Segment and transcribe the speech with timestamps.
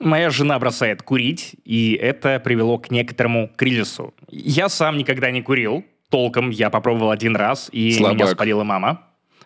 [0.00, 4.14] Моя жена бросает курить, и это привело к некоторому кризису.
[4.30, 8.14] Я сам никогда не курил, толком я попробовал один раз, и Слабак.
[8.14, 9.02] меня спалила мама.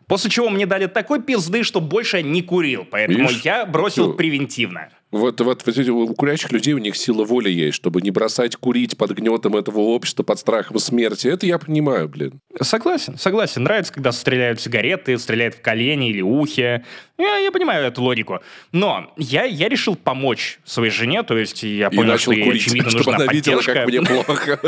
[0.07, 3.41] После чего мне дали такой пизды, что больше не курил, поэтому Видишь?
[3.43, 4.12] я бросил Всё.
[4.15, 4.88] превентивно.
[5.12, 8.96] Вот, вот, вот у курящих людей у них сила воли есть, чтобы не бросать курить
[8.96, 11.29] под гнетом этого общества, под страхом смерти.
[11.29, 12.41] Это я понимаю, блин.
[12.62, 13.62] Согласен, согласен.
[13.62, 16.86] Нравится, когда стреляют сигареты, стреляют в колени или ухе.
[17.18, 18.40] Я, я понимаю эту логику.
[18.72, 22.44] Но я, я решил помочь своей жене, то есть я И понял, начал что ей,
[22.44, 23.75] курить, очевидно, чтобы нужна она видела, поддержка.
[23.75, 24.61] как мне плохо.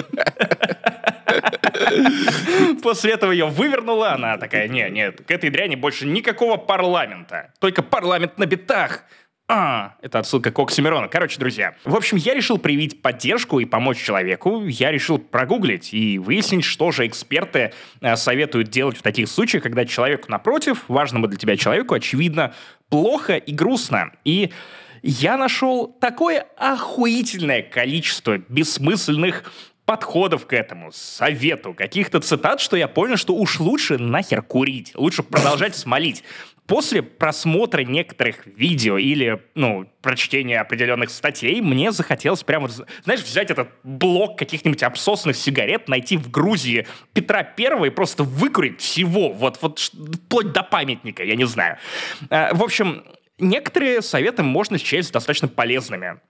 [2.83, 7.83] После этого ее вывернула, она такая, не, нет, к этой дряни больше никакого парламента, только
[7.83, 9.05] парламент на битах.
[9.47, 11.09] А, это отсылка к Оксимирону.
[11.11, 14.65] Короче, друзья, в общем, я решил проявить поддержку и помочь человеку.
[14.65, 19.85] Я решил прогуглить и выяснить, что же эксперты э, советуют делать в таких случаях, когда
[19.85, 22.55] человеку напротив, важному для тебя человеку, очевидно,
[22.89, 24.13] плохо и грустно.
[24.25, 24.51] И
[25.03, 29.53] я нашел такое охуительное количество бессмысленных
[29.85, 35.23] подходов к этому, совету, каких-то цитат, что я понял, что уж лучше нахер курить, лучше
[35.23, 36.25] продолжать смолить.
[36.67, 43.69] После просмотра некоторых видео или, ну, прочтения определенных статей, мне захотелось прямо, знаешь, взять этот
[43.83, 49.79] блок каких-нибудь обсосанных сигарет, найти в Грузии Петра Первого и просто выкурить всего, вот, вот
[49.79, 51.77] вплоть до памятника, я не знаю.
[52.31, 53.05] А, В общем,
[53.39, 56.21] некоторые советы можно счесть достаточно полезными.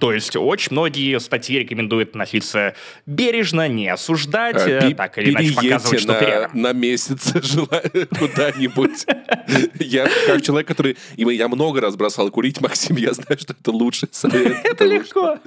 [0.00, 2.74] То есть очень многие статьи рекомендуют относиться
[3.06, 6.50] бережно, не осуждать, А, так или иначе показывать, что ты на, рядом.
[6.62, 9.06] на месяц желаю куда-нибудь.
[9.78, 10.96] Я как человек, который...
[11.16, 14.56] Я много раз бросал курить, Максим, я знаю, что это лучший совет.
[14.64, 15.38] Это легко.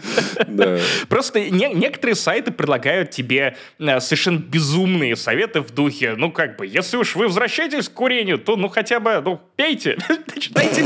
[1.09, 6.65] Просто не- некоторые сайты предлагают тебе э, совершенно безумные советы в духе, ну как бы,
[6.65, 9.97] если уж вы возвращаетесь к курению, то ну хотя бы, ну пейте,
[10.35, 10.85] начинайте,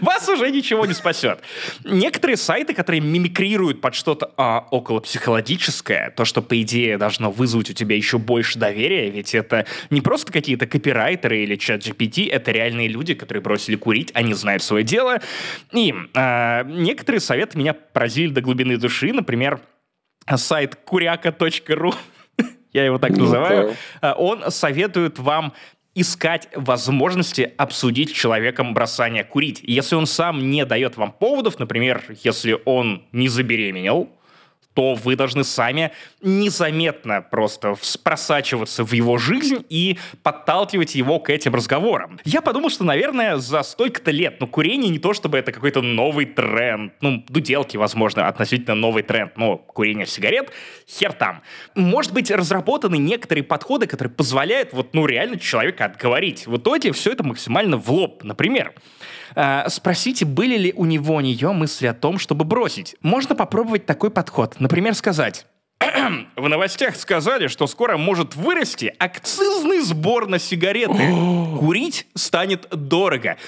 [0.00, 1.40] вас уже ничего не спасет.
[1.84, 7.72] Некоторые сайты, которые мимикрируют под что-то а, околопсихологическое, то, что по идее должно вызвать у
[7.72, 12.88] тебя еще больше доверия, ведь это не просто какие-то копирайтеры или чат GPT, это реальные
[12.88, 15.20] люди, которые бросили курить, они знают свое дело.
[15.72, 19.60] И а, некоторые советы меня поразили до глубины души, например,
[20.36, 21.94] сайт куряка.ру,
[22.72, 25.52] я его так называю, а, он советует вам
[25.94, 29.60] искать возможности обсудить с человеком бросание курить.
[29.62, 34.08] Если он сам не дает вам поводов, например, если он не забеременел,
[34.74, 35.92] то вы должны сами
[36.22, 42.20] незаметно просто просачиваться в его жизнь и подталкивать его к этим разговорам.
[42.24, 46.26] Я подумал, что, наверное, за столько-то лет, ну, курение не то, чтобы это какой-то новый
[46.26, 50.50] тренд, ну, дуделки, возможно, относительно новый тренд, но курение сигарет,
[50.88, 51.42] хер там.
[51.74, 56.46] Может быть, разработаны некоторые подходы, которые позволяют вот, ну, реально человека отговорить.
[56.46, 58.22] В итоге все это максимально в лоб.
[58.22, 58.72] Например,
[59.34, 62.96] э, спросите, были ли у него, у нее мысли о том, чтобы бросить.
[63.02, 64.59] Можно попробовать такой подход.
[64.60, 65.46] Например, сказать...
[66.36, 70.92] В новостях сказали, что скоро может вырасти акцизный сбор на сигареты.
[71.58, 73.38] Курить станет дорого.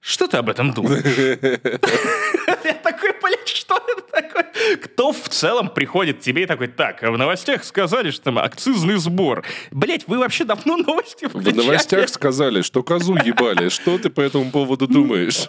[0.00, 1.02] Что ты об этом думаешь?
[2.64, 4.46] Я такой, блядь, что это такое?
[4.82, 8.96] Кто в целом приходит к тебе и такой, так, в новостях сказали, что там акцизный
[8.96, 9.44] сбор.
[9.70, 11.56] Блять, вы вообще давно новости В включали?
[11.56, 13.70] новостях сказали, что козу ебали.
[13.70, 15.48] Что ты по этому поводу думаешь?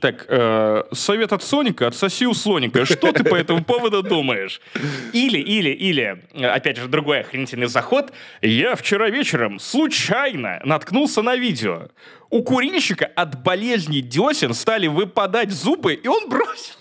[0.00, 2.84] Так, э, совет от Соника, отсоси у Соника.
[2.84, 4.60] Что ты по этому поводу думаешь?
[5.12, 8.12] Или, или, или, опять же, другой охренительный заход.
[8.42, 11.88] Я вчера вечером случайно наткнулся на видео.
[12.30, 16.74] У курильщика от болезни десен стали выпадать зубы, и он бросил.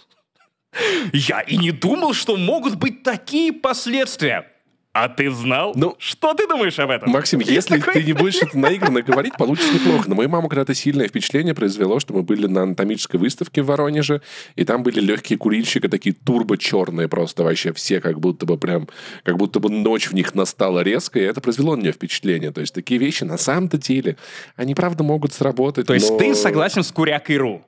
[1.14, 4.51] Я и не думал, что могут быть такие последствия.
[4.94, 5.72] А ты знал?
[5.76, 7.12] Ну, что ты думаешь об этом?
[7.12, 10.10] Максим, Я если такой, ты не будешь это наигранно говорить, получится неплохо.
[10.10, 14.22] На мою маму когда-то сильное впечатление произвело, что мы были на анатомической выставке в Воронеже,
[14.58, 18.90] и там были легкие курильщики, такие турбо-черные просто вообще все, как будто бы прям,
[19.24, 22.52] как будто бы ночь в них настала резко, и это произвело на нее впечатление.
[22.52, 24.18] То есть такие вещи на самом-то деле,
[24.58, 27.64] они правда могут сработать, То есть но- ты согласен с Курякой.ру?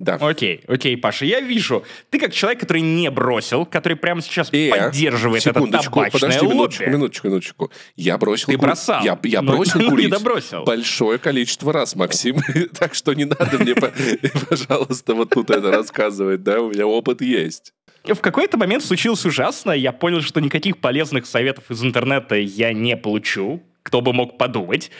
[0.00, 0.14] Да.
[0.14, 1.84] Окей, окей, Паша, я вижу.
[2.08, 6.40] Ты как человек, который не бросил, который прямо сейчас Э, поддерживает это секундочку, табачное подожди
[6.46, 6.54] лобби.
[6.54, 7.70] минуточку, минуточку, минуточку.
[7.96, 8.62] Я бросил Ты курить.
[8.62, 9.04] бросал.
[9.04, 10.08] Я, я Ну, бросил не курить.
[10.10, 10.64] добросил.
[10.64, 12.38] Большое количество раз, Максим.
[12.78, 13.92] так что не надо мне, по-
[14.48, 17.74] пожалуйста, вот тут это рассказывать, да, у меня опыт есть.
[18.04, 19.72] В какой-то момент случилось ужасно.
[19.72, 23.62] Я понял, что никаких полезных советов из интернета я не получу.
[23.82, 24.90] Кто бы мог подумать.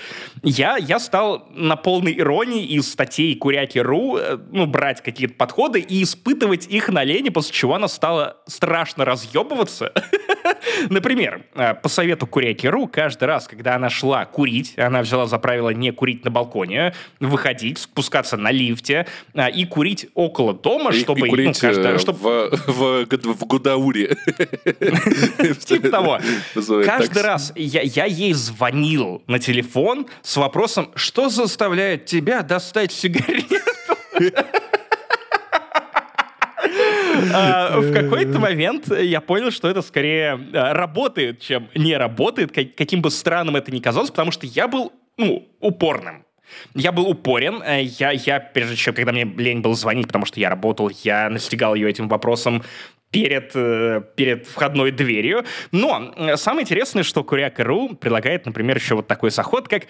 [0.42, 6.02] Я, я стал на полной иронии из статей Куряки.ру э, ну, брать какие-то подходы и
[6.02, 9.92] испытывать их на Лене, после чего она стала страшно разъебываться.
[10.88, 15.70] Например, э, по совету Куряки.ру, каждый раз, когда она шла курить, она взяла за правило
[15.70, 21.26] не курить на балконе, выходить, спускаться на лифте э, и курить около дома, И- чтобы...
[21.26, 24.16] и курить ну, каждый- э, чтоб- в, в, в Гудауре.
[25.66, 26.18] Типа того.
[26.84, 28.32] Каждый раз я, ей
[28.74, 33.56] звонил на телефон с вопросом, что заставляет тебя достать сигарету?
[37.34, 42.74] А, В какой-то момент я понял, что это скорее а, работает, чем не работает, как-
[42.76, 46.24] каким бы странным это ни казалось, потому что я был, ну, упорным.
[46.74, 47.62] Я был упорен.
[47.64, 51.28] э, Я, я, прежде чем, когда мне лень было звонить, потому что я работал, я
[51.30, 52.62] настигал ее этим вопросом
[53.10, 55.44] перед, э, перед входной дверью.
[55.72, 59.84] Но э, самое интересное, что Куряк.ру предлагает, например, еще вот такой заход, как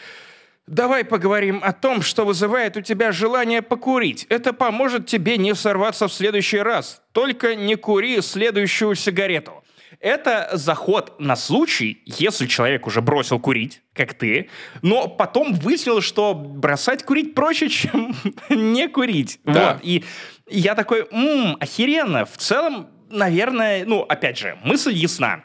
[0.66, 4.26] Давай поговорим о том, что вызывает у тебя желание покурить.
[4.28, 7.02] Это поможет тебе не сорваться в следующий раз.
[7.10, 9.64] Только не кури следующую сигарету.
[9.98, 14.48] Это заход на случай, если человек уже бросил курить, как ты,
[14.80, 18.14] но потом выяснилось, что бросать курить проще, чем
[18.48, 19.40] не курить.
[19.44, 19.74] Да.
[19.74, 19.80] Вот.
[19.82, 20.04] И
[20.48, 22.24] я такой, «М, охеренно.
[22.26, 25.42] В целом, наверное, ну, опять же, мысль ясна.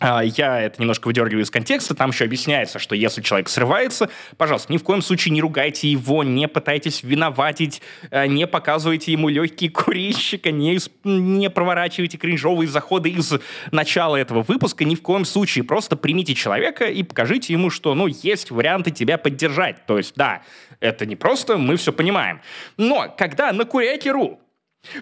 [0.00, 4.72] А, Я это немножко выдергиваю из контекста, там еще объясняется, что если человек срывается, пожалуйста,
[4.72, 9.70] ни в коем случае не ругайте его, не пытайтесь виноватить, э, не показывайте ему легкие
[9.70, 13.32] курильщика, не, не проворачивайте кринжовые заходы из
[13.72, 15.64] начала этого выпуска, ни в коем случае.
[15.64, 19.84] Просто примите человека и покажите ему, что, ну, есть варианты тебя поддержать.
[19.86, 20.42] То есть, да,
[20.78, 22.40] это не просто, мы все понимаем.
[22.76, 24.40] Но когда на Куряке.ру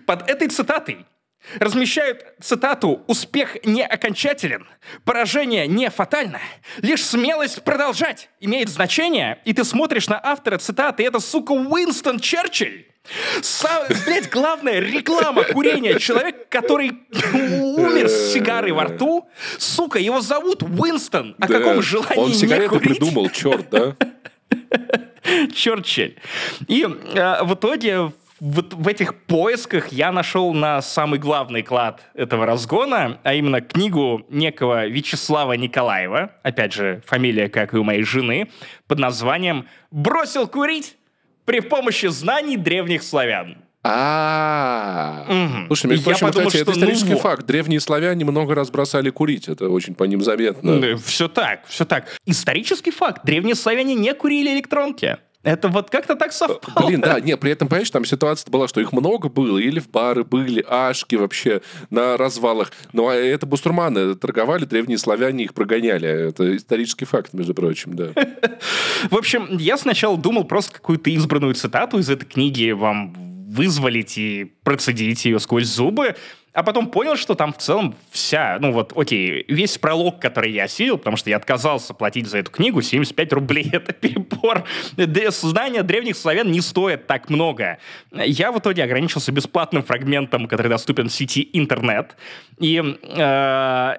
[0.06, 1.04] под этой цитатой
[1.58, 4.66] размещают цитату «Успех не окончателен,
[5.04, 6.40] поражение не фатально,
[6.78, 12.20] лишь смелость продолжать имеет значение», и ты смотришь на автора цитаты, и это, сука, Уинстон
[12.20, 12.86] Черчилль.
[13.40, 15.96] Са- блядь, главная реклама курения.
[16.00, 16.90] Человек, который
[17.32, 19.28] умер с сигарой во рту.
[19.58, 21.36] Сука, его зовут Уинстон.
[21.38, 21.58] О Да.
[21.58, 22.98] каком желании Он не сигареты курить?
[22.98, 23.94] придумал, черт, да?
[25.54, 26.16] Черчилль.
[26.68, 32.44] И э, в итоге вот в этих поисках я нашел на самый главный клад этого
[32.44, 38.50] разгона, а именно книгу некого Вячеслава Николаева, опять же, фамилия, как и у моей жены,
[38.86, 40.96] под названием «Бросил курить
[41.44, 43.56] при помощи знаний древних славян».
[43.88, 45.66] А, Мгм.
[45.68, 47.22] Слушай, между прочим, подумал, кстати, это ну исторический вот.
[47.22, 47.46] факт.
[47.46, 49.48] Древние славяне много раз бросали курить.
[49.48, 50.96] Это очень по ним заметно.
[50.98, 52.06] Все так, все так.
[52.26, 53.24] Исторический факт.
[53.24, 55.18] Древние славяне не курили электронки.
[55.46, 56.88] Это вот как-то так совпало.
[56.88, 59.88] Блин, да, не, при этом, понимаешь, там ситуация была, что их много было, или в
[59.88, 62.72] бары были, ашки вообще на развалах.
[62.92, 66.08] Ну, а это бустурманы торговали, древние славяне их прогоняли.
[66.08, 68.08] Это исторический факт, между прочим, да.
[69.08, 73.14] В общем, я сначала думал просто какую-то избранную цитату из этой книги вам
[73.46, 76.16] вызволить и процедить ее сквозь зубы,
[76.56, 80.64] а потом понял, что там в целом вся, ну вот, окей, весь пролог, который я
[80.64, 84.64] осилил, потому что я отказался платить за эту книгу, 75 рублей, это перебор.
[85.30, 87.76] Знания древних славян не стоят так много.
[88.10, 92.16] Я в итоге ограничился бесплатным фрагментом, который доступен в сети интернет.
[92.58, 93.96] И э,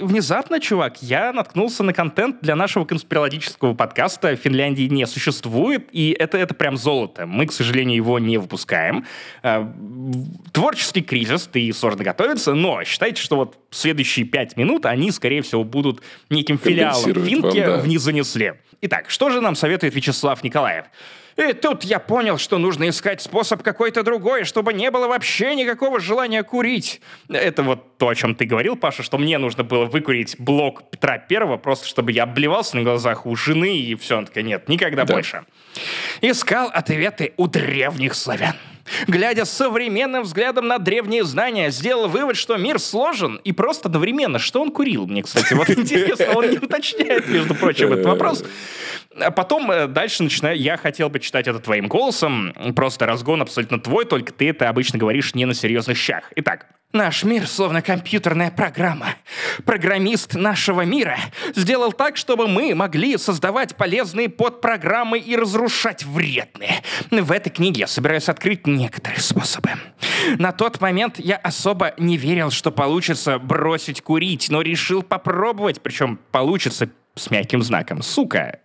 [0.00, 6.14] внезапно, чувак, я наткнулся на контент для нашего конспирологического подкаста «В Финляндии не существует», и
[6.18, 7.26] это, это прям золото.
[7.26, 9.04] Мы, к сожалению, его не выпускаем.
[9.42, 15.42] В- Творческий кризис, ты сложно готовиться, но считайте, что вот следующие пять минут, они, скорее
[15.42, 17.78] всего, будут неким филиалом Финки да.
[17.78, 18.54] в «Не занесли».
[18.80, 20.86] Итак, что же нам советует Вячеслав Николаев?
[21.38, 26.00] И тут я понял, что нужно искать способ какой-то другой, чтобы не было вообще никакого
[26.00, 27.00] желания курить.
[27.28, 31.16] Это вот то, о чем ты говорил, Паша, что мне нужно было выкурить блок Петра
[31.18, 34.18] Первого, просто чтобы я обливался на глазах у жены, и все.
[34.18, 35.14] Он такая, нет, никогда Да.
[35.14, 35.44] больше.
[36.22, 38.54] Искал ответы у древних славян.
[39.06, 44.38] Глядя современным взглядом на древние знания, сделал вывод, что мир сложен и просто одновременно.
[44.38, 45.06] Что он курил?
[45.06, 48.44] Мне, кстати, вот интересно, он не уточняет, между прочим, этот вопрос.
[49.20, 50.56] А потом э, дальше начинаю.
[50.58, 52.54] Я хотел бы читать это твоим голосом.
[52.74, 56.32] Просто разгон абсолютно твой, только ты это обычно говоришь не на серьезных щах.
[56.36, 56.66] Итак.
[56.94, 59.08] Наш мир словно компьютерная программа.
[59.66, 61.18] Программист нашего мира
[61.54, 66.82] сделал так, чтобы мы могли создавать полезные подпрограммы и разрушать вредные.
[67.10, 69.68] В этой книге я собираюсь открыть некоторые способы.
[70.38, 76.18] На тот момент я особо не верил, что получится бросить курить, но решил попробовать, причем
[76.32, 78.00] получится с мягким знаком.
[78.00, 78.60] Сука,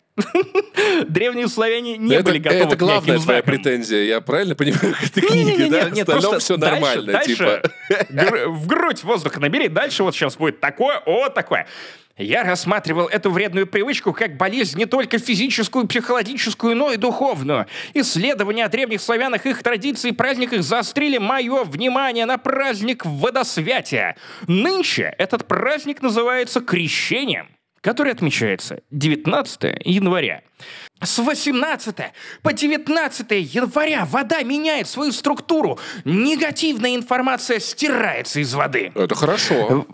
[1.08, 4.04] Древние славяне не это, были готовы Это главная твоя претензия.
[4.04, 5.90] Я правильно понимаю, к этой книге, да?
[5.90, 7.12] нет, Остальном все дальше- нормально.
[7.14, 7.62] дальше типа.
[8.10, 11.68] гр- в грудь воздуха набери, дальше вот сейчас будет такое, о, такое.
[12.16, 17.66] Я рассматривал эту вредную привычку как болезнь не только физическую, психологическую, но и духовную.
[17.96, 24.16] Исследования о древних славянах, их традиций и праздниках заострили мое внимание на праздник водосвятия.
[24.48, 27.48] Нынче этот праздник называется Крещением,
[27.84, 30.42] который отмечается 19 января.
[31.02, 31.96] С 18
[32.42, 35.78] по 19 января вода меняет свою структуру.
[36.06, 38.94] Негативная информация стирается из воды.
[38.96, 39.86] Это хорошо.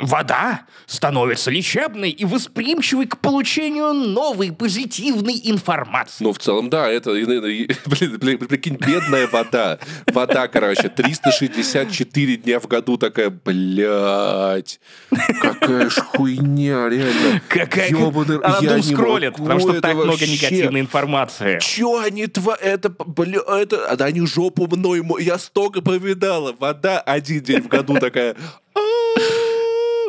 [0.00, 6.24] Вода становится лечебной и восприимчивой к получению новой позитивной информации.
[6.24, 9.78] Ну, в целом, да, это, блин, прикинь, бедная вода.
[10.12, 14.80] Вода, короче, 364 дня в году такая, блядь,
[15.40, 17.40] какая ж хуйня, реально.
[17.48, 17.90] Какая...
[17.90, 21.58] Ёбаный- Она я скроллит, потому что так много вообще- негативной информации.
[21.60, 22.56] Чё они тва...
[22.60, 23.96] Это, бля, это...
[23.96, 25.02] Да они жопу мной...
[25.20, 26.54] Я столько повидала.
[26.58, 28.36] Вода один день в году такая...
[28.74, 28.78] «А,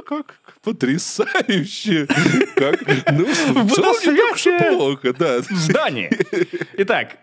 [0.07, 2.07] Как потрясающе.
[2.55, 2.79] Как...
[3.11, 5.41] Ну, в целом плохо, да.
[5.41, 6.09] в здании.
[6.77, 7.17] Итак,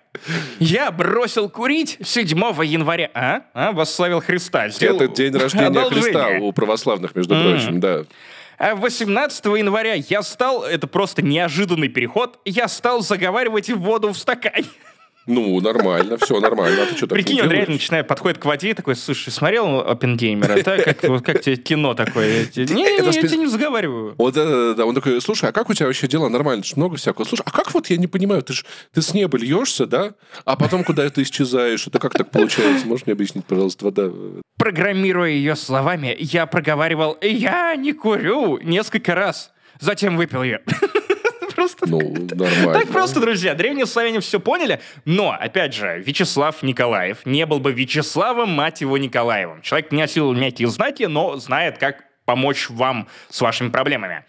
[0.58, 2.28] я бросил курить 7
[2.62, 3.10] января.
[3.14, 3.40] А?
[3.54, 3.72] А?
[3.72, 4.68] Восславил Христа.
[4.68, 6.02] Сделал Это день рождения одолжение.
[6.02, 8.04] Христа у православных, между прочим, да.
[8.58, 14.66] А 18 января я стал, это просто неожиданный переход, я стал заговаривать воду в стакане.
[15.26, 16.82] Ну, нормально, все нормально.
[16.82, 20.62] А ты что Прикинь, он реально начинает, подходит к воде и такой, слушай, смотрел Оппенгеймера?
[20.62, 22.40] Да, как, вот как тебе кино такое?
[22.40, 24.14] Я тебе- Не, Это не, я тебе не заговариваю.
[24.18, 24.86] Вот да, да, да.
[24.86, 26.28] Он такой, слушай, а как у тебя вообще дела?
[26.28, 27.24] Нормально, много всякого.
[27.24, 30.12] Слушай, а как вот, я не понимаю, ты ж ты с неба льешься, да?
[30.44, 31.86] А потом куда это исчезаешь?
[31.86, 32.86] Это как так получается?
[32.86, 34.10] Можешь мне объяснить, пожалуйста, вода?
[34.58, 39.52] Программируя ее словами, я проговаривал «Я не курю» несколько раз.
[39.80, 40.60] Затем выпил ее.
[41.64, 42.00] Просто Ну,
[42.34, 42.72] нормально.
[42.72, 47.72] Так просто, друзья, древние славяне все поняли, но, опять же, Вячеслав Николаев не был бы
[47.72, 49.62] Вячеславом, мать его, Николаевым.
[49.62, 54.24] Человек не осилил мягкие знаки, но знает, как помочь вам с вашими проблемами.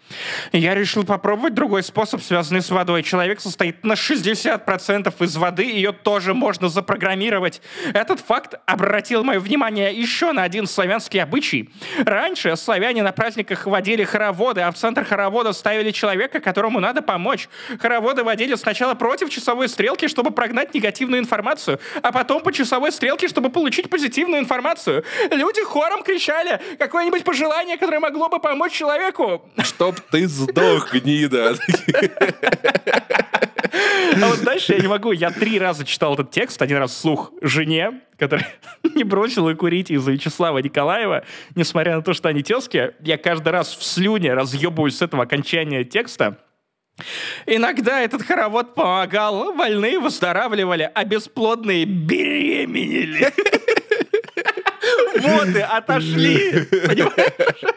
[0.52, 3.02] Я решил попробовать другой способ, связанный с водой.
[3.02, 7.62] Человек состоит на 60% из воды, ее тоже можно запрограммировать.
[7.94, 11.70] Этот факт обратил мое внимание еще на один славянский обычай.
[12.04, 17.48] Раньше славяне на праздниках водили хороводы, а в центр хоровода ставили человека, которому надо помочь.
[17.80, 23.28] Хороводы водили сначала против часовой стрелки, чтобы прогнать негативную информацию, а потом по часовой стрелке,
[23.28, 25.04] чтобы получить позитивную информацию.
[25.30, 29.48] Люди хором кричали какое-нибудь пожелание, которое могло бы помочь человеку.
[29.62, 31.54] Чтоб ты сдох, гнида.
[34.20, 35.12] А вот дальше я не могу.
[35.12, 38.48] Я три раза читал этот текст, один раз вслух жене, которая
[38.96, 41.24] не бросила курить из-за Вячеслава Николаева,
[41.54, 42.92] несмотря на то, что они тезки.
[43.00, 46.38] Я каждый раз в слюне разъебываюсь с этого окончания текста.
[47.46, 53.32] Иногда этот хоровод помогал, больные выздоравливали, а бесплодные беременели.
[55.22, 56.66] Вот и отошли.
[56.70, 57.74] Понимаешь?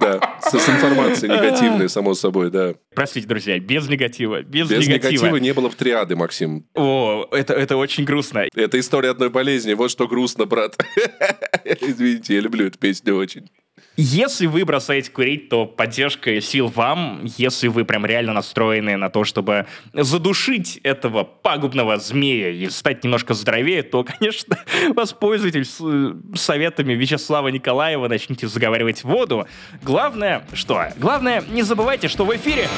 [0.00, 2.74] Да, с, с информацией негативной, само собой, да.
[2.94, 4.42] Простите, друзья, без негатива.
[4.42, 5.10] Без, Без негатива.
[5.10, 6.66] негатива не было бы триады, Максим.
[6.74, 8.46] О, это, это очень грустно.
[8.54, 9.74] Это история одной болезни.
[9.74, 10.76] Вот что грустно, брат.
[11.64, 13.48] Извините, я люблю эту песню очень.
[13.96, 17.20] Если вы бросаете курить, то поддержка сил вам.
[17.36, 23.34] Если вы прям реально настроены на то, чтобы задушить этого пагубного змея и стать немножко
[23.34, 24.58] здоровее, то, конечно,
[24.94, 29.46] воспользуйтесь э, советами Вячеслава Николаева, начните заговаривать воду.
[29.82, 30.86] Главное, что?
[30.96, 32.68] Главное, не забывайте, что в эфире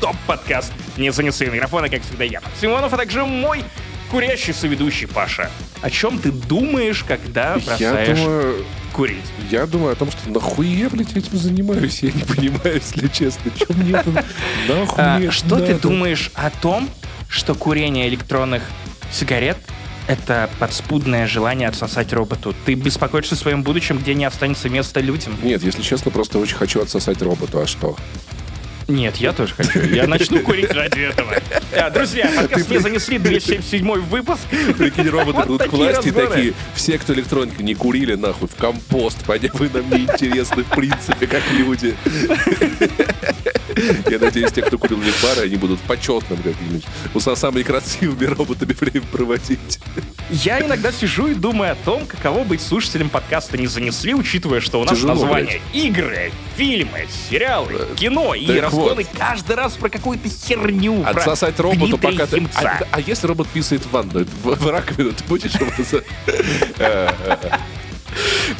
[0.00, 0.72] топ-подкаст.
[0.96, 3.64] Не занесли микрофона, как всегда, я, Симонов, а также мой
[4.10, 5.50] курящий соведущий Паша.
[5.82, 9.24] О чем ты думаешь, когда Я бросаешь думаю, курить?
[9.50, 12.02] я думаю о том, что нахуй я, блядь, этим занимаюсь.
[12.02, 13.50] Я не понимаю, если честно.
[13.56, 14.10] Че мне это
[14.68, 16.88] нахуй А, что ты думаешь о том,
[17.28, 18.62] что курение электронных
[19.12, 19.58] сигарет
[20.08, 22.54] это подспудное желание отсосать роботу.
[22.64, 25.34] Ты беспокоишься о своем будущем, где не останется места людям.
[25.42, 27.60] Нет, если честно, просто очень хочу отсосать роботу.
[27.60, 27.96] А что?
[28.88, 29.80] Нет, я тоже хочу.
[29.80, 31.34] Я начну курить ради этого.
[31.76, 34.42] А, Друзья, подкаст не занесли 277 выпуск.
[34.78, 38.54] Прикинь, роботы Вот идут к такие власти такие, все, кто электроники не курили, нахуй, в
[38.54, 39.24] компост.
[39.24, 41.96] Понятно, вы нам не интересны, в принципе, как люди.
[44.08, 46.84] Я надеюсь, те, кто курил пары, они будут почетным каким-нибудь.
[47.14, 49.80] У со самыми красивыми роботами время проводить.
[50.30, 54.80] Я иногда сижу и думаю о том, каково быть слушателем подкаста «Не занесли», учитывая, что
[54.80, 59.18] у нас Тяжело, название игры, фильмы, сериалы, кино и так разгоны вот.
[59.18, 61.02] каждый раз про какую-то херню.
[61.02, 62.36] про Отсосать роботу, Дмитрия пока ты...
[62.36, 62.60] Химца.
[62.60, 65.70] А, а если робот писает в ванну, в, в раковину, ты будешь его...
[66.78, 67.58] Э, э,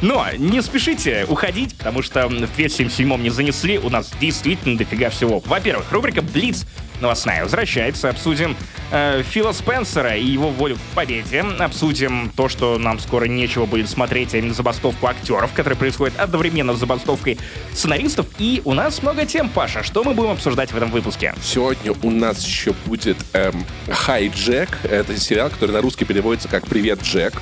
[0.02, 5.40] Но не спешите уходить, потому что в 277 не занесли, у нас действительно дофига всего.
[5.40, 6.66] Во-первых, рубрика «Блиц»
[7.00, 8.08] новостная возвращается.
[8.08, 8.56] Обсудим
[8.90, 11.40] э, Фила Спенсера и его волю к победе.
[11.58, 16.74] Обсудим то, что нам скоро нечего будет смотреть, а именно забастовку актеров, которая происходит одновременно
[16.74, 17.38] с забастовкой
[17.72, 18.26] сценаристов.
[18.38, 19.82] И у нас много тем, Паша.
[19.82, 21.34] Что мы будем обсуждать в этом выпуске?
[21.42, 24.78] Сегодня у нас еще будет эм, «Хай Джек».
[24.84, 27.34] Это сериал, который на русский переводится как «Привет, Джек».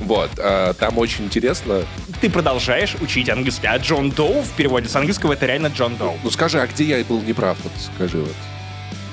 [0.00, 1.82] Вот, э, там очень интересно.
[2.20, 6.18] Ты продолжаешь учить английский, а Джон Доу в переводе с английского это реально Джон Доу.
[6.22, 7.56] Ну скажи, а где я был неправ?
[7.62, 8.34] Вот скажи вот.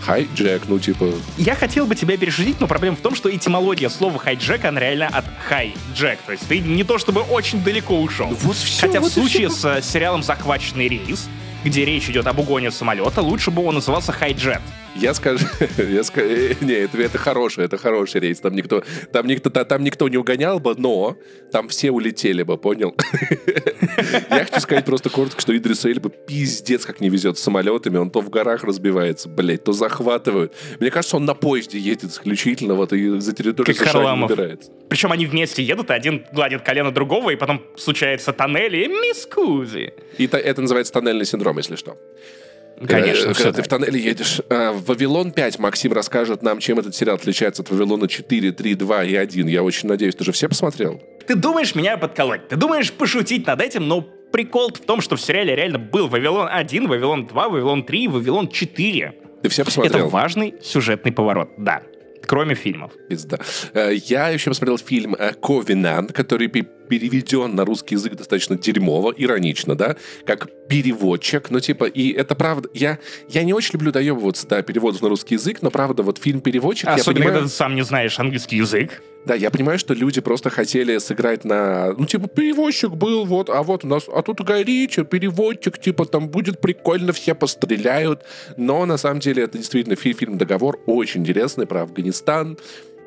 [0.01, 1.12] Хайджек, ну типа...
[1.38, 5.08] Я хотел бы тебя перешутить, но проблема в том, что этимология слова хайджек, она реально
[5.08, 6.20] от хайджек.
[6.25, 8.27] То есть ты не то чтобы очень далеко ушел.
[8.27, 11.27] Вот все, Хотя вот в случае с э, сериалом «Захваченный рейс»,
[11.63, 14.62] где речь идет об угоне самолета, лучше бы он назывался хайджет.
[15.00, 15.46] Я скажу,
[15.77, 16.29] я скажу,
[16.62, 18.39] не, это, это хороший, это хороший рейс.
[18.39, 21.15] Там никто, там никто, там никто не угонял бы, но
[21.51, 22.96] там все улетели бы, понял?
[24.29, 28.12] Я хочу сказать просто коротко, что Идрис Эльба пиздец как не везет с самолетами, он
[28.12, 30.53] то в горах разбивается, блядь, то захватывают.
[30.79, 34.32] Мне кажется, он на поезде едет исключительно вот и за территорию Как США не Харламов.
[34.32, 34.72] убирается.
[34.89, 39.25] Причем они вместе едут, и один гладит колено другого, и потом случается тоннель, и мисс
[39.25, 39.94] Кузи.
[40.18, 41.98] И это называется тоннельный синдром, если что.
[42.88, 44.42] Конечно, Э, все Когда ты в тоннеле едешь.
[44.50, 49.08] А, «Вавилон 5» Максим расскажет нам, чем этот сериал отличается от «Вавилона 4», «3», «2»
[49.08, 49.50] и «1».
[49.50, 51.02] Я очень надеюсь, ты же все посмотрел?
[51.28, 55.22] Ты думаешь меня подколоть, ты думаешь пошутить над этим, но прикол в том, что в
[55.22, 59.14] сериале реально был Вавилон 1, Вавилон 2, Вавилон 3, Вавилон 4.
[59.44, 60.10] Ты все Это посмотрел?
[60.10, 61.82] важный сюжетный поворот, да.
[62.26, 62.92] Кроме фильмов.
[63.10, 63.40] Пизда.
[63.74, 69.14] Э, Я еще посмотрел фильм э, «Ковенант», который пе- переведен на русский язык достаточно дерьмово,
[69.16, 69.96] иронично, да,
[70.26, 73.00] как переводчик, ну, типа, и это правда, я,
[73.30, 76.88] я не очень люблю доебываться до переводов на русский язык, но, правда, вот фильм «Переводчик»,
[76.88, 79.02] я Особенно, понимаю, когда ты сам не знаешь английский язык.
[79.26, 83.64] Да, я понимаю, что люди просто хотели сыграть на, ну, типа, переводчик был, вот, а
[83.64, 88.24] вот у нас, а тут Гай Ричи, переводчик, типа, там будет прикольно, все постреляют,
[88.58, 92.58] но, на самом деле, это действительно фи- фильм «Договор», очень интересный, про Афганистан,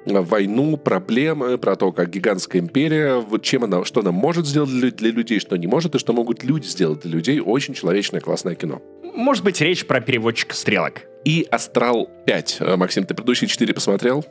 [0.04, 4.90] войну, проблемы, про то, как гигантская империя, вот чем она, что она может сделать для,
[4.90, 7.40] для людей, что не может, и что могут люди сделать для людей.
[7.40, 8.82] Очень человечное, классное кино.
[9.14, 11.02] Может быть, речь про переводчика стрелок.
[11.24, 12.56] И «Астрал 5».
[12.60, 14.24] Э, Максим, ты предыдущие четыре посмотрел?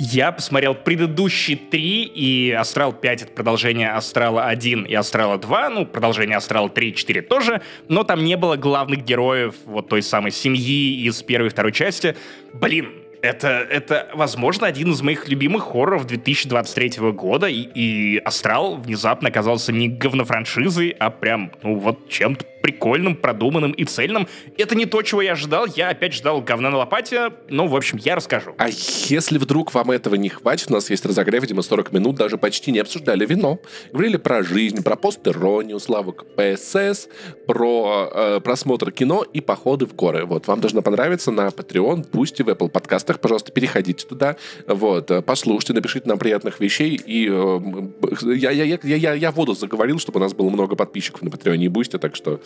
[0.00, 5.86] Я посмотрел предыдущие три, и Астрал 5— это продолжение Астрала 1 и Астрала 2, ну,
[5.86, 10.30] продолжение Астрала 3 и 4 тоже, но там не было главных героев вот той самой
[10.30, 12.14] семьи из первой и второй части.
[12.52, 19.28] Блин, это, это, возможно, один из моих любимых хорроров 2023 года, и, и Астрал внезапно
[19.28, 24.28] оказался не говнофраншизой, а прям, ну, вот чем-то прикольным, продуманным и цельным.
[24.56, 25.66] Это не то, чего я ожидал.
[25.66, 27.30] Я опять ждал говна на лопате.
[27.48, 28.54] Ну, в общем, я расскажу.
[28.58, 32.36] А если вдруг вам этого не хватит, у нас есть разогрев, видимо, 40 минут, даже
[32.36, 33.60] почти не обсуждали вино.
[33.92, 37.08] Говорили про жизнь, про постиронию, славу КПСС,
[37.46, 40.24] про э, просмотр кино и походы в горы.
[40.24, 42.70] Вот, вам должно понравиться на Patreon, Boosty и в Apple
[43.08, 48.64] подкастах, пожалуйста, переходите туда, вот, э, послушайте, напишите нам приятных вещей, и э, я, я,
[48.64, 51.98] я, я, я воду заговорил, чтобы у нас было много подписчиков на Patreon и Boosty,
[51.98, 52.40] так что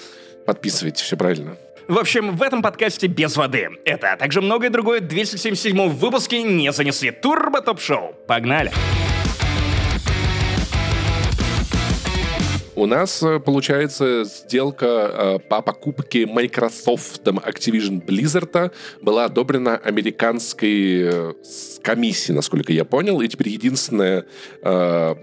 [0.47, 1.57] подписывайтесь, все правильно.
[1.89, 3.69] В общем, в этом подкасте без воды.
[3.85, 7.11] Это, а также многое другое 277 в выпуске не занесли.
[7.11, 8.15] Турбо Топ Шоу.
[8.29, 8.71] Погнали.
[12.75, 21.33] У нас э, получается сделка э, по покупке Microsoft Activision Blizzard была одобрена американской э,
[21.83, 24.25] комиссией, насколько я понял, и теперь единственное
[24.63, 25.15] э,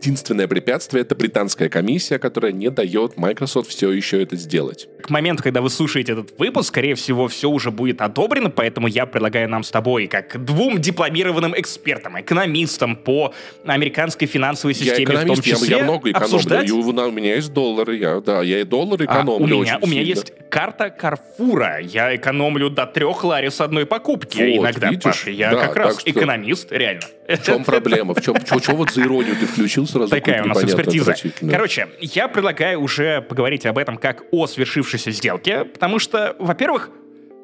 [0.00, 4.88] единственное препятствие это британская комиссия, которая не дает Microsoft все еще это сделать.
[5.02, 9.06] К моменту, когда вы слушаете этот выпуск, скорее всего, все уже будет одобрено, поэтому я
[9.06, 13.34] предлагаю нам с тобой, как двум дипломированным экспертам, экономистам по
[13.64, 16.34] американской финансовой системе я экономист, в том числе, я, я много экономлю.
[16.36, 19.60] обсуждать И у, у меня есть доллары, я, да, я и доллары А, экономлю у
[19.62, 20.08] меня, у меня сильно.
[20.16, 21.80] есть карта Карфура.
[21.80, 25.02] Я экономлю до трех лари с одной покупки Вот, иногда, видишь?
[25.04, 25.30] Паша.
[25.30, 27.02] Я Да, как раз что- экономист, реально.
[27.28, 28.14] В чем проблема?
[28.14, 30.08] В чем, чё, вот за иронию ты включил сразу?
[30.08, 31.14] Такая у нас экспертиза.
[31.50, 36.90] Короче, я предлагаю уже поговорить об этом как о свершившейся сделке, потому что, во-первых,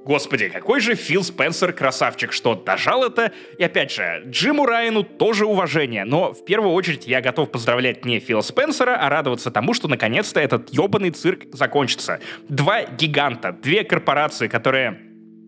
[0.04, 3.32] Господи, какой же Фил Спенсер красавчик, что дожал это.
[3.56, 8.20] И опять же, Джиму Райану тоже уважение, но в первую очередь я готов поздравлять не
[8.20, 12.20] Фила Спенсера, а радоваться тому, что наконец-то этот ебаный цирк закончится.
[12.50, 15.00] Два гиганта, две корпорации, которые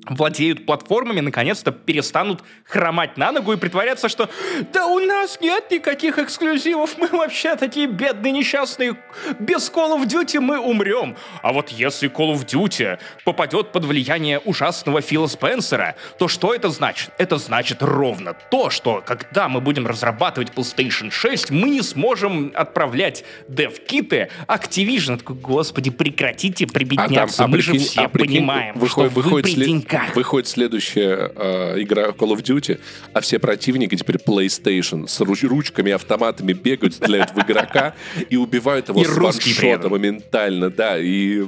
[0.08, 4.28] владеют платформами, наконец-то перестанут хромать на ногу и притворяться, что
[4.72, 8.96] «Да у нас нет никаких эксклюзивов, мы вообще такие бедные, несчастные,
[9.38, 11.16] без Call of Duty мы умрем».
[11.42, 16.70] А вот если Call of Duty попадет под влияние ужасного Фила Спенсера, то что это
[16.70, 17.10] значит?
[17.18, 23.24] Это значит ровно то, что когда мы будем разрабатывать PlayStation 6, мы не сможем отправлять
[23.48, 25.18] дев-киты Activision.
[25.18, 29.12] Такой, Господи, прекратите прибедняться, а там, а мы прикинь, же все а прикинь, понимаем, выходит,
[29.12, 30.16] что выходит вы при деньгах руках.
[30.16, 32.78] Выходит следующая э, игра Call of Duty,
[33.12, 37.94] а все противники теперь PlayStation с руч- ручками, автоматами бегают, стреляют в игрока
[38.28, 41.44] и убивают его и с ваншота моментально, да, и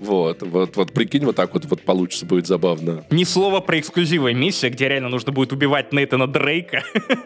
[0.00, 3.04] вот, вот, вот, прикинь, вот так вот, вот получится, будет забавно.
[3.10, 6.84] Ни слова про эксклюзивная миссия, где реально нужно будет убивать Нейтана Дрейка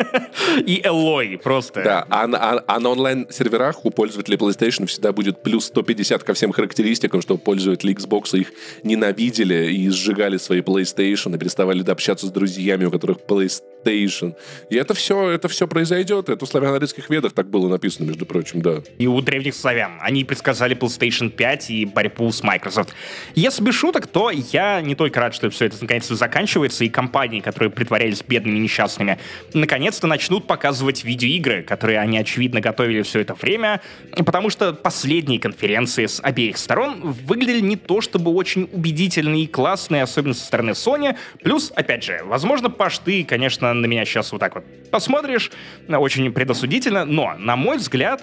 [0.66, 1.82] и Элой просто.
[1.82, 6.52] Да, а, а, а на онлайн-серверах у пользователей PlayStation всегда будет плюс 150 ко всем
[6.52, 12.86] характеристикам, чтобы пользователи Xbox их ненавидели и сжигали свои PlayStation и переставали общаться с друзьями,
[12.86, 14.34] у которых PlayStation.
[14.70, 16.28] И это все, это все произойдет.
[16.28, 18.82] Это в славяно-арийских ведах так было написано, между прочим, да.
[18.98, 19.98] И у древних славян.
[20.00, 22.94] Они предсказали PlayStation 5 и борьбу с Microsoft Microsoft.
[23.34, 27.40] Если без шуток, то я не только рад, что все это наконец-то заканчивается, и компании,
[27.40, 29.18] которые притворялись бедными несчастными,
[29.52, 33.80] наконец-то начнут показывать видеоигры, которые они, очевидно, готовили все это время,
[34.24, 40.02] потому что последние конференции с обеих сторон выглядели не то чтобы очень убедительные и классные,
[40.02, 41.16] особенно со стороны Sony.
[41.42, 45.50] Плюс, опять же, возможно, Паш, ты, конечно, на меня сейчас вот так вот посмотришь,
[45.88, 48.22] очень предосудительно, но, на мой взгляд,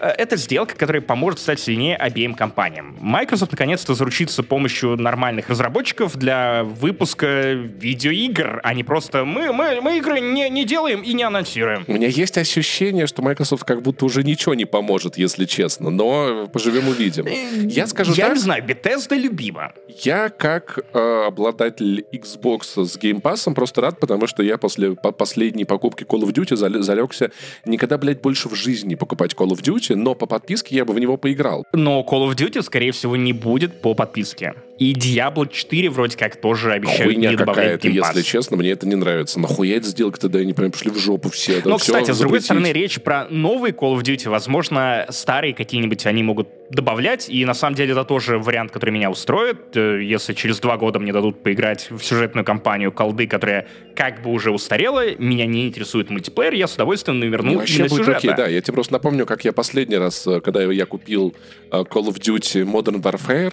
[0.00, 2.96] это сделка, которая поможет стать сильнее обеим компаниям.
[3.00, 9.98] Microsoft наконец-то заручится помощью нормальных разработчиков для выпуска видеоигр, а не просто мы, мы, мы
[9.98, 11.84] игры не, не делаем и не анонсируем.
[11.86, 16.46] У меня есть ощущение, что Microsoft как будто уже ничего не поможет, если честно, но
[16.46, 17.26] поживем увидим.
[17.26, 19.72] Э, я скажу Я так, не знаю, Bethesda любима.
[19.88, 25.12] Я как э, обладатель Xbox с Game Pass просто рад, потому что я после по
[25.12, 27.30] последней покупки Call of Duty залегся
[27.64, 30.92] никогда, блядь, больше в жизни покупать Call of Duty, Duty, но по подписке я бы
[30.94, 31.64] в него поиграл.
[31.72, 34.54] Но Call of Duty, скорее всего, не будет по подписке.
[34.78, 38.86] И Diablo 4 вроде как тоже обещают Хуйня не добавлять какая-то, если честно, мне это
[38.86, 39.40] не нравится.
[39.40, 41.62] Нахуя это сделка тогда, они прям пошли в жопу все.
[41.64, 44.28] Но, кстати, с другой стороны, речь про новый Call of Duty.
[44.28, 49.10] Возможно, старые какие-нибудь они могут добавлять, и на самом деле это тоже вариант, который меня
[49.10, 49.76] устроит.
[49.76, 54.30] Э, если через два года мне дадут поиграть в сюжетную кампанию колды, которая как бы
[54.30, 58.18] уже устарела, меня не интересует мультиплеер, я с удовольствием наверну ну, именно будет сюжета.
[58.18, 58.46] Окей, да.
[58.46, 61.34] Я тебе просто напомню, как я последний раз, э, когда я купил
[61.70, 63.52] э, Call of Duty Modern Warfare,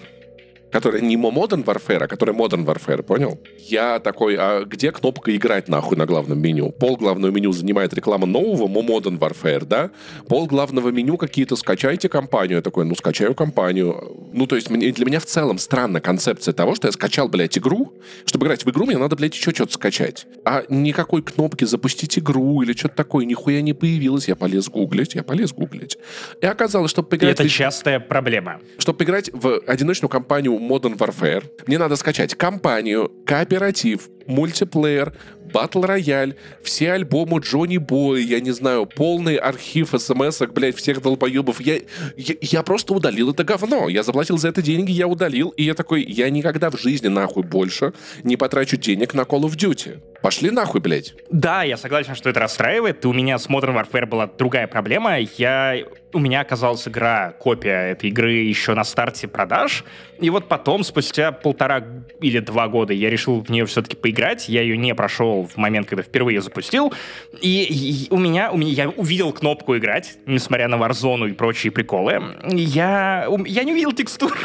[0.74, 3.38] которая не Modern Warfare, а которая Modern Warfare, понял?
[3.58, 6.72] Я такой, а где кнопка играть нахуй на главном меню?
[6.72, 9.92] Пол главного меню занимает реклама нового Modern Warfare, да?
[10.28, 12.56] Пол главного меню какие-то скачайте компанию.
[12.56, 14.16] Я такой, ну скачаю компанию.
[14.32, 17.94] Ну то есть для меня в целом странная концепция того, что я скачал, блядь, игру.
[18.24, 20.26] Чтобы играть в игру, мне надо, блядь, еще что-то скачать.
[20.44, 24.26] А никакой кнопки запустить игру или что-то такое нихуя не появилось.
[24.26, 25.98] Я полез гуглить, я полез гуглить.
[26.40, 27.38] И оказалось, что поиграть...
[27.38, 28.58] И это частая проблема.
[28.78, 32.34] Чтобы поиграть в одиночную компанию Modern Warfare, мне надо скачать.
[32.34, 35.14] Компанию, кооператив, мультиплеер,
[35.54, 41.60] батл рояль, все альбомы Джонни Бой, я не знаю, полный архив смс блядь, всех долбоебов.
[41.60, 41.76] Я,
[42.16, 43.88] я, я просто удалил это говно.
[43.88, 47.44] Я заплатил за это деньги, я удалил, и я такой, я никогда в жизни нахуй
[47.44, 47.92] больше
[48.24, 50.00] не потрачу денег на Call of Duty.
[50.24, 51.14] Пошли нахуй, блядь.
[51.30, 53.04] Да, я согласен, что это расстраивает.
[53.04, 55.18] У меня с Modern Warfare была другая проблема.
[55.18, 55.76] Я...
[56.14, 59.84] У меня оказалась игра, копия этой игры еще на старте продаж.
[60.20, 61.84] И вот потом, спустя полтора
[62.22, 64.48] или два года, я решил в нее все-таки поиграть.
[64.48, 66.92] Я ее не прошел в момент, когда впервые запустил.
[67.40, 71.72] И, и у, меня, у меня я увидел кнопку играть, несмотря на Warzone и прочие
[71.72, 72.22] приколы.
[72.44, 74.36] Я, я не увидел текстур.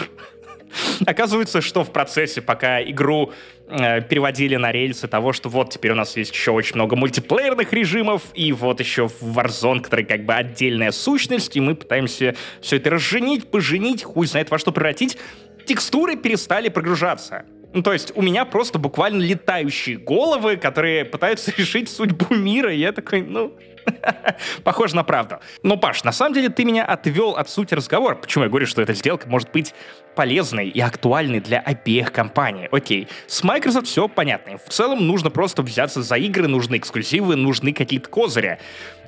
[1.06, 3.32] Оказывается, что в процессе, пока игру
[3.68, 7.72] э, переводили на рельсы того, что вот теперь у нас есть еще очень много мультиплеерных
[7.74, 12.92] режимов, и вот еще Warzone, который как бы отдельная сущность, и мы пытаемся все это
[12.92, 15.18] разженить, поженить, хуй знает во что превратить,
[15.66, 17.46] текстуры перестали прогружаться.
[17.74, 22.80] Ну, то есть у меня просто буквально летающие головы, которые пытаются решить судьбу мира, и
[22.80, 23.54] я такой, ну,
[24.64, 25.40] похоже на правду.
[25.64, 28.16] Но, Паш, на самом деле ты меня отвел от сути разговора.
[28.16, 29.74] Почему я говорю, что эта сделка может быть
[30.16, 32.68] полезной и актуальной для обеих компаний?
[32.72, 34.58] Окей, с Microsoft все понятно.
[34.58, 38.60] В целом нужно просто взяться за игры, нужны эксклюзивы, нужны какие-то козыри.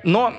[0.04, 0.34] Но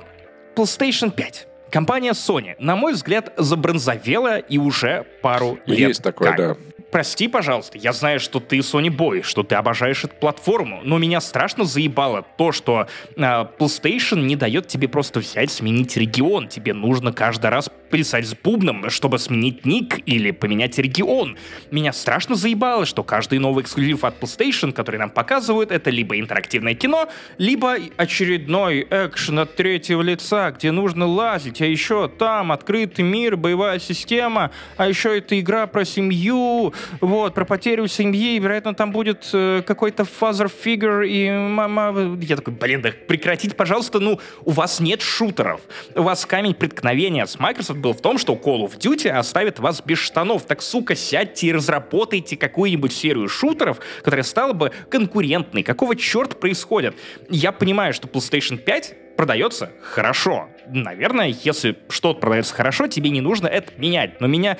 [0.56, 5.88] PlayStation 5 Компания Sony, на мой взгляд, забронзовела и уже пару лет.
[5.88, 6.36] Есть такое, как.
[6.36, 6.56] да
[6.94, 11.20] прости, пожалуйста, я знаю, что ты Sony Boy, что ты обожаешь эту платформу, но меня
[11.20, 16.46] страшно заебало то, что э, PlayStation не дает тебе просто взять, сменить регион.
[16.46, 21.36] Тебе нужно каждый раз плясать с бубном, чтобы сменить ник или поменять регион.
[21.72, 26.74] Меня страшно заебало, что каждый новый эксклюзив от PlayStation, который нам показывают, это либо интерактивное
[26.74, 33.36] кино, либо очередной экшен от третьего лица, где нужно лазить, а еще там открытый мир,
[33.36, 39.28] боевая система, а еще это игра про семью, вот, про потерю семьи, вероятно, там будет
[39.32, 42.18] э, какой-то father figure, и мама...
[42.20, 45.60] Я такой, блин, да прекратите, пожалуйста, ну, у вас нет шутеров.
[45.94, 49.82] У вас камень преткновения с Microsoft был в том, что Call of Duty оставит вас
[49.84, 50.44] без штанов.
[50.44, 55.62] Так, сука, сядьте и разработайте какую-нибудь серию шутеров, которая стала бы конкурентной.
[55.62, 56.94] Какого черта происходит?
[57.28, 60.48] Я понимаю, что PlayStation 5 продается хорошо.
[60.66, 64.20] Наверное, если что-то продается хорошо, тебе не нужно это менять.
[64.20, 64.58] Но меня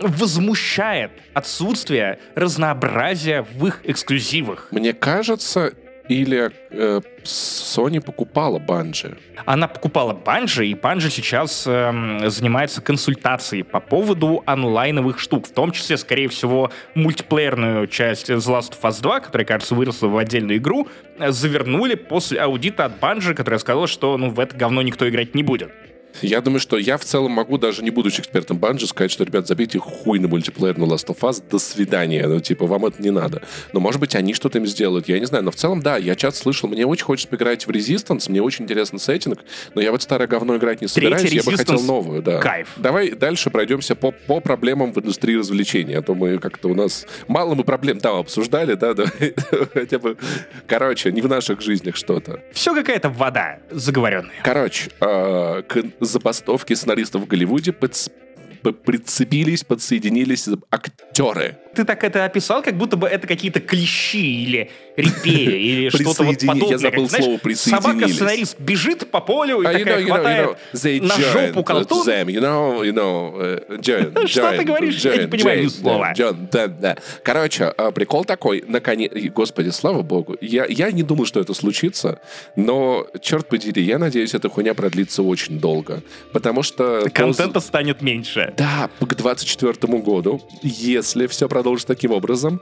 [0.00, 4.68] возмущает отсутствие разнообразия в их эксклюзивах.
[4.70, 5.72] Мне кажется,
[6.08, 9.16] или э, Sony покупала Банжи?
[9.44, 15.70] Она покупала Банжи, и Банжи сейчас э, занимается консультацией по поводу онлайновых штук, в том
[15.70, 20.58] числе, скорее всего, мультиплеерную часть The Last of Us 2, которая, кажется, выросла в отдельную
[20.58, 25.08] игру, э, завернули после аудита от Банжи, которая сказала, что ну, в это говно никто
[25.08, 25.70] играть не будет.
[26.20, 29.46] Я думаю, что я в целом могу, даже не будучи экспертом Банжи, сказать, что, ребят,
[29.46, 32.26] забейте хуй на мультиплеер на Last of Us, до свидания.
[32.26, 33.42] Ну, типа, вам это не надо.
[33.72, 35.44] Но, может быть, они что-то им сделают, я не знаю.
[35.44, 38.64] Но в целом, да, я часто слышал, мне очень хочется поиграть в Resistance, мне очень
[38.64, 39.40] интересный сеттинг,
[39.74, 42.38] но я вот старое говно играть не собираюсь, Третий я бы хотел новую, да.
[42.40, 42.68] кайф.
[42.76, 47.06] Давай дальше пройдемся по, по проблемам в индустрии развлечений, а то мы как-то у нас
[47.28, 49.04] мало мы проблем там обсуждали, да, да,
[49.72, 50.16] хотя бы,
[50.66, 52.40] короче, не в наших жизнях что-то.
[52.52, 54.34] Все какая-то вода заговоренная.
[54.42, 58.10] Короче, э, к забастовке сценаристов в Голливуде подс-
[58.62, 61.56] п- прицепились, подсоединились актеры.
[61.74, 66.38] Ты так это описал, как будто бы это какие-то клещи или репеи или что-то вот
[66.38, 66.68] подобное.
[66.70, 67.84] я забыл Как, слово «присоединились».
[67.84, 71.14] Собака-сценарист бежит по полю и you такая know, you know, you хватает know, they на
[71.16, 72.06] жопу колтун.
[72.06, 74.96] them, you know, you know, uh, join, Что ты говоришь?
[75.04, 76.12] Я не понимаю ни слова.
[76.16, 76.96] John, да, да.
[77.22, 82.20] Короче, а, прикол такой, наконец, господи, слава богу, я, я не думал, что это случится,
[82.56, 86.02] но, черт подери, я надеюсь, эта хуйня продлится очень долго,
[86.32, 87.06] потому что...
[87.12, 88.52] Контента станет меньше.
[88.56, 92.60] Да, к 24 году, если все продолжится таким образом,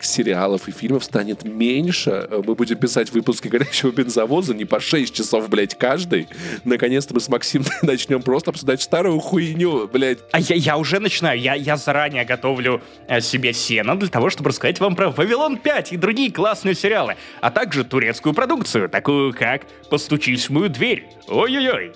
[0.00, 2.28] сериалов и фильмов станет меньше.
[2.30, 6.28] Мы будем писать выпуски «Горящего бензовоза» не по 6 часов, блядь, каждый.
[6.64, 10.18] Наконец-то мы с Максимом начнем просто обсуждать старую хуйню, блядь.
[10.32, 11.40] А я, я уже начинаю.
[11.40, 15.88] Я, я заранее готовлю э, себе сено для того, чтобы рассказать вам про «Вавилон 5»
[15.90, 21.06] и другие классные сериалы, а также турецкую продукцию, такую как «Постучись в мою дверь».
[21.28, 21.92] Ой-ой-ой.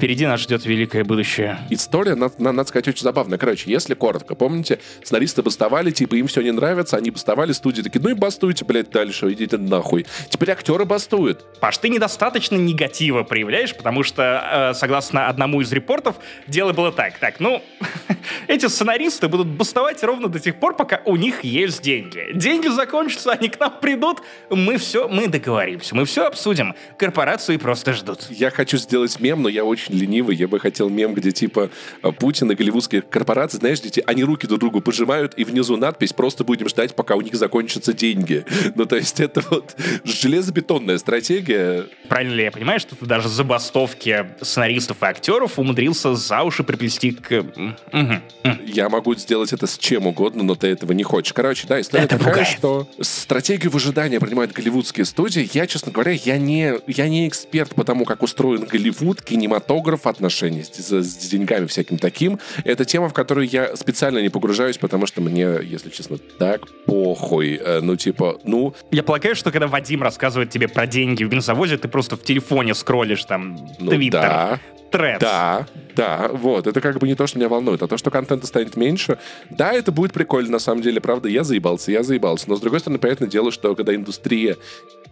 [0.00, 1.58] Впереди нас ждет великое будущее.
[1.68, 3.36] История, надо, надо сказать, очень забавная.
[3.36, 8.00] Короче, если коротко, помните, сценаристы бастовали, типа, им все не нравится, они бастовали, студии такие,
[8.00, 10.06] ну и бастуйте, блядь, дальше, идите нахуй.
[10.30, 11.44] Теперь актеры бастуют.
[11.60, 17.18] Паш, ты недостаточно негатива проявляешь, потому что, э, согласно одному из репортов, дело было так.
[17.18, 17.62] Так, ну,
[18.48, 22.26] эти сценаристы будут бастовать ровно до тех пор, пока у них есть деньги.
[22.32, 26.74] Деньги закончатся, они к нам придут, мы все, мы договоримся, мы все обсудим.
[26.96, 28.28] Корпорации просто ждут.
[28.30, 30.36] Я хочу сделать мем, но я очень ленивый.
[30.36, 31.70] Я бы хотел мем, где типа
[32.02, 35.76] э, Путин и голливудские корпорации, знаешь, где те- они руки друг другу пожимают, и внизу
[35.76, 38.44] надпись «Просто будем ждать, пока у них закончатся деньги».
[38.76, 41.86] Ну, то есть это вот железобетонная стратегия.
[42.08, 47.10] Правильно ли я понимаю, что ты даже забастовки сценаристов и актеров умудрился за уши приплести
[47.12, 47.44] к...
[48.66, 51.32] Я могу сделать это с чем угодно, но ты этого не хочешь.
[51.32, 52.48] Короче, да, история Это такая, пугает.
[52.48, 55.48] что стратегию выжидания принимают голливудские студии.
[55.52, 60.64] Я, честно говоря, я не, я не эксперт по тому, как устроен Голливуд, кинематограф, отношения
[60.64, 62.38] с, с- деньгами всяким таким.
[62.64, 67.60] Это тема, в которую я специально не погружаюсь, потому что мне, если честно, так похуй.
[67.62, 71.76] Э, Ну, типа, ну, Я полагаю, что когда Вадим рассказывает тебе про деньги в бензовозе,
[71.78, 74.60] ты просто в телефоне скроллишь там ну Твиттер, да.
[74.92, 75.18] Threads.
[75.20, 76.66] Да, да, вот.
[76.66, 79.18] Это как бы не то, что меня волнует, а то, что контента станет меньше.
[79.50, 82.48] Да, это будет прикольно, на самом деле, правда, я заебался, я заебался.
[82.48, 84.56] Но, с другой стороны, понятное дело, что когда индустрия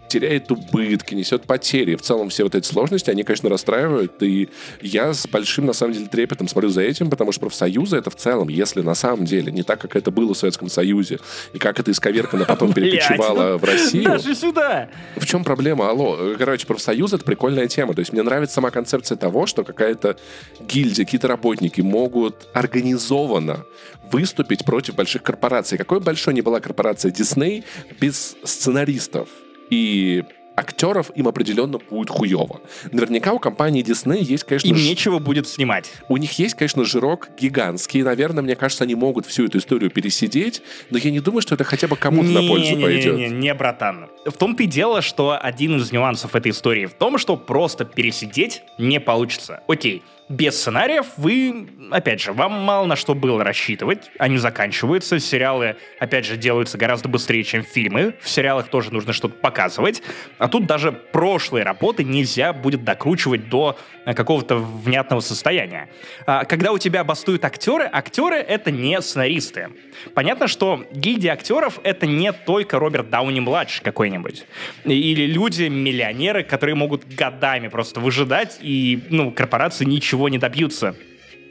[0.09, 1.94] теряет убытки, несет потери.
[1.97, 4.23] В целом все вот эти сложности, они, конечно, расстраивают.
[4.23, 4.49] И
[4.81, 8.16] я с большим, на самом деле, трепетом смотрю за этим, потому что профсоюзы это в
[8.16, 11.18] целом, если на самом деле не так, как это было в Советском Союзе,
[11.53, 14.05] и как это исковерканно потом перекочевало ну в Россию.
[14.05, 14.88] Даже сюда.
[15.16, 15.88] В чем проблема?
[15.88, 16.35] Алло.
[16.38, 17.94] Короче, профсоюз— это прикольная тема.
[17.94, 20.16] То есть мне нравится сама концепция того, что какая-то
[20.61, 23.64] гильдия, какие-то работники могут организованно
[24.11, 25.79] выступить против больших корпораций.
[25.79, 27.64] Какой большой не была корпорация Disney
[28.01, 29.29] без сценаристов
[29.70, 30.24] и
[30.57, 32.61] актеров им определенно будет хуево.
[32.90, 35.88] Наверняка у компании Disney есть, конечно, Им ж- нечего будет снимать.
[36.09, 38.02] у них есть, конечно, жирок гигантский.
[38.02, 41.62] Наверное, мне кажется, они могут всю эту историю пересидеть, но я не думаю, что это
[41.62, 43.31] хотя бы кому-то на пользу Не-не-не-не, пойдет.
[43.38, 44.09] Не, братан.
[44.26, 48.62] В том-то и дело, что один из нюансов этой истории в том, что просто пересидеть
[48.78, 49.61] не получится.
[49.68, 54.10] Окей, без сценариев вы, опять же, вам мало на что было рассчитывать.
[54.18, 58.14] Они заканчиваются, сериалы, опять же, делаются гораздо быстрее, чем фильмы.
[58.20, 60.02] В сериалах тоже нужно что-то показывать.
[60.38, 65.88] А тут даже прошлые работы нельзя будет докручивать до э, какого-то внятного состояния.
[66.26, 69.70] А когда у тебя бастуют актеры, актеры— это не сценаристы.
[70.14, 74.44] Понятно, что гильдия актеров— это не только Роберт Дауни-младший какой-нибудь.
[74.84, 80.96] Или люди-миллионеры, которые могут годами просто выжидать, и ну, корпорации ничего не добьются.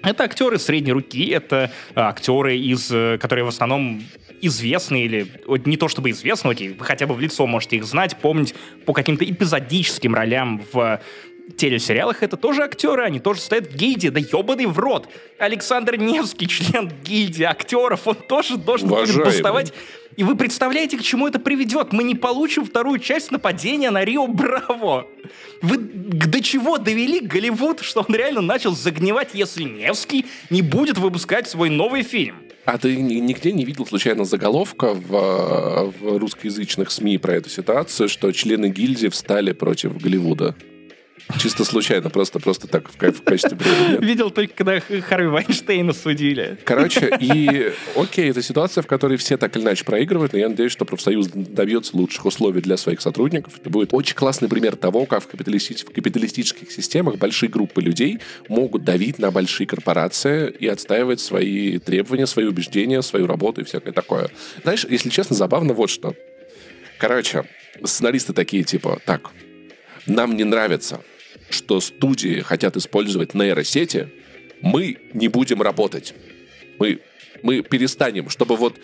[0.03, 4.03] Это актеры средней руки, это актеры, из, э, которые в основном
[4.41, 5.27] известны или
[5.65, 8.53] не то чтобы известны, окей, вы хотя бы в лицо можете их знать, помнить
[8.85, 11.01] по каким-то эпизодическим ролям в
[11.55, 15.07] телесериалах это тоже актеры, они тоже стоят в гильдии, да ебаный в рот.
[15.39, 19.73] Александр Невский, член гильдии актеров, он тоже должен будет бастовать.
[20.17, 21.93] И вы представляете, к чему это приведет?
[21.93, 25.07] Мы не получим вторую часть нападения на Рио Браво.
[25.61, 31.47] Вы до чего довели Голливуд, что он реально начал загнивать, если Невский не будет выпускать
[31.47, 32.37] свой новый фильм?
[32.65, 38.31] А ты нигде не видел случайно заголовка в, в русскоязычных СМИ про эту ситуацию, что
[38.31, 40.55] члены гильдии встали против Голливуда?
[41.39, 44.01] Чисто случайно, просто, просто так, в, в качестве примера.
[44.01, 46.57] Видел только, когда Харви Вайнштейна судили.
[46.63, 50.71] Короче, и окей, это ситуация, в которой все так или иначе проигрывают, но я надеюсь,
[50.71, 53.59] что профсоюз добьется лучших условий для своих сотрудников.
[53.59, 58.19] Это будет очень классный пример того, как в, капиталисти- в капиталистических системах большие группы людей
[58.47, 63.91] могут давить на большие корпорации и отстаивать свои требования, свои убеждения, свою работу и всякое
[63.91, 64.29] такое.
[64.63, 66.15] Знаешь, если честно, забавно вот что.
[66.97, 67.43] Короче,
[67.83, 69.29] сценаристы такие, типа, так,
[70.05, 71.01] нам не нравится
[71.49, 74.09] что студии хотят использовать нейросети,
[74.61, 76.13] мы не будем работать.
[76.79, 76.99] Мы,
[77.43, 78.79] мы перестанем, чтобы вот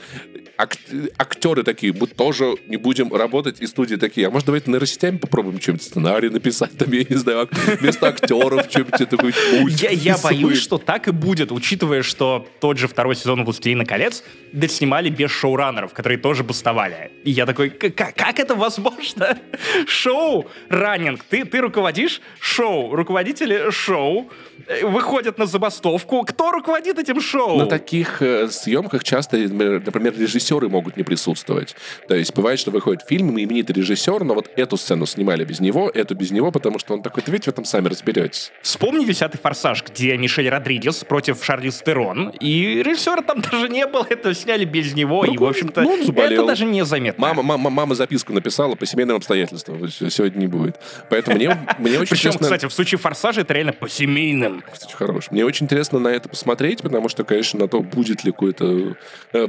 [0.57, 0.77] ак-
[1.17, 5.59] актеры такие, мы тоже не будем работать, и студии такие, а может давайте нейросетями попробуем
[5.59, 9.33] чем-нибудь сценарий написать, там, я не знаю, вместо актеров чем-нибудь такой
[9.69, 14.23] Я, я боюсь, что так и будет, учитывая, что тот же второй сезон «Властелина колец»
[14.51, 17.11] доснимали без шоураннеров, которые тоже бастовали.
[17.23, 19.37] И я такой, как это возможно?
[19.87, 24.29] Шоу, раннинг, ты, ты руководишь шоу, руководители шоу
[24.67, 26.23] э, выходят на забастовку.
[26.23, 27.57] Кто руководит этим шоу?
[27.57, 31.75] На таких э, съемках часто, например, режиссеры могут не присутствовать.
[32.07, 35.59] То есть бывает, что выходит фильм, и именитый режиссер, но вот эту сцену снимали без
[35.59, 38.51] него, эту без него, потому что он такой, ведь в этом сами разберетесь.
[38.61, 44.05] Вспомни «Десятый форсаж», где Мишель Родригес против Шарли Стерон, и режиссера там даже не было,
[44.09, 47.21] это сняли без него, ну, и, в общем-то, ну, это даже незаметно.
[47.21, 50.79] Мама, мама, мама записку написала по семейным обстоятельствам, сегодня не будет.
[51.09, 52.39] Поэтому мне, мне очень Причем, интересно...
[52.39, 54.63] кстати, в случае «Форсажа» это реально по семейным.
[54.71, 55.31] Кстати, хорош.
[55.31, 58.95] Мне очень интересно на это посмотреть, потому что, конечно, на то, будет ли какой-то...
[59.31, 59.47] Э,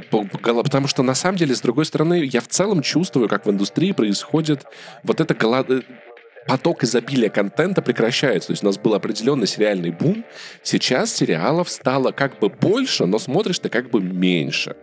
[0.85, 3.91] потому что, на самом деле, с другой стороны, я в целом чувствую, как в индустрии
[3.91, 4.65] происходит
[5.01, 5.81] вот это голод э,
[6.47, 8.49] поток изобилия контента прекращается.
[8.49, 10.23] То есть у нас был определенный сериальный бум.
[10.61, 14.75] Сейчас сериалов стало как бы больше, но смотришь ты как бы меньше.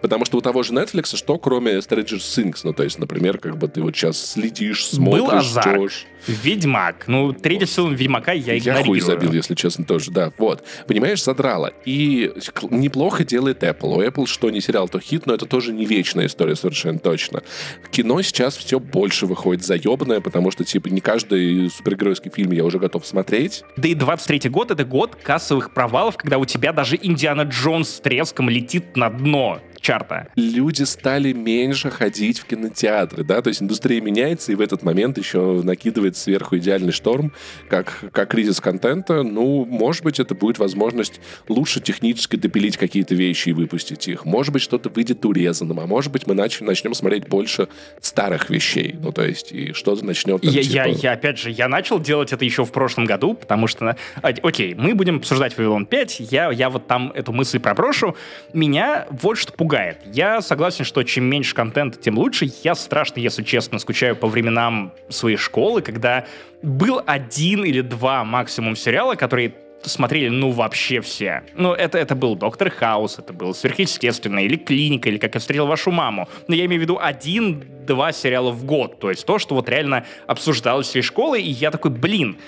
[0.00, 3.56] Потому что у того же Netflix, что кроме Stranger Things, ну, то есть, например, как
[3.58, 6.06] бы ты вот сейчас следишь, смотришь, Был ждешь.
[6.26, 7.04] Ведьмак.
[7.06, 8.78] Ну, третий сезон Ведьмака я игнорирую.
[8.78, 10.32] Я хуй забил, если честно, тоже, да.
[10.38, 10.64] Вот.
[10.86, 11.72] Понимаешь, задрало.
[11.84, 12.32] И
[12.70, 13.96] неплохо делает Apple.
[13.96, 17.42] У Apple что не сериал, то хит, но это тоже не вечная история совершенно точно.
[17.90, 22.78] Кино сейчас все больше выходит заебанное, потому что, типа, не каждый супергеройский фильм я уже
[22.78, 23.62] готов смотреть.
[23.76, 28.00] Да и 23 год— это год кассовых провалов, когда у тебя даже Индиана Джонс с
[28.00, 30.26] треском летит на дно чарта.
[30.34, 35.16] Люди стали меньше ходить в кинотеатры, да, то есть индустрия меняется, и в этот момент
[35.16, 37.32] еще накидывает сверху идеальный шторм,
[37.68, 39.22] как, как кризис контента.
[39.22, 44.24] Ну, может быть, это будет возможность лучше технически допилить какие-то вещи и выпустить их.
[44.24, 47.68] Может быть, что-то выйдет урезанным, а может быть, мы начнем, начнем смотреть больше
[48.00, 48.96] старых вещей.
[48.98, 50.42] Ну, то есть, и что-то начнет...
[50.42, 50.74] Там, я, типа...
[50.74, 54.28] я, я, опять же, я начал делать это еще в прошлом году, потому что, а,
[54.42, 58.16] окей, мы будем обсуждать Вавилон 5, я, я вот там эту мысль проброшу.
[58.52, 59.98] Меня вот что пугает пугает.
[60.04, 62.48] Я согласен, что чем меньше контента, тем лучше.
[62.62, 66.24] Я страшно, если честно, скучаю по временам своей школы, когда
[66.62, 71.42] был один или два максимум сериала, которые смотрели, ну, вообще все.
[71.54, 75.66] Ну, это, это был Доктор Хаус, это был Сверхъестественное, или Клиника, или Как я встретил
[75.66, 76.28] вашу маму.
[76.48, 78.98] Но я имею в виду один-два сериала в год.
[78.98, 82.38] То есть то, что вот реально обсуждалось всей школой, и я такой, блин,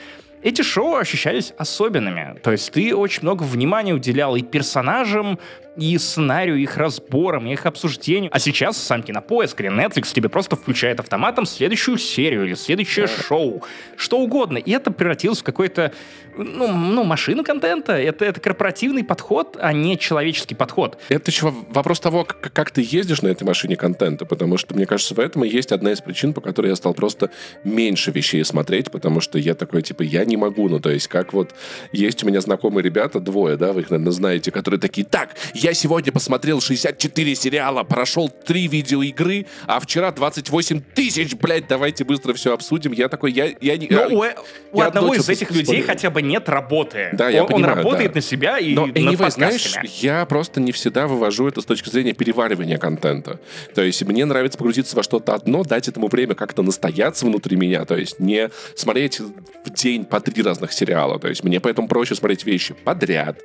[0.42, 2.38] эти шоу ощущались особенными.
[2.42, 5.38] То есть ты очень много внимания уделял и персонажам,
[5.78, 8.30] и сценарию, их разборам, их обсуждению.
[8.34, 13.62] А сейчас сам Кинопоиск или Netflix тебе просто включает автоматом следующую серию или следующее шоу.
[13.96, 14.58] Что угодно.
[14.58, 15.92] И это превратилось в какой-то
[16.38, 17.92] ну, ну, машину контента.
[17.92, 20.98] Это, это корпоративный подход, а не человеческий подход.
[21.08, 24.86] Это еще вопрос того, как, как ты ездишь на этой машине контента, потому что, мне
[24.86, 27.30] кажется, в этом и есть одна из причин, по которой я стал просто
[27.64, 31.32] меньше вещей смотреть, потому что я такой, типа, я не могу, ну, то есть, как
[31.32, 31.54] вот
[31.92, 35.67] есть у меня знакомые ребята, двое, да, вы их, наверное, знаете, которые такие, так, я
[35.74, 42.54] сегодня посмотрел 64 сериала, прошел 3 видеоигры, а вчера 28 тысяч, блядь, давайте быстро все
[42.54, 42.92] обсудим.
[42.92, 43.88] Я такой, я, я не...
[43.90, 47.10] Ну, у, у одного из этих людей хотя бы нет работы.
[47.12, 48.16] Да, я он, понимаю, он работает да.
[48.16, 51.88] на себя и Но, над anyway, знаешь, я просто не всегда вывожу это с точки
[51.90, 53.40] зрения переваривания контента.
[53.74, 57.84] То есть мне нравится погрузиться во что-то одно, дать этому время как-то настояться внутри меня,
[57.84, 61.18] то есть не смотреть в день по три разных сериала.
[61.18, 63.40] То есть мне поэтому проще смотреть вещи подряд,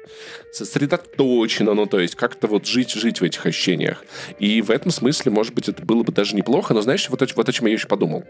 [0.51, 4.03] сосредоточенно, ну то есть как-то вот жить, жить в этих ощущениях.
[4.39, 7.49] И в этом смысле, может быть, это было бы даже неплохо, но знаешь, вот, вот
[7.49, 8.23] о чем я еще подумал.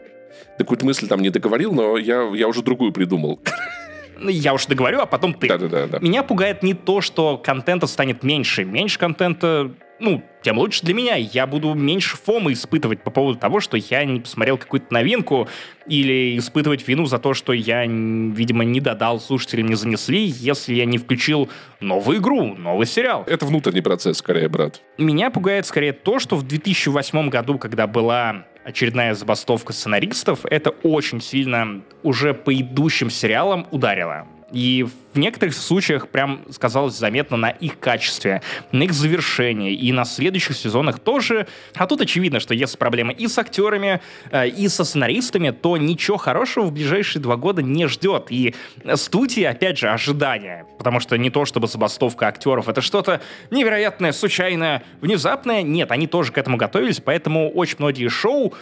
[0.57, 3.39] Ты какую-то мысль там не договорил, но я, я уже другую придумал.
[4.17, 5.47] Ну, Я уж договорю, а потом ты.
[5.47, 5.87] Да-да-да.
[5.87, 5.99] да.
[5.99, 8.63] Меня пугает не то, что контента станет меньше.
[8.63, 11.15] Меньше контента, ну, тем лучше для меня.
[11.15, 15.47] Я буду меньше фома испытывать по поводу того, что я не посмотрел какую-то новинку,
[15.87, 20.85] или испытывать вину за то, что я, видимо, не додал, слушателям не занесли, если я
[20.85, 21.49] не включил
[21.79, 23.23] новую игру, новый сериал.
[23.27, 24.81] Это внутренний процесс, скорее, брат.
[24.97, 31.21] Меня пугает скорее то, что в 2008 году, когда была очередная забастовка сценаристов, это очень
[31.21, 34.27] сильно уже по идущим сериалам ударило.
[34.53, 38.41] И в некоторых случаях прям сказалось заметно на их качестве,
[38.71, 41.47] на их завершении и на следующих сезонах тоже.
[41.75, 43.99] А тут очевидно, что если проблемы и с актерами,
[44.31, 48.27] э, и со сценаристами, то ничего хорошего в ближайшие два года не ждет.
[48.29, 48.53] И
[48.95, 50.65] студии, опять же, ожидания.
[50.77, 55.63] Потому что не то, чтобы забастовка актеров, это что-то невероятное, случайное, внезапное.
[55.63, 58.53] Нет, они тоже к этому готовились, поэтому очень многие шоу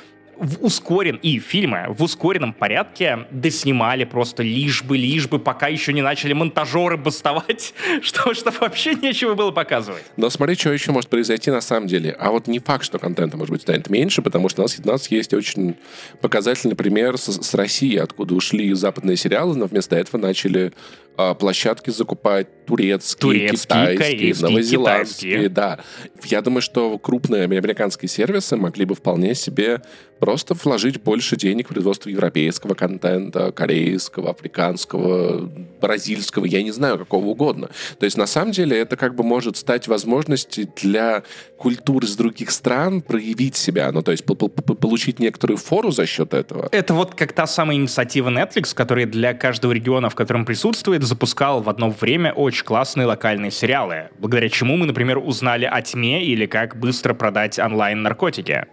[0.41, 5.93] в ускорен и фильмы в ускоренном порядке доснимали просто лишь бы, лишь бы, пока еще
[5.93, 10.03] не начали монтажеры бастовать, что, что вообще нечего было показывать.
[10.17, 12.15] Но смотри, что еще может произойти на самом деле.
[12.19, 14.87] А вот не факт, что контента, может быть, станет меньше, потому что у нас, у
[14.87, 15.75] нас есть очень
[16.21, 20.73] показательный пример с, с России, откуда ушли западные сериалы, но вместо этого начали
[21.15, 25.31] площадки закупать турецкие, Турецкие, китайские, корейские, новозеландские.
[25.31, 25.49] китайские.
[25.49, 25.79] Да.
[26.25, 29.81] Я думаю, что крупные американские сервисы могли бы вполне себе
[30.19, 35.51] просто вложить больше денег в производство европейского контента, корейского, африканского,
[35.81, 37.69] бразильского, я не знаю, какого угодно.
[37.99, 41.23] То есть, на самом деле, это как бы может стать возможностью для
[41.57, 45.91] культур из других стран проявить себя, ну, то есть по- по- по- получить некоторую фору
[45.91, 46.69] за счет этого.
[46.71, 51.61] Это вот как та самая инициатива Netflix, которая для каждого региона, в котором присутствует, запускал
[51.61, 56.45] в одно время очень классные локальные сериалы, благодаря чему мы, например, узнали о тьме или
[56.45, 58.65] как быстро продать онлайн-наркотики.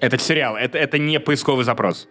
[0.00, 2.08] Это сериал, это, это не поисковый запрос.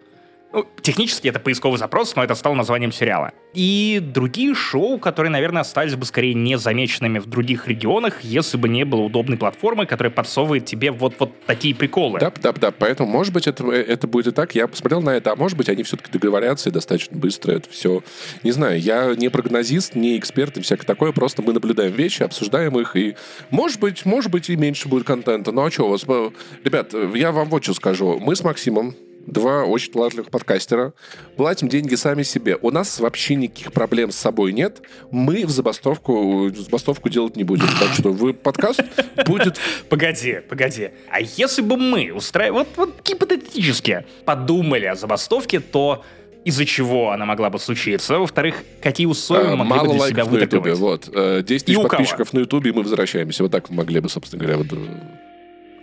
[0.52, 3.32] Ну, технически это поисковый запрос, но это стало названием сериала.
[3.54, 8.84] И другие шоу, которые, наверное, остались бы скорее незамеченными в других регионах, если бы не
[8.84, 12.18] было удобной платформы, которая подсовывает тебе вот, вот такие приколы.
[12.20, 12.70] Да, да, да.
[12.70, 14.54] Поэтому, может быть, это, это будет и так.
[14.54, 18.02] Я посмотрел на это, а может быть, они все-таки договорятся и достаточно быстро это все.
[18.42, 21.12] Не знаю, я не прогнозист, не эксперт и всякое такое.
[21.12, 23.16] Просто мы наблюдаем вещи, обсуждаем их, и
[23.50, 25.52] может быть, может быть, и меньше будет контента.
[25.52, 26.04] Ну а что у вас?
[26.06, 26.30] э,
[26.64, 28.18] Ребят, я вам вот что скажу.
[28.18, 28.94] Мы с Максимом
[29.26, 30.94] Два очень талантливых подкастера.
[31.36, 32.56] Платим деньги сами себе.
[32.60, 34.82] У нас вообще никаких проблем с собой нет.
[35.10, 37.66] Мы в забастовку, в забастовку делать не будем.
[37.78, 38.80] Так что вы подкаст
[39.26, 39.58] будет
[39.88, 40.90] Погоди, погоди.
[41.10, 46.04] А если бы мы устраивали, вот, вот гипотетически, подумали о забастовке, то
[46.44, 48.18] из-за чего она могла бы случиться?
[48.18, 50.74] Во-вторых, какие условия А, могли Мало бы для себя на Ютубе.
[50.74, 51.08] Вот.
[51.14, 51.88] Э, 10 И тысяч кого?
[51.88, 53.44] подписчиков на Ютубе, и мы возвращаемся.
[53.44, 54.98] Вот так мы могли бы, собственно говоря, вот, э,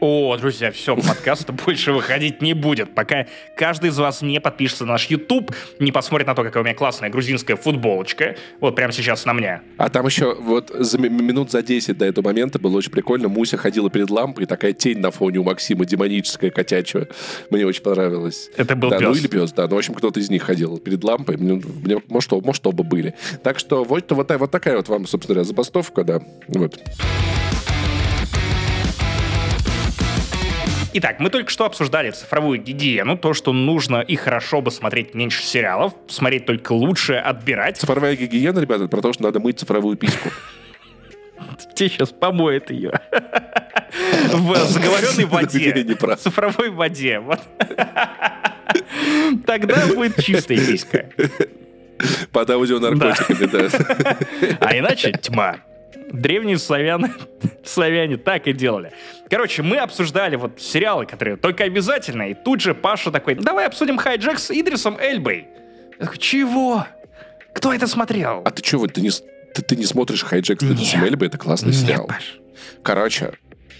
[0.02, 3.28] О, друзья, все, подкаст больше выходить не будет, пока
[3.58, 6.74] каждый из вас не подпишется на наш YouTube, не посмотрит на то, какая у меня
[6.74, 9.62] классная грузинская футболочка, вот прямо сейчас на мне.
[9.78, 13.28] А там еще вот за ми- минут за 10 до этого момента было очень прикольно.
[13.28, 17.10] Муся ходила перед лампой, такая тень на фоне у Максима, демоническая, котячая.
[17.50, 18.50] Мне очень понравилось.
[18.56, 19.20] Это был да, ну пес.
[19.20, 19.68] или пес, да.
[19.68, 21.36] Ну, в общем, кто-то из них ходил перед лампой.
[21.36, 23.16] Мне, мне- может, оба- может, оба были.
[23.44, 26.22] Так что вот, вот, вот такая вот вам, собственно говоря, забастовка, да.
[26.48, 26.80] Вот.
[30.92, 35.44] Итак, мы только что обсуждали цифровую гигиену, то, что нужно и хорошо бы смотреть меньше
[35.44, 37.78] сериалов, смотреть только лучше, отбирать.
[37.78, 40.30] Цифровая гигиена, ребята, это про то, что надо мыть цифровую письку.
[41.76, 43.00] Тебе сейчас помоет ее.
[44.32, 45.86] В заговоренной воде.
[46.18, 47.20] цифровой воде.
[47.20, 47.40] Вот.
[49.46, 51.10] Тогда будет чистая писька.
[52.32, 54.18] Под аудионаркотиками, да.
[54.60, 55.58] А иначе тьма.
[56.12, 57.14] Древние славяне,
[57.64, 58.92] славяне так и делали.
[59.30, 63.98] Короче, мы обсуждали вот сериалы, которые только обязательно, и тут же Паша такой, давай обсудим
[63.98, 65.48] хайджек с Идрисом Эльбой.
[66.00, 66.86] Я такой, чего?
[67.54, 68.42] Кто это смотрел?
[68.46, 69.10] А ты вот ты не,
[69.54, 71.28] ты, ты не смотришь хайджек с Идрисом Эльбой?
[71.28, 72.08] Это классный Нет, сериал.
[72.08, 72.40] Паш.
[72.84, 73.34] Короче,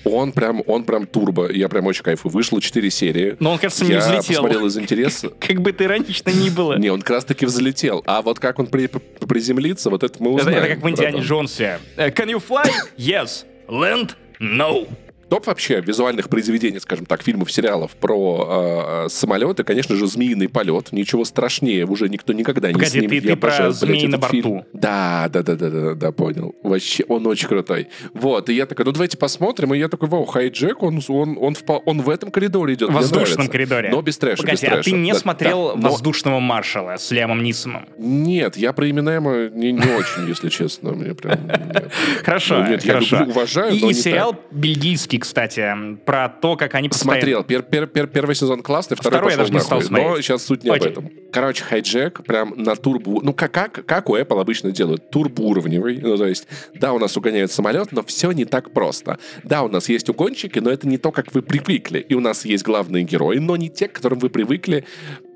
[0.04, 1.52] он прям, он прям турбо.
[1.52, 2.32] Я прям очень кайфую.
[2.32, 3.36] Вышло 4 серии.
[3.40, 4.42] Но он, кажется, не я взлетел.
[4.44, 5.30] посмотрел из интереса.
[5.40, 6.78] Как бы это иронично ни было.
[6.78, 8.04] Не, он как раз таки взлетел.
[8.06, 10.58] А вот как он при- при- приземлится, вот это мы узнаем.
[10.60, 11.22] это как в Индиане.
[11.22, 11.80] Джонсе.
[11.98, 12.70] Э, Can you fly?
[12.98, 13.46] Yes.
[13.68, 14.12] Land?
[14.40, 14.88] No.
[15.30, 20.92] Топ вообще визуальных произведений, скажем так, фильмов, сериалов про э, самолеты, конечно же, «Змеиный полет».
[20.92, 23.10] Ничего страшнее уже никто никогда Погоди, не снимет.
[23.10, 24.52] ты- Я ты про обожаю, блядь, «Змей на этот фильм.
[24.54, 24.68] борту».
[24.74, 26.56] Да, да, да, да, да, да, понял.
[26.64, 27.90] Вообще, он очень крутой.
[28.14, 29.74] Вот, и я такой, ну давайте посмотрим.
[29.74, 32.90] И я такой, вау, хайджек, он, он, он, в, он в этом коридоре идет.
[32.90, 33.90] В воздушном коридоре.
[33.92, 34.96] Но без трэша, без Погоди, а ты трэша.
[34.98, 37.86] не Да, смотрел да, но- «Воздушного маршала» с Лямом Нисомом?
[38.00, 40.92] Нет, я про Эминема не, не очень, если честно.
[40.94, 41.38] Мне прям...
[42.24, 43.18] Хорошо, Ну, нет, я хорошо.
[43.20, 47.20] люблю, уважаю, И, но сериал бельгийский, кстати, про то, как они постоянно...
[47.20, 47.42] Смотрел.
[47.44, 50.08] Пер- пер- пер- первый сезон классный, второй, Второй я даже не стал смотреть.
[50.08, 50.88] Но сейчас суть не Окей.
[50.88, 51.12] об этом.
[51.32, 53.22] Короче, хайджек прям на турбо...
[53.22, 55.10] Ну, как, как, как у Apple обычно делают?
[55.12, 56.00] Турбоуровневый.
[56.00, 59.20] Ну, то есть, да, у нас угоняет самолет, но все не так просто.
[59.44, 62.00] Да, у нас есть угонщики, но это не то, как вы привыкли.
[62.00, 64.86] И у нас есть главные герои, но не те, к которым вы привыкли.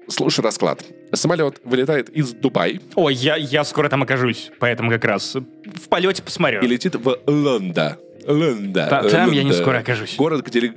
[0.10, 0.84] Слушай расклад.
[1.14, 6.22] Самолет вылетает из Дубай Ой, я, я скоро там окажусь, поэтому как раз в полете
[6.22, 6.62] посмотрю.
[6.62, 7.98] и летит в Лонда.
[8.28, 8.88] Лонда.
[8.90, 10.16] Та- там я не скоро окажусь.
[10.16, 10.74] Город, где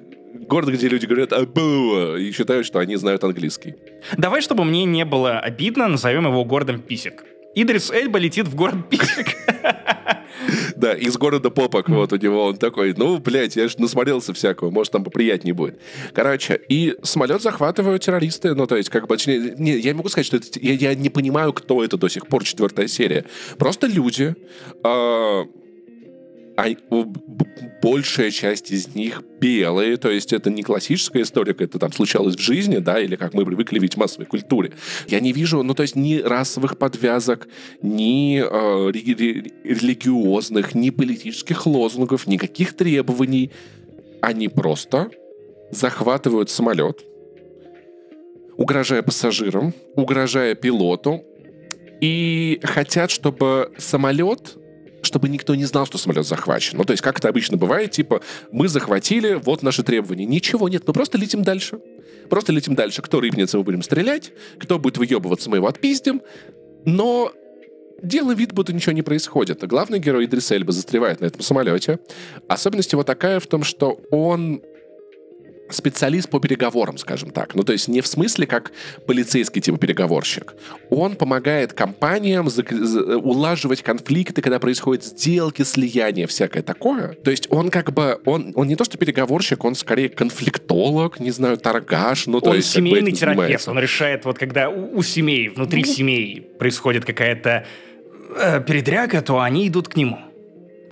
[0.49, 3.75] Город, где люди говорят «абу» и считают, что они знают английский.
[4.17, 7.25] Давай, чтобы мне не было обидно, назовем его городом Писек.
[7.57, 9.29] Идрис Эльба летит в город Писек.
[10.77, 14.71] Да, из города Попок вот у него он такой, ну, блядь, я же насмотрелся всякого,
[14.71, 15.81] может, там поприятнее будет.
[16.13, 20.11] Короче, и самолет захватывают террористы, ну, то есть, как бы, точнее, не, я не могу
[20.11, 23.25] сказать, что это, я, я не понимаю, кто это до сих пор, четвертая серия.
[23.59, 24.37] Просто люди,
[24.85, 25.47] а,
[26.57, 26.65] а,
[27.83, 32.37] большая часть из них белые, то есть это не классическая история, как это там случалось
[32.37, 34.73] в жизни, да, или как мы привыкли видеть в массовой культуре.
[35.07, 37.47] Я не вижу, ну, то есть ни расовых подвязок,
[37.83, 43.51] ни э, ре- ре- религиозных, ни политических лозунгов, никаких требований.
[44.23, 45.11] Они просто
[45.71, 47.05] захватывают самолет,
[48.57, 51.23] угрожая пассажирам, угрожая пилоту,
[52.01, 54.57] и хотят, чтобы самолет
[55.07, 56.77] чтобы никто не знал, что самолет захвачен.
[56.77, 58.21] Ну, то есть, как это обычно бывает, типа,
[58.53, 60.27] мы захватили, вот наши требования.
[60.27, 61.81] Ничего нет, мы просто летим дальше.
[62.29, 63.03] Просто летим дальше.
[63.03, 64.33] Кто рыпнется, мы будем стрелять.
[64.59, 66.21] Кто будет выебываться, мы его отпиздим.
[66.85, 67.33] Но
[68.03, 69.67] делаем вид, будто ничего не происходит.
[69.67, 71.99] Главный герой Идрис Эльба застревает на этом самолете.
[72.49, 74.63] Особенность его такая в том, что он
[75.71, 77.55] специалист по переговорам, скажем так.
[77.55, 78.73] Ну, то есть не в смысле как
[79.07, 80.55] полицейский типа переговорщик.
[80.91, 87.15] Он помогает компаниям зак- за- улаживать конфликты, когда происходят сделки, слияния, всякое такое.
[87.15, 91.31] То есть он как бы, он, он не то что переговорщик, он скорее конфликтолог, не
[91.31, 92.27] знаю, торгаш.
[92.27, 93.39] Ну, то Он есть, как бы семейный терапевт.
[93.41, 93.71] занимается.
[93.71, 95.93] Он решает, вот когда у, у семей, внутри Ну.
[95.93, 97.65] семей происходит какая-то
[98.39, 100.19] э, передряга, то они идут к нему.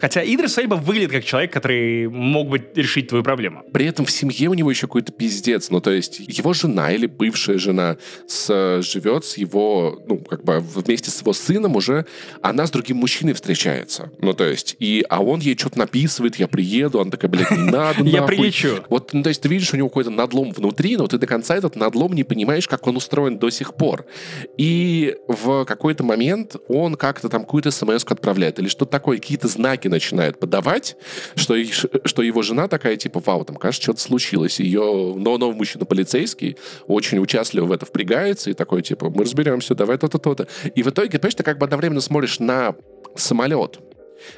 [0.04, 3.62] Хотя Идрис Эльба выглядит как человек, который мог бы решить твою проблему.
[3.72, 5.70] При этом в семье у него еще какой-то пиздец.
[5.70, 7.96] Ну, то есть его жена или бывшая жена
[8.26, 12.04] с, живет с его, ну, как бы вместе с его сыном уже,
[12.42, 14.12] она с другим мужчиной встречается.
[14.18, 17.70] Ну, то есть, и, а он ей что-то написывает, я приеду, она такая, блядь, не
[17.70, 18.36] надо, Я нахуй».
[18.36, 18.84] прилечу.
[18.90, 21.56] Вот, ну, то есть ты видишь у него какой-то надлом внутри, но ты до конца
[21.56, 24.04] этот надлом не понимаешь, как он устроен до сих пор.
[24.58, 29.93] И в какой-то момент он как-то там какую-то смс отправляет или что-то такое, какие-то знаки
[29.94, 30.96] начинает подавать,
[31.36, 31.56] что,
[32.04, 34.60] что его жена такая, типа, вау, там, кажется, что-то случилось.
[34.60, 39.74] Ее но новый мужчина полицейский очень участливо в это впрягается и такой, типа, мы разберемся,
[39.74, 40.48] давай то-то, то-то.
[40.74, 42.74] И в итоге, понимаешь, ты как бы одновременно смотришь на
[43.16, 43.78] самолет,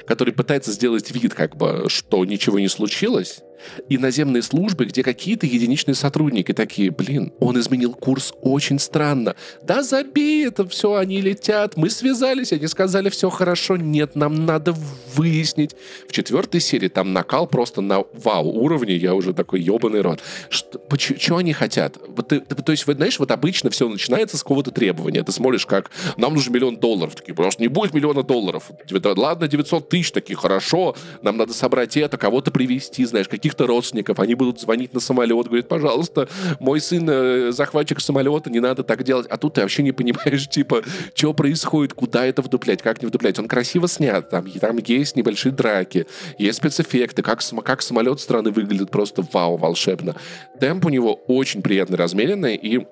[0.05, 3.41] который пытается сделать вид, как бы, что ничего не случилось,
[3.89, 9.35] и наземные службы, где какие-то единичные сотрудники такие, блин, он изменил курс очень странно.
[9.63, 14.75] Да забей это все, они летят, мы связались, они сказали, все хорошо, нет, нам надо
[15.15, 15.75] выяснить.
[16.07, 20.21] В четвертой серии там накал просто на вау уровне, я уже такой ебаный рот.
[20.49, 21.97] Что, они хотят?
[22.07, 25.23] Вот ты- то есть, вот, знаешь, вот обычно все начинается с какого-то требования.
[25.23, 27.15] Ты смотришь, как нам нужен миллион долларов.
[27.15, 28.71] Такие, просто не будет миллиона долларов.
[29.15, 34.19] Ладно, 900 тысяч, такие, хорошо, нам надо собрать это, кого-то привести, знаешь, каких-то родственников.
[34.19, 36.27] Они будут звонить на самолет, говорят, пожалуйста,
[36.59, 39.25] мой сын э, захватчик самолета, не надо так делать.
[39.29, 40.83] А тут ты вообще не понимаешь, типа,
[41.13, 43.39] что происходит, куда это вдуплять, как не вдуплять.
[43.39, 48.91] Он красиво снят, там, там есть небольшие драки, есть спецэффекты, как, как самолет страны выглядит
[48.91, 50.15] просто вау, волшебно.
[50.59, 52.85] Темп у него очень приятный, размеренный, и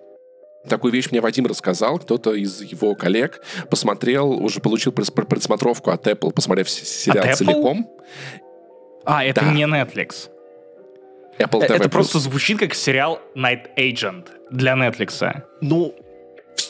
[0.70, 6.32] такую вещь мне Вадим рассказал, кто-то из его коллег посмотрел, уже получил предсмотровку от Apple,
[6.32, 7.89] посмотрев сериал целиком.
[9.06, 9.51] А, это да.
[9.51, 10.30] не Netflix.
[11.40, 11.76] Apple TV+.
[11.76, 15.44] Это просто звучит как сериал Night Agent для Netflix.
[15.62, 15.96] Ну,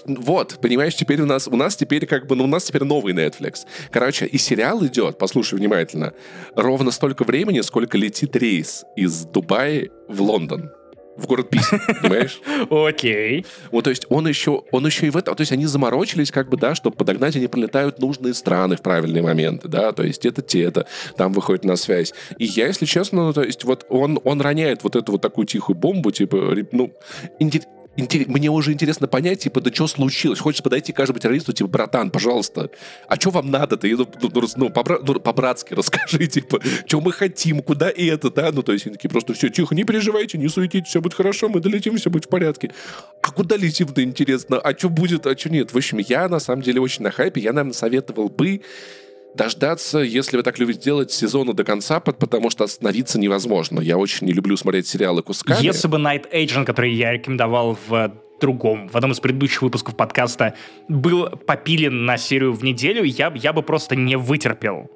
[0.06, 3.14] вот, понимаешь, теперь у нас, у нас теперь как бы, ну, у нас теперь новый
[3.14, 3.66] Netflix.
[3.92, 6.14] Короче, и сериал идет, послушай внимательно,
[6.56, 10.72] ровно столько времени, сколько летит рейс из Дубая в Лондон
[11.18, 12.42] в город Писин, понимаешь?
[12.70, 13.46] Окей.
[13.72, 16.50] Вот, то есть он еще, он еще и в этом, то есть они заморочились, как
[16.50, 20.42] бы, да, чтобы подогнать, они прилетают нужные страны в правильные моменты, да, то есть это
[20.42, 20.88] те, это
[21.18, 22.14] там выходит на связь.
[22.38, 25.48] И я, если честно, ну, то есть вот он, он роняет вот эту вот такую
[25.48, 26.92] тихую бомбу, типа, ну,
[27.96, 30.40] мне уже интересно понять, типа, да что случилось?
[30.40, 32.70] Хочется подойти к каждому террористу, типа, братан, пожалуйста,
[33.08, 33.88] а что вам надо-то?
[33.88, 38.52] Ну, ну, ну, по-бра- ну, по-братски расскажи, типа, что мы хотим, куда и это, да?
[38.52, 41.50] Ну, то есть они такие просто, все, тихо, не переживайте, не суетитесь, все будет хорошо,
[41.50, 42.72] мы долетим, все будет в порядке.
[43.22, 44.60] А куда летим-то, интересно?
[44.60, 45.74] А что будет, а что нет?
[45.74, 48.62] В общем, я, на самом деле, очень на хайпе, я, наверное, советовал бы
[49.36, 53.82] дождаться, если вы так любите делать, сезона до конца, потому что остановиться невозможно.
[53.82, 55.62] Я очень не люблю смотреть сериалы кусками.
[55.62, 60.56] Если бы Night Agent, который я рекомендовал в другом, в одном из предыдущих выпусков подкаста,
[60.88, 64.90] был попилен на серию в неделю, я, я бы просто не вытерпел.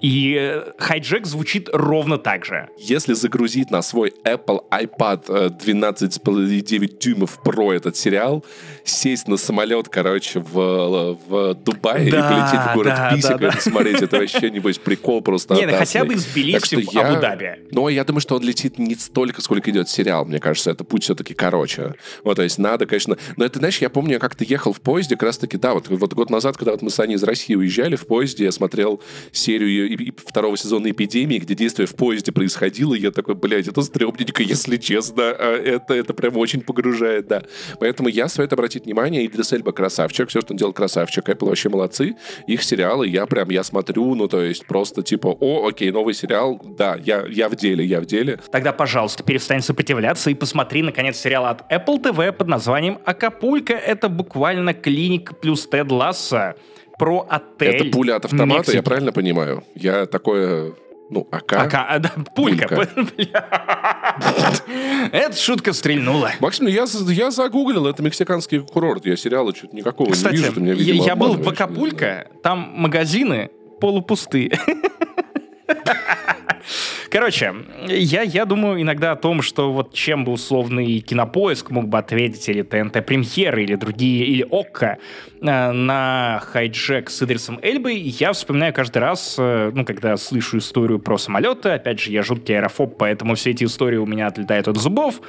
[0.00, 2.68] И э, хайджек звучит ровно так же.
[2.78, 8.44] Если загрузить на свой Apple iPad 12,9 дюймов Pro этот сериал,
[8.84, 13.50] сесть на самолет, короче, в, в Дубае да, и полететь в город да, Писик да,
[13.50, 13.60] да.
[13.60, 17.08] смотреть, это вообще, небось, прикол просто Нет, хотя бы из Тбилиси в я...
[17.08, 17.66] Абу-Даби.
[17.72, 21.04] Но я думаю, что он летит не столько, сколько идет сериал, мне кажется, это путь
[21.04, 21.94] все-таки короче.
[22.22, 23.16] Вот, то есть надо, конечно...
[23.36, 26.14] Но это, знаешь, я помню, я как-то ехал в поезде, как раз-таки, да, вот, вот
[26.14, 29.87] год назад, когда вот мы с Аней из России уезжали в поезде, я смотрел серию
[30.16, 34.76] второго сезона «Эпидемии», где действие в поезде происходило, и я такой, блядь, это стрёмненько, если
[34.76, 35.22] честно.
[35.30, 37.42] А это, это прям очень погружает, да.
[37.80, 41.68] Поэтому я совет обратить внимание, Идрис Эльба красавчик, все, что он делал красавчик, Apple вообще
[41.68, 42.16] молодцы.
[42.46, 46.60] Их сериалы я прям, я смотрю, ну, то есть просто типа, о, окей, новый сериал,
[46.76, 48.40] да, я, я в деле, я в деле.
[48.50, 53.74] Тогда, пожалуйста, перестань сопротивляться и посмотри, наконец, сериал от Apple TV под названием «Акапулько».
[53.74, 56.56] Это буквально клиника плюс Тед Ласса
[56.98, 57.76] про отель.
[57.76, 58.76] Это пуля от автомата, Мексики.
[58.76, 59.64] я правильно понимаю?
[59.74, 60.72] Я такое...
[61.10, 61.52] Ну, АК.
[61.54, 62.66] АК, а, да, пулька.
[65.12, 66.32] Эта шутка стрельнула.
[66.40, 69.06] Максим, ну, я, я загуглил, это мексиканский курорт.
[69.06, 70.52] Я сериала что-то никакого Кстати, не вижу.
[70.52, 73.48] Ты меня, видимо, я был в Акапулько, там магазины
[73.80, 74.50] полупустые.
[77.10, 77.54] Короче,
[77.86, 82.48] я, я думаю иногда о том, что вот чем бы условный кинопоиск мог бы ответить,
[82.48, 84.98] или ТНТ Премьер, или другие, или ОККО
[85.40, 90.98] э, на хайджек с Идрисом Эльбой, я вспоминаю каждый раз, э, ну, когда слышу историю
[90.98, 94.76] про самолеты, опять же, я жуткий аэрофоб, поэтому все эти истории у меня отлетают от
[94.76, 95.20] зубов,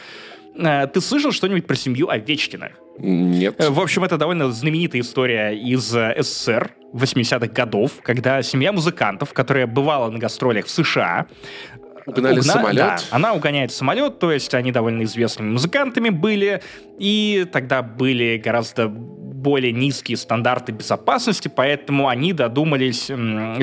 [0.88, 2.72] ты слышал что-нибудь про семью Овечкиных?
[2.98, 3.56] Нет.
[3.58, 10.10] В общем, это довольно знаменитая история из СССР 80-х годов, когда семья музыкантов, которая бывала
[10.10, 11.28] на гастролях в США,
[12.06, 12.44] Угнали Угна...
[12.44, 12.78] самолет?
[12.78, 16.62] Да, она угоняет самолет, то есть они довольно известными музыкантами были,
[16.98, 18.88] и тогда были гораздо
[19.40, 23.10] более низкие стандарты безопасности, поэтому они додумались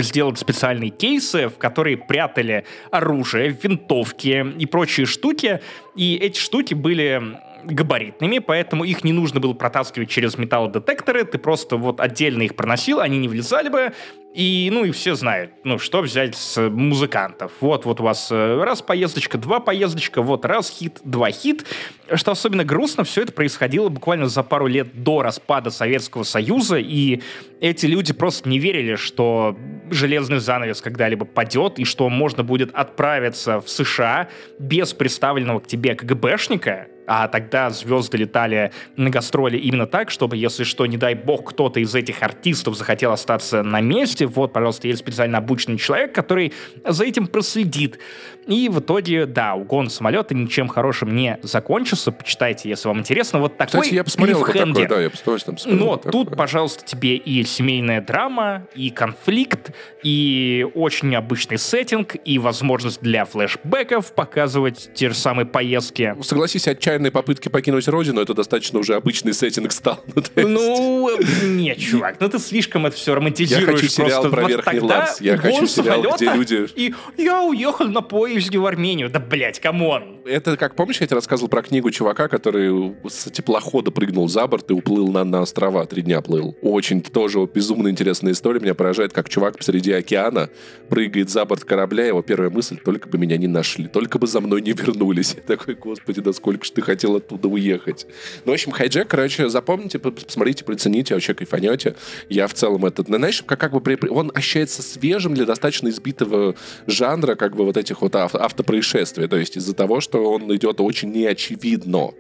[0.03, 5.61] сделать специальные кейсы, в которые прятали оружие, винтовки и прочие штуки,
[5.95, 11.77] и эти штуки были габаритными, поэтому их не нужно было протаскивать через металлодетекторы, ты просто
[11.77, 13.93] вот отдельно их проносил, они не влезали бы,
[14.37, 17.53] и, ну, и все знают, ну, что взять с музыкантов.
[17.61, 21.65] Вот, вот у вас э, раз поездочка, два поездочка, вот раз хит, два хит.
[22.13, 27.23] Что особенно грустно, все это происходило буквально за пару лет до распада Советского Союза, и
[27.63, 29.57] эти люди просто не верили, что
[29.91, 35.95] железный занавес когда-либо падет, и что можно будет отправиться в США без представленного к тебе
[35.95, 41.51] КГБшника, а тогда звезды летали на гастроли именно так, чтобы, если что, не дай бог,
[41.51, 46.53] кто-то из этих артистов захотел остаться на месте, вот, пожалуйста, есть специально обученный человек, который
[46.85, 47.99] за этим проследит.
[48.47, 52.13] И в итоге, да, угон самолета ничем хорошим не закончился.
[52.13, 53.41] Почитайте, если вам интересно.
[53.41, 58.01] Вот такой Кстати, я посмотрел, такое, да, я посмотрел, Но тут, пожалуйста, тебе и семейная
[58.01, 59.73] драма, и конфликт,
[60.05, 66.15] и очень необычный сеттинг, и возможность для флешбеков показывать те же самые поездки.
[66.23, 70.01] Согласись, отчаянные попытки покинуть родину, это достаточно уже обычный сеттинг стал.
[70.37, 73.67] Ну, ну нет, чувак, ну ты слишком это все романтизируешь.
[73.67, 74.31] Я хочу сериал просто.
[74.31, 75.21] про вот Верхний Ларс.
[75.21, 76.67] Я хочу сериал, где люди...
[76.75, 79.11] И я уехал на поезде в Армению.
[79.11, 80.19] Да, блядь, come on.
[80.25, 84.71] Это как, помнишь, я тебе рассказывал про книгу чувака, который с теплохода прыгнул за борт
[84.71, 86.57] и уплыл на, на острова, три дня плыл.
[86.63, 88.61] Очень тоже безумно интересная история.
[88.61, 90.49] Меня поражает, как чувак посреди океана
[90.89, 94.41] прыгает за борт корабля, его первая мысль, только бы меня не нашли, только бы за
[94.41, 95.35] мной не вернулись.
[95.35, 98.07] Я такой, господи, да сколько ж ты хотел оттуда уехать.
[98.45, 101.97] Ну, в общем, хайджек, короче, запомните, посмотрите, прицените, вообще кайфанете.
[102.29, 106.55] Я в целом этот, ну, знаешь, как, как бы он ощущается свежим для достаточно избитого
[106.87, 109.29] жанра, как бы вот этих вот автопроисшествий.
[109.29, 112.13] То есть из-за того, что он идет очень неочевидно.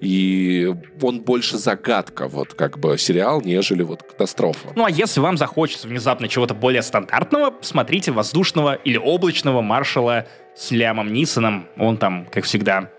[0.00, 4.68] И он больше загадка, вот как бы сериал, нежели вот катастрофа.
[4.76, 10.70] Ну а если вам захочется внезапно чего-то более стандартного, смотрите «Воздушного» или «Облачного» маршала с
[10.70, 11.66] Лиамом Нисоном.
[11.78, 12.90] Он там, как всегда,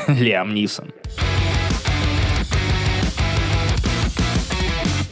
[0.08, 0.92] Лиам Нисон.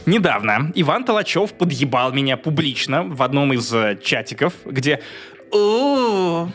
[0.05, 5.01] Недавно Иван Толачев подъебал меня публично в одном из э, чатиков, где
[5.51, 6.49] «О,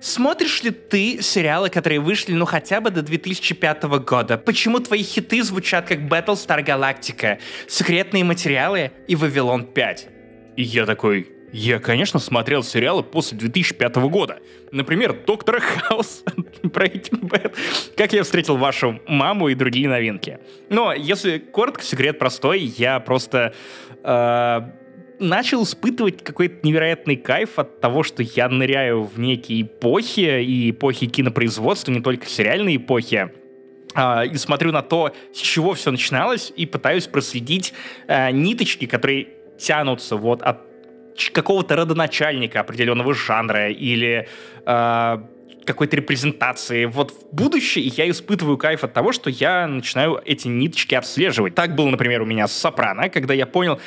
[0.00, 4.38] Смотришь ли ты сериалы, которые вышли, ну, хотя бы до 2005 года?
[4.38, 10.08] Почему твои хиты звучат как Battlestar Galactica, Секретные материалы и Вавилон 5?
[10.56, 14.40] И я такой, я, конечно, смотрел сериалы после 2005 года.
[14.72, 16.24] Например, Доктор Хаус,
[16.62, 17.54] Breaking Bad,
[17.96, 20.38] Как я встретил вашу маму и другие новинки.
[20.68, 22.60] Но, если коротко, секрет простой.
[22.60, 23.54] Я просто...
[24.02, 24.60] Э,
[25.18, 31.06] начал испытывать какой-то невероятный кайф от того, что я ныряю в некие эпохи, и эпохи
[31.06, 33.30] кинопроизводства, не только сериальные эпохи,
[33.94, 37.72] а, и смотрю на то, с чего все начиналось, и пытаюсь проследить
[38.06, 39.28] а, ниточки, которые
[39.58, 40.65] тянутся вот от
[41.32, 44.28] какого-то родоначальника определенного жанра или
[44.64, 45.18] э,
[45.66, 50.94] какой-то репрезентации вот в будущее, я испытываю кайф от того, что я начинаю эти ниточки
[50.94, 51.54] отслеживать.
[51.54, 53.80] Так было, например, у меня с «Сопрано», когда я понял,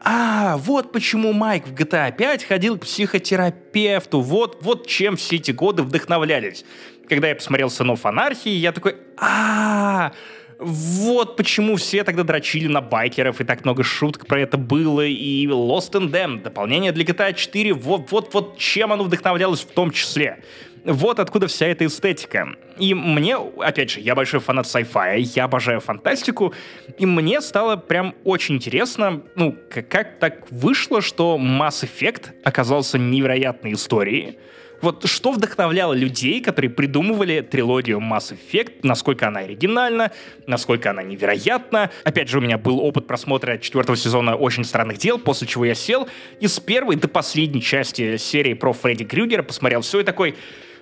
[0.00, 5.52] а, вот почему Майк в GTA 5 ходил к психотерапевту, вот, вот чем все эти
[5.52, 6.64] годы вдохновлялись.
[7.08, 10.12] Когда я посмотрел «Сынов анархии», я такой, а,
[10.58, 15.46] вот почему все тогда дрочили на байкеров, и так много шуток про это было, и
[15.46, 19.90] Lost in Them, дополнение для GTA 4, вот, вот, вот чем оно вдохновлялось в том
[19.90, 20.42] числе.
[20.84, 22.54] Вот откуда вся эта эстетика.
[22.78, 26.54] И мне, опять же, я большой фанат sci-fi, я обожаю фантастику,
[26.96, 32.98] и мне стало прям очень интересно, ну, как, как так вышло, что Mass Effect оказался
[32.98, 34.38] невероятной историей,
[34.80, 40.12] вот что вдохновляло людей, которые придумывали трилогию Mass Effect, насколько она оригинальна,
[40.46, 41.90] насколько она невероятна.
[42.04, 45.74] Опять же, у меня был опыт просмотра четвертого сезона «Очень странных дел», после чего я
[45.74, 46.08] сел.
[46.40, 50.36] И с первой до последней части серии про Фредди Крюгера посмотрел все и такой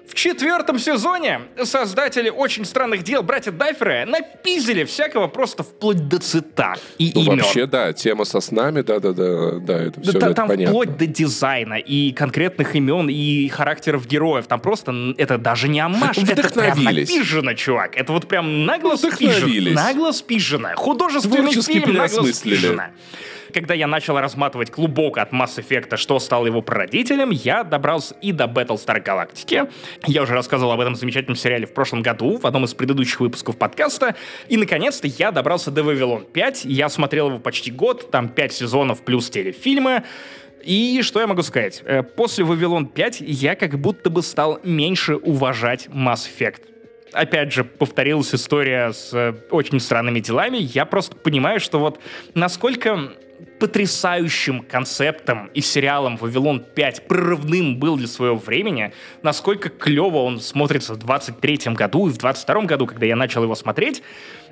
[0.06, 6.80] в четвертом сезоне создатели «Очень странных дел» братья Дайферы напиздили всякого просто вплоть до цитат
[6.98, 7.38] и ну, имен.
[7.38, 10.72] Вообще, да, тема со снами, да-да-да, да, это все да, это Там понятно.
[10.72, 14.46] вплоть до дизайна и конкретных имен и характеров героев.
[14.46, 17.96] Там просто, это даже не амаш, это прям напижено, чувак.
[17.96, 19.74] Это вот прям нагло спижено.
[19.74, 20.68] Нагло спижено.
[20.76, 22.84] Художественный фильм нагло спижено
[23.54, 28.32] когда я начал разматывать клубок от Mass Effect, что стало его прародителем, я добрался и
[28.32, 29.70] до Battlestar Galactica.
[30.06, 33.56] Я уже рассказывал об этом замечательном сериале в прошлом году, в одном из предыдущих выпусков
[33.56, 34.16] подкаста.
[34.48, 36.64] И, наконец-то, я добрался до Вавилон 5.
[36.64, 40.02] Я смотрел его почти год, там 5 сезонов плюс телефильмы.
[40.62, 41.82] И что я могу сказать?
[41.84, 46.62] Э, после «Вавилон 5» я как будто бы стал меньше уважать Mass Effect
[47.12, 52.00] опять же, повторилась история с э, очень странными делами, я просто понимаю, что вот
[52.34, 53.14] насколько
[53.58, 60.94] потрясающим концептом и сериалом «Вавилон 5» прорывным был для своего времени, насколько клево он смотрится
[60.94, 64.02] в 23 году и в 22 году, когда я начал его смотреть.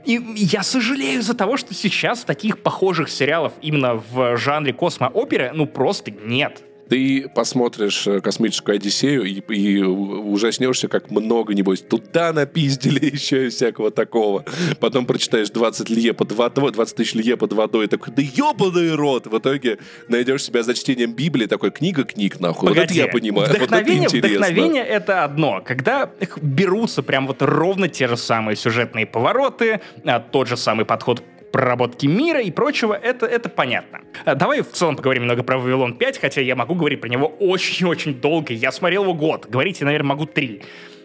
[0.04, 5.66] И я сожалею из-за того, что сейчас таких похожих сериалов именно в жанре космооперы ну
[5.66, 6.62] просто нет
[6.92, 13.48] ты посмотришь э, «Космическую Одиссею» и, и ужаснешься, как много, небось, туда напиздили еще и
[13.48, 14.44] всякого такого.
[14.78, 19.26] Потом прочитаешь 20 лье под водой, 20 тысяч лье под водой, такой, да ебаный рот!
[19.26, 19.78] В итоге
[20.08, 22.68] найдешь себя за чтением Библии, такой, книга книг, нахуй.
[22.68, 23.48] Погоди, вот это я понимаю.
[23.48, 25.62] Вдохновение, вот это вдохновение— это одно.
[25.64, 26.10] Когда
[26.42, 31.22] берутся прям вот ровно те же самые сюжетные повороты, а, тот же самый подход
[31.52, 34.00] проработки мира и прочего, это, это понятно.
[34.24, 37.26] А, давай в целом поговорим немного про Вавилон 5, хотя я могу говорить про него
[37.26, 38.52] очень-очень долго.
[38.54, 39.46] Я смотрел его год.
[39.48, 40.62] Говорить я, наверное, могу три.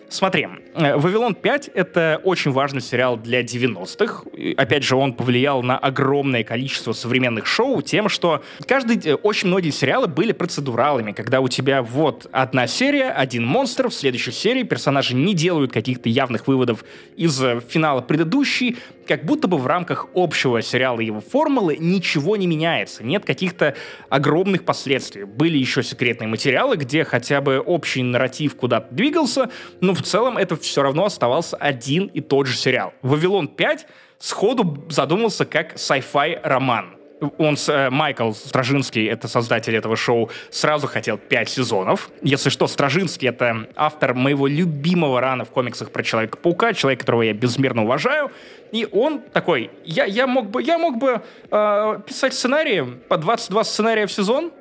[0.10, 4.24] Смотри, э, «Вавилон 5»— это очень важный сериал для 90-х.
[4.55, 9.72] Опять же, он повлиял на огромное количество современных шоу тем, что каждый, э, очень многие
[9.72, 15.14] сериалы были процедуралами, когда у тебя вот одна серия, один монстр, в следующей серии персонажи
[15.14, 16.86] не делают каких-то явных выводов
[17.18, 18.78] из э, финала предыдущей,
[19.08, 23.76] как будто бы в рамках общего сериала его формулы ничего не меняется, нет каких-то
[24.10, 25.24] огромных последствий.
[25.24, 29.49] Были еще секретные материалы, где хотя бы общий нарратив куда-то двигался,
[29.82, 32.93] но в целом это все равно оставался один и тот же сериал.
[33.02, 33.80] «Вавилон 5»
[34.20, 36.93] сходу задумался как sci-fi роман.
[37.39, 42.12] он, э, Майкл Стражинский, это создатель этого шоу, сразу хотел пять сезонов.
[42.22, 47.34] Если что, Стражинский— это автор моего любимого рана в комиксах про Человека-паука, человек, которого я
[47.34, 48.32] безмерно уважаю.
[48.72, 53.64] И он такой, я, я мог бы, я мог бы э, писать сценарии по 22
[53.64, 54.52] сценария в сезон.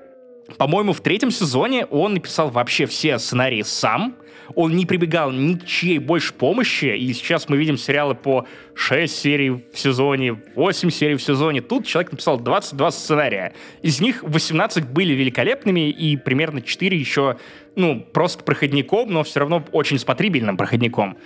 [0.57, 4.17] По-моему, в третьем сезоне он написал вообще все сценарии сам
[4.55, 9.15] он не прибегал ни к чьей больше помощи, и сейчас мы видим сериалы по 6
[9.15, 11.61] серий в сезоне, 8 серий в сезоне.
[11.61, 13.55] Тут человек написал 22 сценария.
[13.83, 17.39] Из них 18 были великолепными, и примерно 4 еще,
[17.75, 21.17] ну, просто проходником, но все равно очень смотрибельным проходником.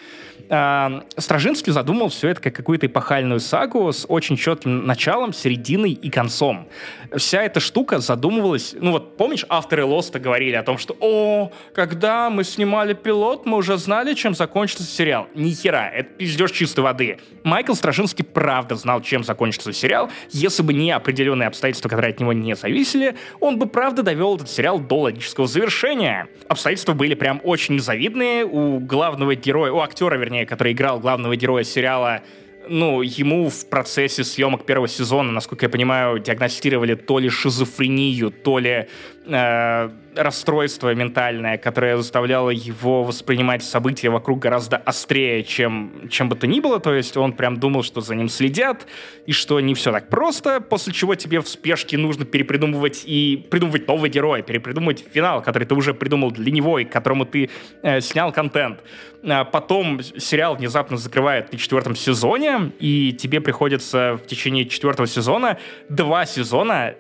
[0.52, 6.10] А, Стражинский задумал все это как какую-то эпохальную сагу с очень четким началом, серединой и
[6.10, 6.68] концом.
[7.16, 8.74] Вся эта штука задумывалась...
[8.78, 13.58] Ну вот помнишь, авторы Лоста говорили о том, что «О, когда мы снимали пилот, мы
[13.58, 15.28] уже знали, чем закончится сериал».
[15.36, 17.18] Ни хера, это пиздеж чистой воды.
[17.44, 20.10] Майкл Стражинский правда знал, чем закончится сериал.
[20.30, 24.50] Если бы не определенные обстоятельства, которые от него не зависели, он бы правда довел этот
[24.50, 26.26] сериал до логического завершения.
[26.48, 28.44] Обстоятельства были прям очень незавидные.
[28.44, 32.22] У главного героя, у актера, вернее, который играл главного героя сериала,
[32.68, 38.58] ну, ему в процессе съемок первого сезона, насколько я понимаю, диагностировали то ли шизофрению, то
[38.58, 38.88] ли
[39.26, 46.46] э, расстройство ментальное, которое заставляло его воспринимать события вокруг гораздо острее, чем, чем бы то
[46.46, 46.80] ни было.
[46.80, 48.86] То есть он прям думал, что за ним следят,
[49.26, 53.86] и что не все так просто, после чего тебе в спешке нужно перепридумывать и придумывать
[53.86, 57.50] новый герой, перепридумывать финал, который ты уже придумал для него и которому ты
[57.82, 58.80] э, снял контент.
[59.22, 65.58] А потом сериал внезапно закрывает на четвертом сезоне, и тебе приходится в течение четвертого сезона
[65.88, 66.94] два сезона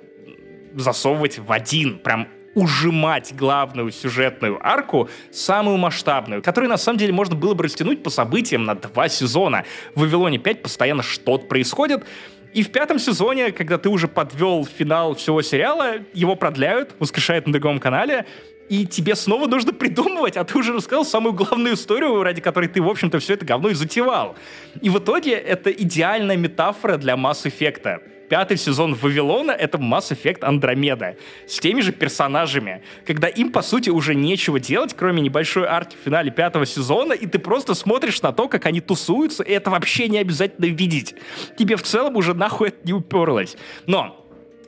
[0.74, 1.98] засовывать в один.
[1.98, 8.02] Прям ужимать главную сюжетную арку, самую масштабную, которую на самом деле можно было бы растянуть
[8.02, 9.64] по событиям на два сезона.
[9.94, 12.04] В «Вавилоне 5» постоянно что-то происходит,
[12.52, 17.52] и в пятом сезоне, когда ты уже подвел финал всего сериала, его продляют, воскрешают на
[17.52, 18.26] другом канале,
[18.68, 22.82] и тебе снова нужно придумывать, а ты уже рассказал самую главную историю, ради которой ты,
[22.82, 24.36] в общем-то, все это говно и затевал.
[24.80, 28.00] И в итоге это идеальная метафора для масс-эффекта
[28.30, 31.16] пятый сезон Вавилона— это Mass Effect Андромеда.
[31.46, 32.82] С теми же персонажами.
[33.04, 37.26] Когда им, по сути, уже нечего делать, кроме небольшой арки в финале пятого сезона, и
[37.26, 41.14] ты просто смотришь на то, как они тусуются, и это вообще не обязательно видеть.
[41.58, 43.56] Тебе в целом уже нахуй это не уперлось.
[43.86, 44.16] Но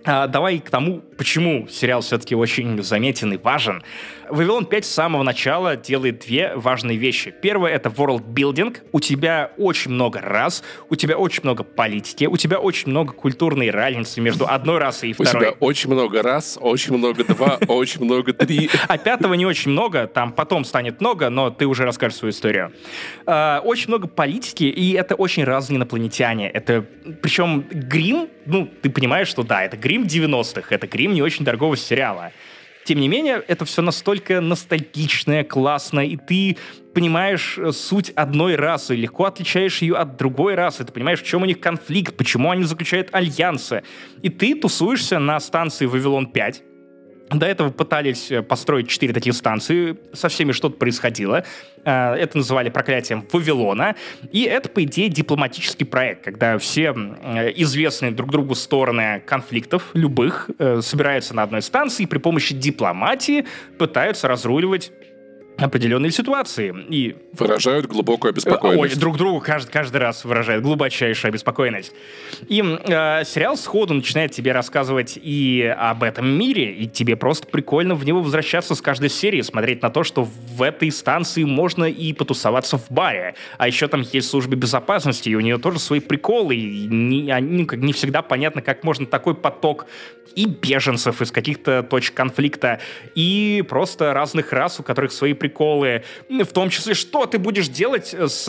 [0.04, 3.84] а, давай к тому, почему сериал все-таки очень заметен и важен.
[4.32, 7.34] Вавилон 5 с самого начала делает две важные вещи.
[7.42, 8.78] Первое— это world building.
[8.90, 13.70] У тебя очень много рас, у тебя очень много политики, у тебя очень много культурной
[13.70, 15.28] разницы между одной расой и второй.
[15.28, 18.70] У тебя очень много раз, очень много два, очень много три.
[18.88, 22.72] А пятого не очень много, там потом станет много, но ты уже расскажешь свою историю.
[23.26, 26.48] А, очень много политики, и это очень разные инопланетяне.
[26.48, 26.86] Это,
[27.20, 31.76] причем грим, ну, ты понимаешь, что да, это грим 90-х, это грим не очень дорогого
[31.76, 32.32] сериала.
[32.84, 36.56] Тем не менее, это все настолько ностальгичное, классное, и ты
[36.94, 41.42] понимаешь э, суть одной расы, легко отличаешь ее от другой расы, ты понимаешь, в чем
[41.42, 43.82] у них конфликт, почему они заключают альянсы.
[44.22, 46.71] И ты тусуешься на станции Вавилон-5,
[47.34, 51.44] до этого пытались э, построить четыре таких станции, со всеми что-то происходило.
[51.84, 53.96] Э, это называли проклятием Вавилона.
[54.30, 60.50] И это, по идее, дипломатический проект, когда все э, известные друг другу стороны конфликтов, любых,
[60.80, 63.46] собираются на одной станции и при помощи дипломатии
[63.78, 64.92] пытаются разруливать
[65.62, 66.74] определенные ситуации.
[66.88, 68.94] И выражают глубокую обеспокоенность.
[68.94, 71.92] Ой, друг другу каждый, каждый раз выражают глубочайшую обеспокоенность.
[72.48, 77.94] И э, сериал сходу начинает тебе рассказывать и об этом мире, и тебе просто прикольно
[77.94, 82.12] в него возвращаться с каждой серии, смотреть на то, что в этой станции можно и
[82.12, 83.34] потусоваться в баре.
[83.58, 87.64] А еще там есть служба безопасности, и у нее тоже свои приколы, и не, они,
[87.64, 89.86] как не всегда понятно, как можно такой поток
[90.34, 92.80] и беженцев из каких-то точек конфликта,
[93.14, 95.51] и просто разных рас, у которых свои приколы,
[96.28, 98.44] в том числе, что ты будешь делать с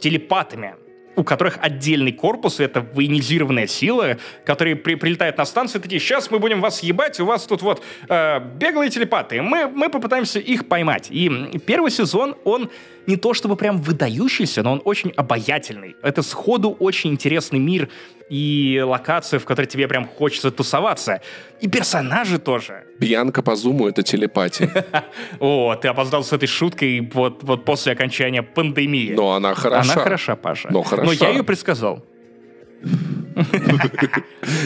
[0.00, 0.74] телепатами
[1.16, 6.38] у которых отдельный корпус, это военизированная сила, которые при, прилетают на станцию, такие, сейчас мы
[6.38, 11.08] будем вас ебать, у вас тут вот э, беглые телепаты, мы, мы попытаемся их поймать.
[11.10, 12.70] И первый сезон, он
[13.10, 15.96] не то чтобы прям выдающийся, но он очень обаятельный.
[16.02, 17.88] Это сходу очень интересный мир
[18.30, 21.20] и локация, в которой тебе прям хочется тусоваться.
[21.60, 22.84] И персонажи тоже.
[23.00, 24.86] Пьянка по зуму— это телепатия.
[25.40, 29.14] О, ты опоздал с этой шуткой вот, вот после окончания пандемии.
[29.16, 29.92] Но она хороша.
[29.92, 30.68] Она хороша, Паша.
[30.70, 31.06] Но хороша.
[31.06, 32.04] Но я ее предсказал.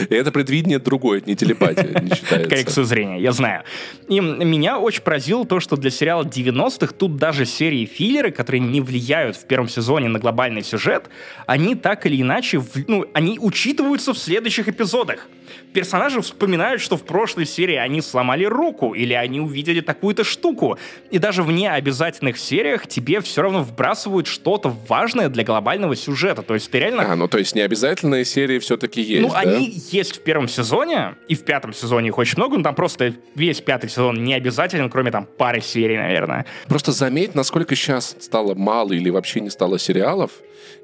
[0.09, 2.49] Это предвидение другое, не телепатия, не считается.
[2.49, 3.63] Коррекция зрения, я знаю.
[4.07, 8.81] И меня очень поразило то, что для сериала 90-х тут даже серии филлеры, которые не
[8.81, 11.09] влияют в первом сезоне на глобальный сюжет,
[11.45, 15.27] они так или иначе, ну, они учитываются в следующих эпизодах
[15.75, 20.79] персонажи вспоминают, что в прошлой серии они сломали руку или они увидели такую-то штуку.
[21.11, 26.41] И даже в необязательных сериях тебе все равно вбрасывают что-то важное для глобального сюжета.
[26.41, 27.11] То есть ты реально...
[27.11, 28.23] А, ну то есть необязательные
[28.55, 29.39] серии все-таки есть, Ну, да?
[29.39, 33.13] они есть в первом сезоне, и в пятом сезоне их очень много, но там просто
[33.35, 36.45] весь пятый сезон не обязателен, кроме там пары серий, наверное.
[36.67, 40.31] Просто заметь, насколько сейчас стало мало или вообще не стало сериалов,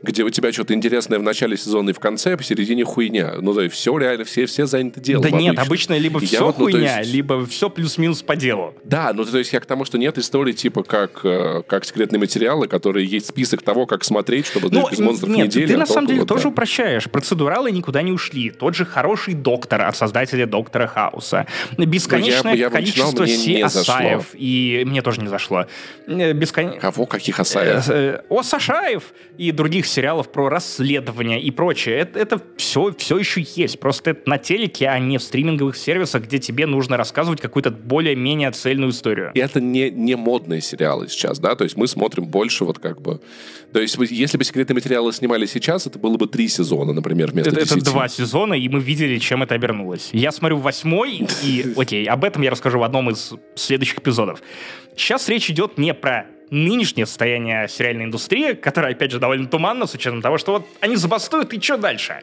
[0.02, 3.36] где у тебя что-то интересное в начале сезона и в конце, а посередине хуйня.
[3.42, 5.24] Ну, да, и все реально, все, все заняты делом.
[5.24, 5.44] Да обычно.
[5.44, 8.36] нет, обычно либо И все я вот, ну, то хуйня, есть- либо все плюс-минус по
[8.36, 8.74] делу.
[8.84, 12.20] Да, ну то есть я к тому, что нет истории типа как, э, как секретные
[12.20, 15.68] материалы, которые есть список того, как смотреть, чтобы Ну, без монстров нет, недели.
[15.68, 16.50] ты а на самом деле вот, тоже да.
[16.50, 17.10] упрощаешь.
[17.10, 18.50] Процедуралы никуда не ушли.
[18.52, 21.48] Тот же хороший доктор от создателя Доктора Хауса.
[21.78, 24.30] Бесконечное Ну, я бы начинал, количество не Асаев.
[24.34, 25.66] И мне тоже не зашло.
[26.08, 26.80] Э, Бескон...
[26.80, 27.06] Кого?
[27.06, 27.90] Каких асаев?
[27.90, 31.96] Э, О Сашаев и других сериалов про расследования и прочее.
[31.96, 33.80] Это, это все, все еще есть.
[33.80, 38.52] Просто это на телеке, а не в стриминговых сервисах, где тебе нужно рассказывать какую-то более-менее
[38.52, 39.32] цельную историю.
[39.34, 43.02] И это не, не модные сериалы сейчас, да, то есть мы смотрим больше вот как
[43.02, 43.22] бы...
[43.72, 47.52] То есть если бы секретные материалы снимали сейчас, это было бы три сезона, например, вместо
[47.52, 47.86] Это, это 10.
[47.86, 50.10] два сезона, и мы видели, чем это обернулось.
[50.12, 54.42] Я смотрю восьмой, и, окей, об этом я расскажу в одном из следующих эпизодов.
[54.98, 59.94] Сейчас речь идет не про нынешнее состояние сериальной индустрии, которое, опять же, довольно туманно, с
[59.96, 62.22] учетом того, что вот они забастуют, и что дальше?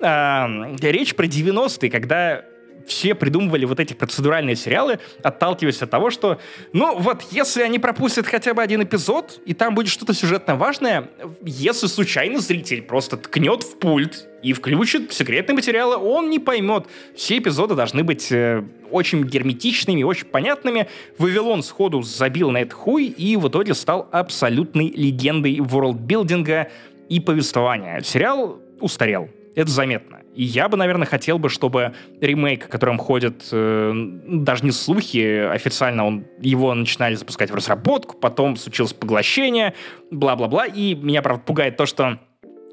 [0.00, 0.48] А,
[0.80, 2.44] речь про 90-е, когда
[2.86, 6.38] все придумывали вот эти процедуральные сериалы, отталкиваясь от того, что,
[6.72, 11.10] ну вот, если они пропустят хотя бы один эпизод, и там будет что-то сюжетно важное,
[11.44, 16.86] если случайно зритель просто ткнет в пульт и включит секретные материалы, он не поймет.
[17.14, 20.88] Все эпизоды должны быть э, очень герметичными, очень понятными.
[21.18, 26.70] Вавилон сходу забил на этот хуй и в итоге стал абсолютной легендой ворлдбилдинга
[27.08, 28.00] и повествования.
[28.02, 29.28] Сериал устарел.
[29.54, 30.20] Это заметно.
[30.36, 33.92] И я бы, наверное, хотел бы, чтобы ремейк, о котором ходят э,
[34.28, 39.74] даже не слухи, официально он, его начинали запускать в разработку, потом случилось поглощение,
[40.10, 40.66] бла-бла-бла.
[40.66, 42.18] И меня, правда, пугает то, что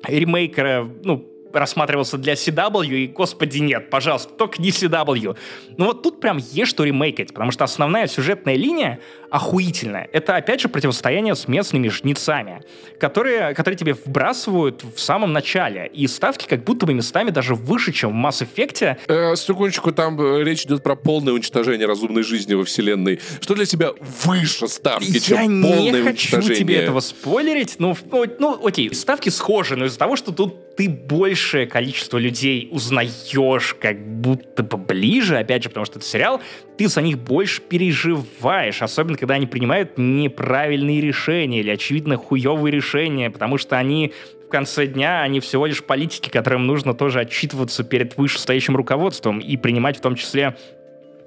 [0.05, 0.57] ремейк,
[1.05, 5.37] ну, рассматривался для CW, и, господи, нет, пожалуйста, только не CW.
[5.77, 8.99] Ну вот тут прям есть что ремейкать, потому что основная сюжетная линия
[9.33, 10.07] охуительная.
[10.13, 12.61] Это, опять же, противостояние с местными жнецами,
[12.99, 15.87] которые, которые тебе вбрасывают в самом начале.
[15.91, 18.97] И ставки как будто бы местами даже выше, чем в Mass Effect.
[19.07, 23.19] Э, секундочку, там э, речь идет про полное уничтожение разумной жизни во вселенной.
[23.41, 23.89] Что для тебя
[24.23, 26.55] выше ставки, Я чем не полное хочу уничтожение?
[26.55, 27.77] тебе этого спойлерить.
[27.79, 32.17] Ну, в- ну, ну, окей, ставки схожи, но из-за того, что тут ты большее количество
[32.17, 36.41] людей узнаешь как будто бы ближе, опять же, потому что это сериал,
[36.77, 43.31] ты за них больше переживаешь, особенно когда они принимают неправильные решения или, очевидно, хуевые решения,
[43.31, 44.11] потому что они
[44.45, 49.55] в конце дня, они всего лишь политики, которым нужно тоже отчитываться перед вышестоящим руководством и
[49.55, 50.57] принимать в том числе,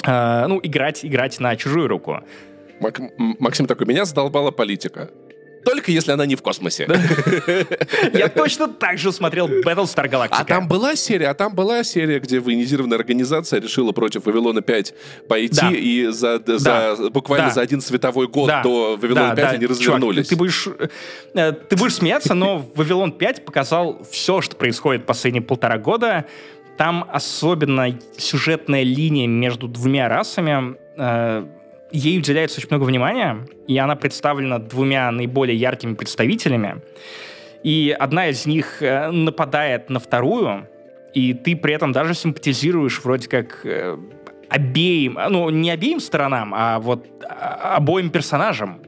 [0.06, 2.20] э, ну, играть, играть на чужую руку.
[2.80, 5.08] Мак- Максим такой, меня задолбала политика.
[5.66, 6.86] Только если она не в космосе.
[8.12, 10.28] Я точно так же смотрел Battlestar Galactica.
[10.30, 14.94] А там была серия, а там была серия, где военизированная организация решила против Вавилона 5
[15.28, 15.70] пойти Да.
[15.72, 17.54] и за, за- буквально Да.
[17.54, 19.50] за один световой год до Вавилона Да, 5 да.
[19.50, 20.28] они Чувак, развернулись.
[20.28, 20.68] ты, ты будешь,
[21.34, 26.26] э, ты будешь смеяться, но Вавилон 5 показал все, что происходит последние полтора года.
[26.78, 30.76] Там особенно сюжетная линия между двумя расами.
[30.96, 31.44] э,
[31.96, 36.82] ей уделяется очень много внимания, и она представлена двумя наиболее яркими представителями.
[37.62, 40.68] И одна из них э, нападает на вторую,
[41.14, 43.96] и ты при этом даже симпатизируешь вроде как э,
[44.48, 48.82] обеим, ну, не обеим сторонам, а вот а, обоим персонажам.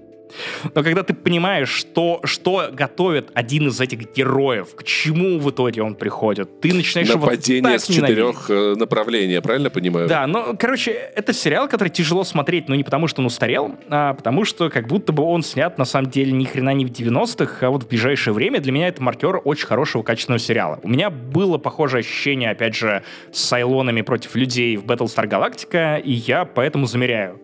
[0.75, 5.83] Но когда ты понимаешь, что, что готовит один из этих героев, к чему в итоге
[5.83, 8.17] он приходит, ты начинаешь его Нападение так с ненавидеть.
[8.17, 10.09] четырех э, направлений, я правильно понимаю?
[10.09, 14.15] Да, ну, короче, это сериал, который тяжело смотреть, но не потому, что он устарел, а
[14.15, 17.67] потому что как будто бы он снят, на самом деле, ни хрена не в 90-х,
[17.67, 20.81] а вот в ближайшее время для меня это маркер очень хорошего, качественного сериала.
[20.83, 23.03] У меня было похожее ощущение, опять же,
[23.33, 27.41] с Сайлонами против людей в Battlestar Galactica, и я поэтому замеряю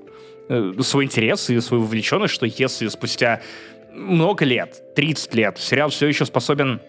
[0.81, 3.41] свой интерес и свою вовлеченность, что если спустя
[3.93, 6.81] много лет, 30 лет, сериал все еще способен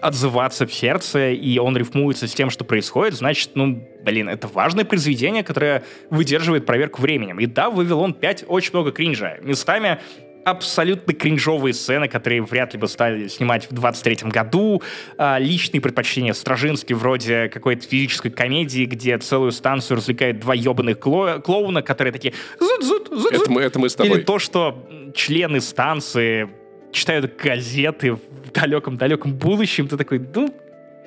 [0.00, 4.84] отзываться в сердце, и он рифмуется с тем, что происходит, значит, ну, блин, это важное
[4.84, 7.38] произведение, которое выдерживает проверку временем.
[7.38, 9.38] И да, «Вавилон 5» очень много кринжа.
[9.40, 10.00] Местами
[10.44, 14.82] абсолютно кринжовые сцены, которые вряд ли бы стали снимать в 23 году,
[15.16, 21.40] а, личные предпочтения Стражински вроде какой-то физической комедии, где целую станцию развлекают два ебаных кло-
[21.40, 23.32] клоуна, которые такие зут-зут, зут-зут.
[23.32, 24.18] Это мы, это мы с тобой.
[24.18, 26.48] Или то, что члены станции
[26.92, 28.20] читают газеты в
[28.52, 30.54] далеком-далеком будущем, ты такой, ну,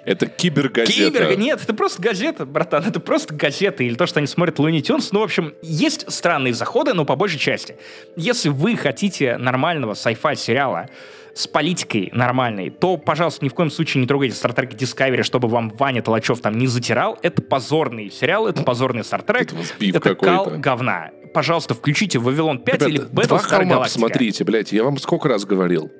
[0.07, 0.93] Это кибергазета.
[0.93, 4.81] Киберга, нет, это просто газета, братан, это просто газета, или то, что они смотрят Луни
[4.81, 5.11] Тюнс.
[5.11, 7.75] Ну, в общем, есть странные заходы, но по большей части.
[8.15, 10.87] Если вы хотите нормального sci-fi сериала
[11.35, 15.49] с политикой нормальной, то, пожалуйста, ни в коем случае не трогайте Star Trek Discovery, чтобы
[15.49, 17.19] вам Ваня Толачев там не затирал.
[17.21, 19.53] Это позорный сериал, это позорный Star Trek.
[19.81, 21.11] Это Это кал говна.
[21.33, 23.79] Пожалуйста, включите Вавилон 5 или Ребята, два Battlestar Galactica.
[23.83, 25.91] посмотрите, блядь, я вам сколько раз говорил.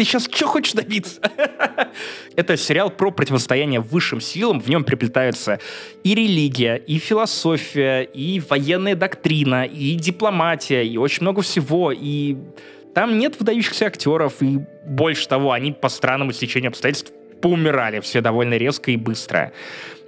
[0.00, 1.20] Ты сейчас что хочешь добиться?
[2.34, 4.58] Это сериал про противостояние высшим силам.
[4.58, 5.60] В нем переплетаются
[6.02, 11.92] и религия, и философия, и военная доктрина, и дипломатия, и очень много всего.
[11.92, 12.38] И
[12.94, 18.54] там нет выдающихся актеров, и больше того, они по странному стечению обстоятельств поумирали все довольно
[18.54, 19.52] резко и быстро.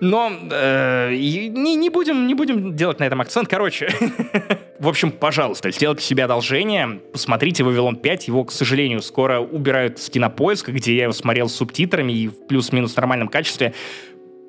[0.01, 3.47] Но э, не, не, будем, не будем делать на этом акцент.
[3.47, 3.91] Короче,
[4.83, 8.25] в общем, пожалуйста, сделайте себе одолжение, посмотрите «Вавилон 5».
[8.27, 12.49] Его, к сожалению, скоро убирают с кинопоиска, где я его смотрел с субтитрами и в
[12.49, 13.75] плюс-минус нормальном качестве.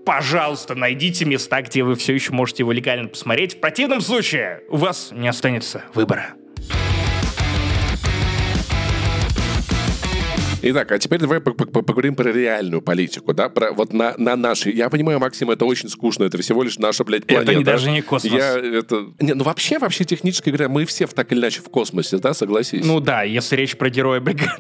[0.07, 3.57] Пожалуйста, найдите места, где вы все еще можете его легально посмотреть.
[3.57, 6.33] В противном случае у вас не останется выбора.
[10.65, 14.13] Итак, а теперь давай по- по- по- поговорим про реальную политику, да, про вот на,
[14.17, 14.73] на нашей.
[14.73, 17.53] Я понимаю, Максим, это очень скучно, это всего лишь наша, блядь, Это планета.
[17.55, 18.31] не- даже не космос.
[18.31, 19.07] Я это...
[19.19, 22.85] Не, ну вообще, вообще, технически говоря, мы все так или иначе в космосе, да, согласись?
[22.85, 24.51] Ну да, если речь про героя бригады.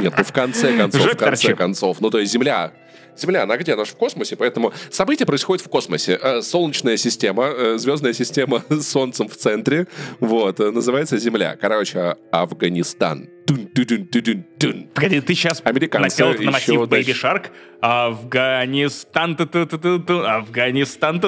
[0.00, 1.56] Нет, ну в конце концов, Жек в конце торчит.
[1.58, 2.00] концов.
[2.00, 2.72] Ну то есть Земля,
[3.20, 3.74] Земля, она где?
[3.74, 6.18] Она же в космосе, поэтому события происходят в космосе.
[6.20, 9.86] Э, Солнечная система, э, звездная система с Солнцем в центре,
[10.20, 11.56] вот, э, называется Земля.
[11.60, 13.28] Короче, Афганистан.
[13.46, 14.90] Тун-тун-тун-тун-тун.
[14.92, 17.14] Погоди, ты сейчас Американцы насел на мотив Baby.
[17.14, 17.46] Shark?
[17.80, 19.36] Афганистан,
[20.26, 21.20] Афганистан,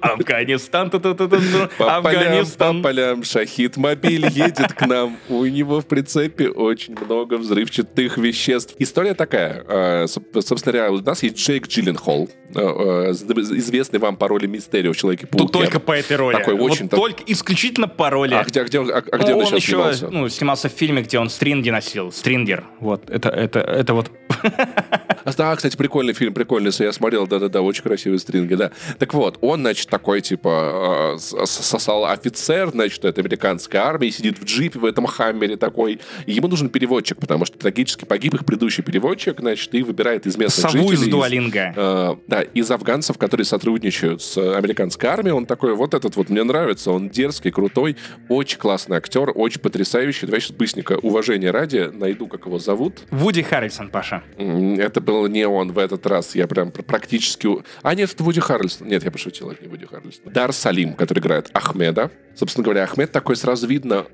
[0.00, 5.16] Афганистан, По полям, по полям, шахид мобиль едет к нам.
[5.28, 8.74] У него в прицепе очень много взрывчатых веществ.
[8.78, 9.64] История такая.
[9.66, 14.46] э, соб- Собственно говоря, у нас есть Джейк Джилленхол, э, э, известный вам по роли
[14.46, 15.42] Мистерио в Человеке-пауке.
[15.44, 16.36] Тут только по этой роли.
[16.36, 18.34] Такой Вот очень так- только исключительно по роли.
[18.34, 20.08] А где, а где, а, а где Ну, он он сейчас еще снимался?
[20.10, 22.12] ну, снимался в фильме, где он стринги носил.
[22.12, 22.64] Стрингер.
[22.80, 23.08] Вот.
[23.08, 24.10] Это, это, это вот...
[25.24, 26.70] А, Да, кстати, прикольный фильм, прикольный.
[26.78, 28.70] Я смотрел, да-да-да, очень красивые стринги, да.
[28.98, 34.44] Так вот, он, значит, такой, типа, с- сосал офицер, значит, это американской армии, сидит в
[34.44, 36.00] джипе в этом хаммере такой.
[36.26, 40.36] И ему нужен переводчик, потому что трагически погиб их предыдущий переводчик, значит, и выбирает из
[40.36, 41.10] местных Сову из жителей.
[41.12, 41.72] Дуалинга.
[41.76, 45.32] э, да, из афганцев, которые сотрудничают с э, американской армией.
[45.32, 47.96] Он такой, вот этот вот мне нравится, он дерзкий, крутой,
[48.28, 50.26] очень классный актер, очень потрясающий.
[50.26, 53.00] Давай сейчас быстренько, уважение ради, найду, как его зовут.
[53.10, 54.22] Вуди Харрельсон, Паша.
[54.38, 56.34] Это был не он в этот раз.
[56.34, 57.48] Я прям пр- практически...
[57.82, 58.88] А, нет, это Вуди Харрельсон.
[58.88, 60.32] Нет, я пошутил, это не Вуди Харрельсон.
[60.32, 62.10] Дар Салим, который играет Ахмеда.
[62.34, 64.06] Собственно говоря, Ахмед такой сразу видно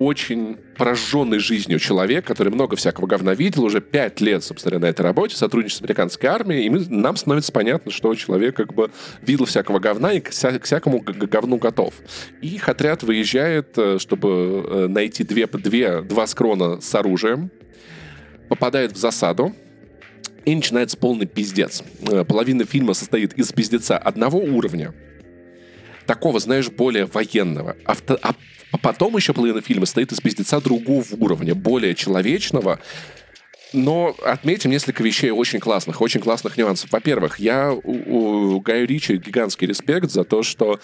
[0.00, 5.02] очень пораженный жизнью человек, который много всякого говна видел, уже пять лет, собственно на этой
[5.02, 8.90] работе, сотрудничает с американской армией, и мы, нам становится понятно, что человек как бы
[9.22, 11.94] видел всякого говна и к, вся- к всякому говну готов.
[12.42, 14.28] И их отряд выезжает, э, чтобы
[14.68, 17.52] э, найти две, две, два скрона с оружием,
[18.48, 19.54] попадает в засаду,
[20.44, 21.82] и начинается полный пиздец.
[22.10, 24.94] Э, Половина фильма состоит из пиздеца одного уровня,
[26.06, 27.76] такого, знаешь, более военного.
[27.84, 32.80] А, вто- а потом еще половина фильма состоит из пиздеца другого уровня, более человечного.
[33.72, 36.92] Но отметим несколько вещей очень классных, очень классных нюансов.
[36.92, 40.78] Во-первых, я у, у Гая Ричи гигантский респект за то, что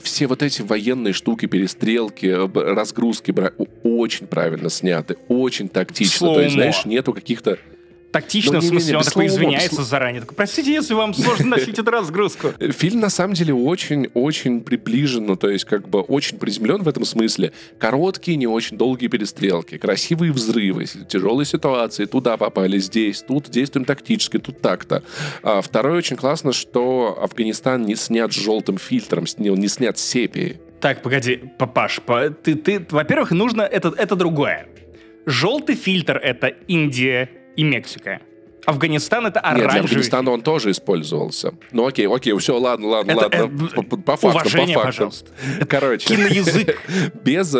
[0.00, 3.34] все вот эти военные штуки, перестрелки, разгрузки
[3.82, 6.28] очень правильно сняты, очень тактично.
[6.34, 7.58] То есть, знаешь, нету каких-то
[8.14, 10.20] Тактично, Ну, в смысле, он без такой слоумо, без извиняется слоу- заранее.
[10.20, 12.52] Такой, простите, если вам сложно носить эту разгрузку.
[12.72, 17.04] Фильм на самом деле очень-очень приближен, ну, то есть как бы очень приземлен в этом
[17.04, 17.50] смысле.
[17.78, 22.04] Короткие, не очень долгие перестрелки, красивые взрывы, тяжелые ситуации.
[22.04, 25.02] Туда попали, здесь, тут действуем тактически, тут так-то.
[25.42, 29.98] А второе очень классно, что Афганистан не снят с желтым фильтром, с- не, не снят
[29.98, 30.58] сепией.
[30.80, 31.98] Так, погоди, папаш,
[32.44, 34.68] ты, ты, во-первых, нужно, это, это другое.
[35.26, 38.20] Желтый фильтр— это Индия и Мексика.
[38.66, 41.52] Афганистан— это Нет, для оранжевый Афганистана он тоже использовался.
[41.72, 43.68] Ну окей, окей, все, ладно, ладно, Это, ладно.
[43.76, 45.10] э, По, по- фактам, уважение, по фактам.
[45.10, 45.66] пожалуйста.
[45.68, 46.80] Короче, Киноязык.
[47.24, 47.54] без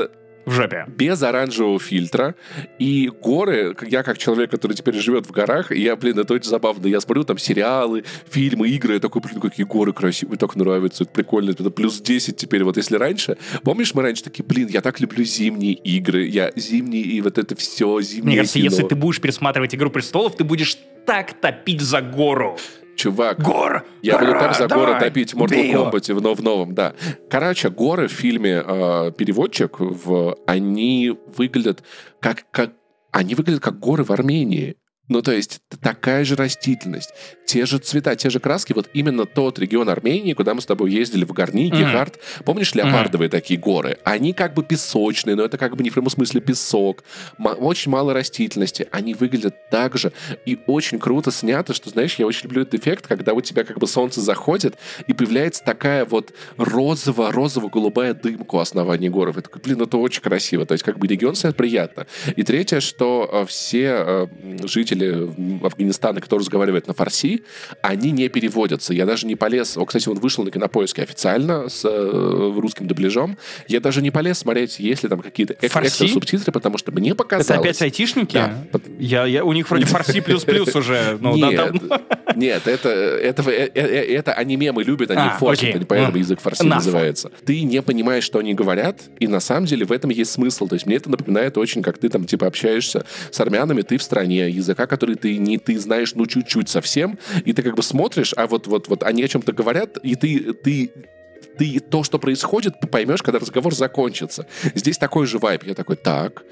[0.45, 0.84] в жопе.
[0.88, 2.34] Без оранжевого фильтра.
[2.78, 6.86] И горы, я как человек, который теперь живет в горах, я, блин, это очень забавно.
[6.86, 11.12] Я смотрю там сериалы, фильмы, игры, я такой, блин, какие горы красивые, так нравятся, это
[11.12, 12.64] прикольно, это плюс 10 теперь.
[12.64, 17.03] Вот если раньше, помнишь, мы раньше такие, блин, я так люблю зимние игры, я зимние
[17.03, 18.70] и вот это все, зимние Мне кажется, кино.
[18.70, 20.76] если ты будешь пересматривать «Игру престолов», ты будешь
[21.07, 22.59] так топить за гору.
[22.97, 23.84] Чувак, Гор!
[24.03, 25.90] Я буду так за горы топить в Mortal.
[25.90, 26.95] Kombat в, но- в новом, да.
[27.30, 31.82] Короче, горы в фильме э, «Переводчик», в, они выглядят
[32.20, 32.72] как, как...
[33.11, 34.76] Они выглядят как горы в Армении.
[35.09, 37.11] Ну, то есть такая же растительность,
[37.47, 38.73] те же цвета, те же краски.
[38.73, 41.79] Вот именно тот регион Армении, куда мы с тобой ездили в Мгм.
[41.79, 42.19] Гехард.
[42.45, 43.99] Помнишь леопардовые такие горы?
[44.05, 47.05] Они как бы песочные, но это как бы не в прямом смысле песок.
[47.37, 48.87] Ма- очень мало растительности.
[48.93, 50.13] Они выглядят так же.
[50.47, 53.79] И очень круто снято, что, знаешь, я очень люблю этот эффект, когда у тебя как
[53.79, 54.77] бы солнце заходит,
[55.07, 59.33] и появляется такая вот розово-розово-голубая дымка у основания горы.
[59.33, 60.64] Такой, блин, это очень красиво.
[60.67, 62.07] То есть как бы регион снят приятно.
[62.37, 67.42] И третье, что э, все э, м, жители Афганистана, кто разговаривает на фарси,
[67.83, 68.95] они не переводятся.
[68.95, 69.76] Я даже не полез...
[69.76, 73.37] О, кстати, он вышел на кинопоиске официально с э, русским дубляжом.
[73.68, 75.88] Я даже не полез смотреть, есть ли там какие-то эк- Фарси?
[75.88, 77.50] экстра субтитры, потому что мне показалось...
[77.50, 78.34] Это опять айтишники?
[78.34, 78.80] Да.
[78.99, 81.18] Я, я, у них вроде фарси плюс-плюс уже.
[81.21, 81.75] Ну, нет,
[82.37, 86.41] нет, это, это, э, э, это аниме мы любят, они А, форсят, они поэтому язык
[86.41, 87.30] фарси называется.
[87.45, 90.68] Ты не понимаешь, что они говорят, и на самом деле в этом есть смысл.
[90.68, 94.03] То есть мне это напоминает очень, как ты там типа общаешься с армянами, ты в
[94.03, 98.33] стране, языка, который ты не ты знаешь, ну чуть-чуть совсем, и ты как бы смотришь,
[98.37, 100.91] а вот вот вот они о чем-то говорят, и ты ты
[101.59, 104.47] ты то, что происходит, поймешь, когда разговор закончится.
[104.75, 105.65] Здесь такой же вайб.
[105.65, 106.43] Я такой, так.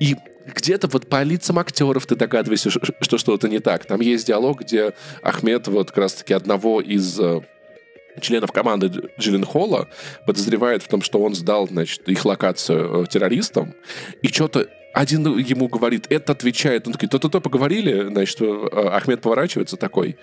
[0.00, 0.16] И
[0.46, 3.86] где-то вот по лицам актеров ты догадываешься, что что-то не так.
[3.86, 7.40] Там есть диалог, где Ахмед вот как раз-таки одного из э,
[8.20, 9.88] членов команды Дж- Джилленхола
[10.26, 13.74] подозревает в том, что он сдал, значит, их локацию э, террористам,
[14.22, 16.86] и что-то один ему говорит, это отвечает.
[16.86, 20.16] Он такой, то-то-то поговорили, значит, э, Ахмед поворачивается такой,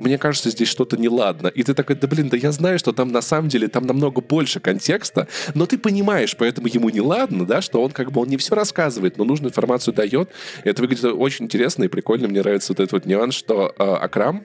[0.00, 1.48] мне кажется, здесь что-то неладно.
[1.48, 4.20] И ты такой, да блин, да я знаю, что там на самом деле там намного
[4.20, 8.36] больше контекста, но ты понимаешь, поэтому ему неладно, да, что он как бы он не
[8.36, 10.30] все рассказывает, но нужную информацию дает.
[10.64, 12.28] И это выглядит очень интересно и прикольно.
[12.28, 14.44] Мне нравится вот этот вот нюанс, что э, Акрам,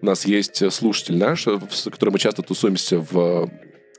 [0.00, 3.50] у нас есть э, слушатель наш, э, с которым мы часто тусуемся в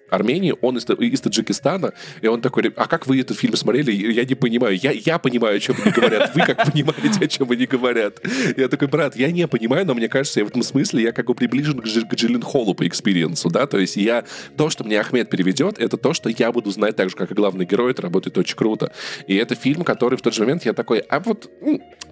[0.10, 3.92] Армении, он из, из Таджикистана, и он такой, а как вы этот фильм смотрели?
[3.92, 4.78] Я не понимаю.
[4.78, 6.36] Я, я понимаю, о чем они говорят.
[6.36, 8.20] Вы как понимаете, о чем они говорят?
[8.58, 11.28] Я такой, брат, я не понимаю, но мне кажется, я в этом смысле я как
[11.28, 14.26] бы приближен к, к Джилленхолу по experience у, да, то есть я,
[14.58, 17.34] то, что мне Ахмед переведет, это то, что я буду знать так же, как и
[17.34, 18.92] главный герой, это работает очень круто.
[19.28, 21.50] И это фильм, который в тот же момент я такой, а вот,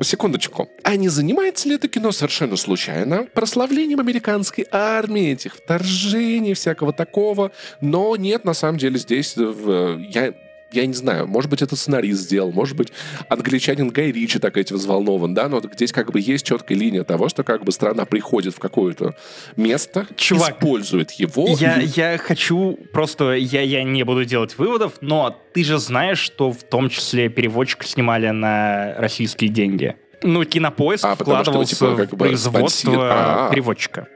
[0.02, 6.94] секундочку, а не занимается ли это кино совершенно случайно прославлением американской армии, этих вторжений, всякого
[6.94, 7.52] такого,
[7.84, 10.34] но нет, на самом деле здесь э, в- я
[10.72, 12.92] я не знаю, может быть, это сценарист сделал, может быть,
[13.30, 17.04] англичанин Гай Ричи так этим взволнован, да, но вот здесь как бы есть четкая линия
[17.04, 19.14] того, что как бы страна приходит в какое-то
[19.56, 21.46] место, Чувак, использует его.
[21.60, 26.18] Я, и- я хочу просто, я, я не буду делать выводов, но ты же знаешь,
[26.18, 29.96] что в том числе переводчик снимали на российские деньги.
[30.24, 33.50] Ну, кинопоиск А, потому что, вкладывался типа, как в бы производство спонсир- А.
[33.52, 34.08] переводчика.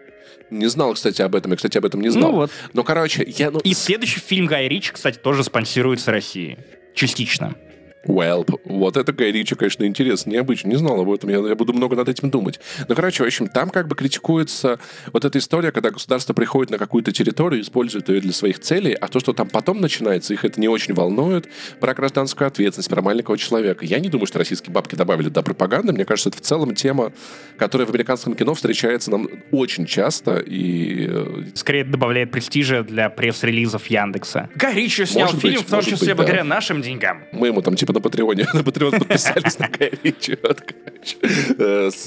[0.49, 1.51] Не знал, кстати, об этом.
[1.51, 2.31] Я, кстати, об этом не знал.
[2.31, 2.51] Ну вот.
[2.73, 3.51] Но, короче, я...
[3.51, 6.57] Ну, И следующий фильм Гая Ричи, кстати, тоже спонсируется Россией.
[6.95, 7.55] Частично.
[8.05, 10.69] Well, вот это Гай Ричи, конечно, интересно, необычно.
[10.69, 12.59] Не знал об этом, я, я буду много над этим думать.
[12.87, 14.79] Ну, короче, в общем, там как бы критикуется
[15.11, 19.07] вот эта история, когда государство приходит на какую-то территорию, использует ее для своих целей, а
[19.07, 21.49] то, что там потом начинается, их это не очень волнует,
[21.79, 23.85] про гражданскую ответственность, про маленького человека.
[23.85, 25.91] Я не думаю, что российские бабки добавили до пропаганды.
[25.91, 27.11] Мне кажется, это в целом тема,
[27.57, 33.87] которая в американском кино встречается нам очень часто, и э, Скорее добавляет престижа для пресс-релизов
[33.87, 34.49] Яндекса.
[34.55, 36.15] Гай Ричи снял Может фильм, быть, в том числе быть, да.
[36.15, 37.23] благодаря нашим деньгам.
[37.31, 39.91] Мы ему там типа на Патреоне, на Патреон подписались на Гая
[40.43, 41.17] вот, короче,
[41.57, 42.05] э, с,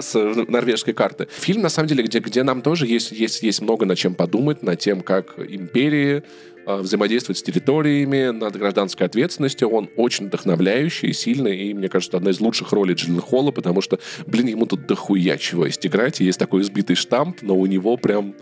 [0.00, 0.14] с
[0.48, 1.28] норвежской карты.
[1.30, 4.62] Фильм, на самом деле, где, где нам тоже есть, есть, есть много над чем подумать,
[4.62, 6.22] над тем, как империи
[6.66, 9.68] э, взаимодействовать с территориями, над гражданской ответственностью.
[9.68, 13.98] Он очень вдохновляющий, сильный, и, мне кажется, одна из лучших ролей Джиллен Холла, потому что,
[14.26, 17.96] блин, ему тут дохуя чего есть играть, и есть такой избитый штамп, но у него
[17.96, 18.34] прям,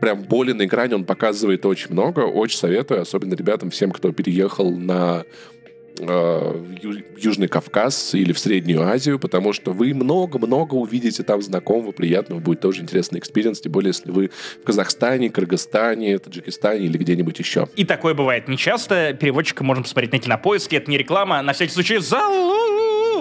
[0.00, 4.70] прям боли на экране, он показывает очень много, очень советую, особенно ребятам, всем, кто переехал
[4.70, 5.24] на
[5.98, 12.60] Южный Кавказ или в Среднюю Азию, потому что вы много-много увидите там знакомого, приятного, будет
[12.60, 17.68] тоже интересный experience, тем более, если вы в Казахстане, Кыргызстане, Таджикистане или где-нибудь еще.
[17.76, 19.12] И такое бывает нечасто.
[19.12, 20.76] Переводчика можно посмотреть на кинопоиске.
[20.76, 21.42] Это не реклама.
[21.42, 22.72] На всякий случай залу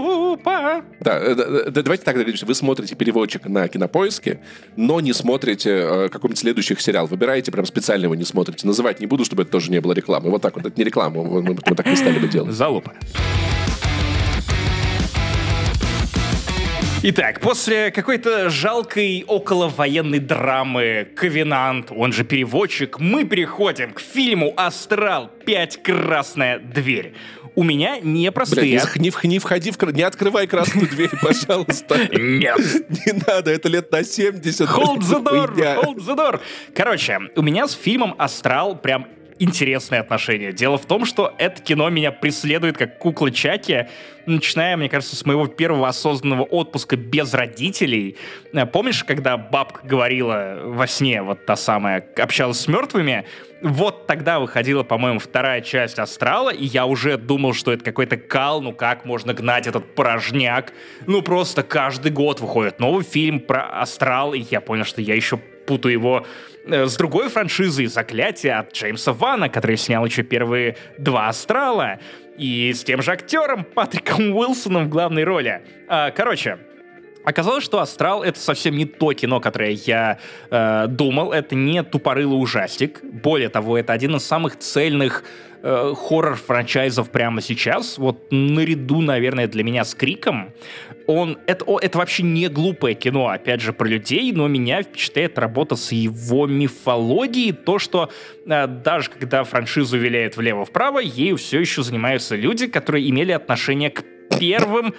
[0.02, 0.84] Залупа!
[1.00, 2.46] Да, э, да, да, давайте так договоримся.
[2.46, 4.40] Вы смотрите переводчик на кинопоиске,
[4.76, 7.08] но не смотрите э, какой-нибудь следующий сериал.
[7.08, 8.66] Выбираете, прям специально его не смотрите.
[8.66, 10.30] Называть не буду, чтобы это тоже не было рекламы.
[10.30, 10.66] Вот так вот.
[10.66, 11.24] Это не реклама.
[11.24, 12.54] Мы, мы, мы так не стали бы делать.
[12.62, 12.94] Залупа.
[17.02, 25.32] Итак, после какой-то жалкой околовоенной драмы «Ковенант», он же переводчик, мы переходим к фильму «Астрал.
[25.44, 25.82] Пять.
[25.82, 27.16] Красная дверь».
[27.56, 28.80] У меня непростые...
[28.80, 29.82] Блядь, не, не, не входи в...
[29.94, 31.98] Не открывай красную дверь, пожалуйста.
[32.12, 32.60] Нет.
[33.08, 34.70] Не надо, это лет на 70.
[34.70, 36.40] Hold the door, hold the door.
[36.76, 39.08] Короче, у меня с фильмом «Астрал» прям
[39.42, 40.52] интересные отношения.
[40.52, 43.88] Дело в том, что это кино меня преследует как кукла Чаки,
[44.28, 48.18] начиная, мне кажется, с моего первого осознанного отпуска без родителей.
[48.54, 53.26] Э, Помнишь, когда бабка говорила во сне, вот та самая, общалась с мертвыми?
[53.64, 58.62] Вот тогда выходила, по-моему, вторая часть «Астрала», и я уже думал, что это какой-то кал,
[58.62, 60.74] ну как можно гнать этот порожняк?
[61.08, 65.38] Ну просто каждый год выходит новый фильм про «Астрал», и я понял, что я еще
[65.38, 66.26] путаю его
[66.66, 72.00] с другой франшизой «Заклятие» от Джеймса Вана, который снял еще первые два «Астрала»,
[72.38, 75.62] и с тем же актером Патриком Уилсоном в главной роли.
[75.88, 76.58] А, Короче,
[77.24, 80.20] Оказалось, что «Астрал»— это совсем не то кино, которое я
[80.50, 81.32] э, думал.
[81.32, 83.04] Это не тупорылый ужастик.
[83.04, 85.24] Более того, это один из самых цельных
[85.62, 87.98] э, хоррор-франчайзов прямо сейчас.
[87.98, 90.54] Вот наряду, наверное, для меня с «Криком».
[91.08, 95.38] Он, это, о, это вообще не глупое кино, опять же, про людей, но меня впечатляет
[95.38, 97.54] работа с его мифологией.
[97.54, 98.10] То, что
[98.46, 104.04] э, даже когда франшизу виляет влево-вправо, ею все еще занимаются люди, которые имели отношение к
[104.40, 104.94] первым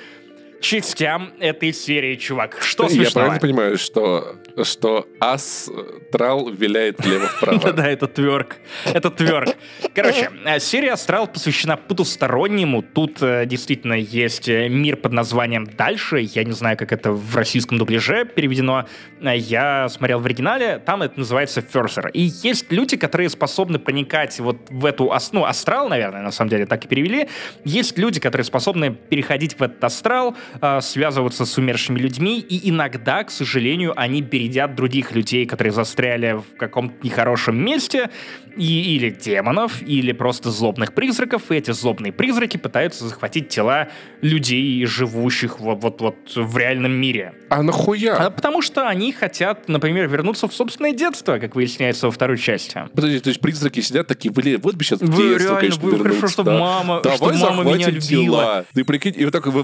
[0.63, 2.59] частям этой серии, чувак.
[2.61, 3.13] Что Я смешного?
[3.13, 7.61] правильно понимаю, что, что астрал виляет влево-вправо?
[7.63, 8.57] Да-да, это тверк.
[8.87, 9.57] Это тверк.
[9.95, 12.83] Короче, э, серия «Астрал» посвящена потустороннему.
[12.83, 16.21] Тут э, действительно есть э, мир под названием «Дальше».
[16.21, 18.87] Я не знаю, как это в российском дубляже переведено.
[19.21, 22.09] Я смотрел в оригинале, там это называется «Ферсер».
[22.09, 25.13] И есть люди, которые способны проникать вот в эту...
[25.33, 27.29] Ну, «Астрал», наверное, на самом деле так и перевели.
[27.65, 33.25] Есть люди, которые способны переходить в этот «Астрал», э, связываться с умершими людьми, и иногда,
[33.25, 38.11] к сожалению, они бередят других людей, которые застряли в каком-то нехорошем месте,
[38.57, 43.89] и, или демонов, или просто злобных призраков, и эти злобные призраки пытаются захватить тела
[44.21, 47.35] людей, живущих вот, вот, вот в реальном мире.
[47.49, 48.31] А А нахуя?
[48.31, 52.83] потому что они хотят, например, вернуться в собственное детство, как выясняется во второй части.
[52.95, 55.91] Подожди, то есть призраки сидят такие, блин, вот бы сейчас в детство, реально, конечно, вы
[55.93, 56.59] хорошо, вернуться, что да.
[56.59, 58.03] мама- Давай что мама меня любила.
[58.43, 58.65] тела.
[58.75, 59.63] Ты прикинь, и вот так вы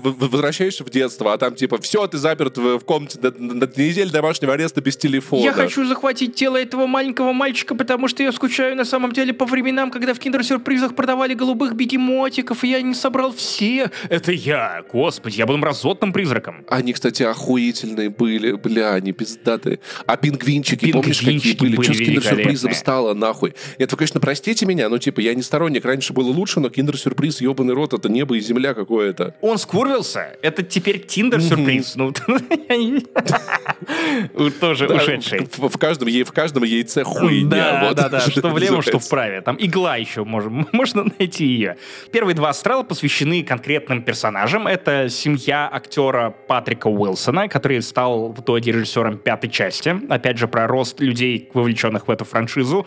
[0.78, 4.10] возвращаешься в детство, а там типа, все, ты заперт в, в комнате на, на неделю
[4.10, 5.42] домашнего ареста без телефона.
[5.42, 9.46] Я хочу захватить тело этого маленького мальчика, потому что я скучаю на самом деле по
[9.46, 13.90] временам, когда в киндер-сюрпризах продавали голубых бегемотиков, и я не собрал все.
[14.09, 16.64] Это я, господи, я был мразотным призраком.
[16.68, 19.80] Они, кстати, охуительные были, бля, они пиздатые.
[20.06, 21.76] А пингвинчики, помнишь, какие Пингвинчики были?
[21.76, 23.55] были Что с киндер-сюрпризом стало, нахуй?
[23.78, 25.84] Это, конечно, простите меня, но, типа, я не сторонник.
[25.84, 29.34] Раньше было лучше, но киндер-сюрприз, ебаный рот, это небо и земля какое-то.
[29.40, 31.97] Он скурвился, это теперь тиндер-сюрприз.
[31.97, 32.12] Ну,
[34.61, 35.49] тоже ушедший.
[35.57, 37.49] В, каждом, яй- в каждом яйце хуйня.
[37.49, 39.40] Да, вот, да, да, что влево, что вправе.
[39.40, 40.24] Там игла еще
[40.73, 41.77] можно найти ее.
[42.12, 44.66] Первые два астрала посвящены конкретным персонажам.
[44.66, 49.97] Это семья актера Патрика Уилсона, который стал в итоге режиссером пятой части.
[50.09, 52.86] Опять же, про рост людей, вовлеченных в эту франшизу.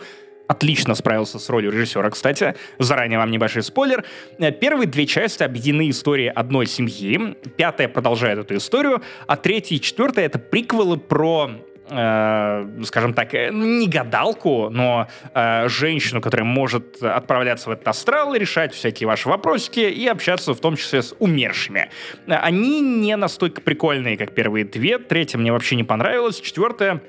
[0.52, 2.54] Отлично справился с ролью режиссера, кстати.
[2.78, 4.04] Заранее вам небольшой спойлер.
[4.38, 7.38] Э, Первые две части объединены историей одной семьи.
[7.56, 9.02] Пятая продолжает эту историю.
[9.26, 11.52] А третья и четвертая— это приквелы про
[11.88, 18.34] э, скажем так, э, не гадалку, но э, женщину, которая может отправляться в этот астрал
[18.34, 21.88] и решать всякие ваши вопросики и общаться в том числе с умершими.
[22.26, 24.98] Они не настолько прикольные, как первые две.
[24.98, 26.38] Третья мне вообще не понравилась.
[26.40, 27.00] Четвертая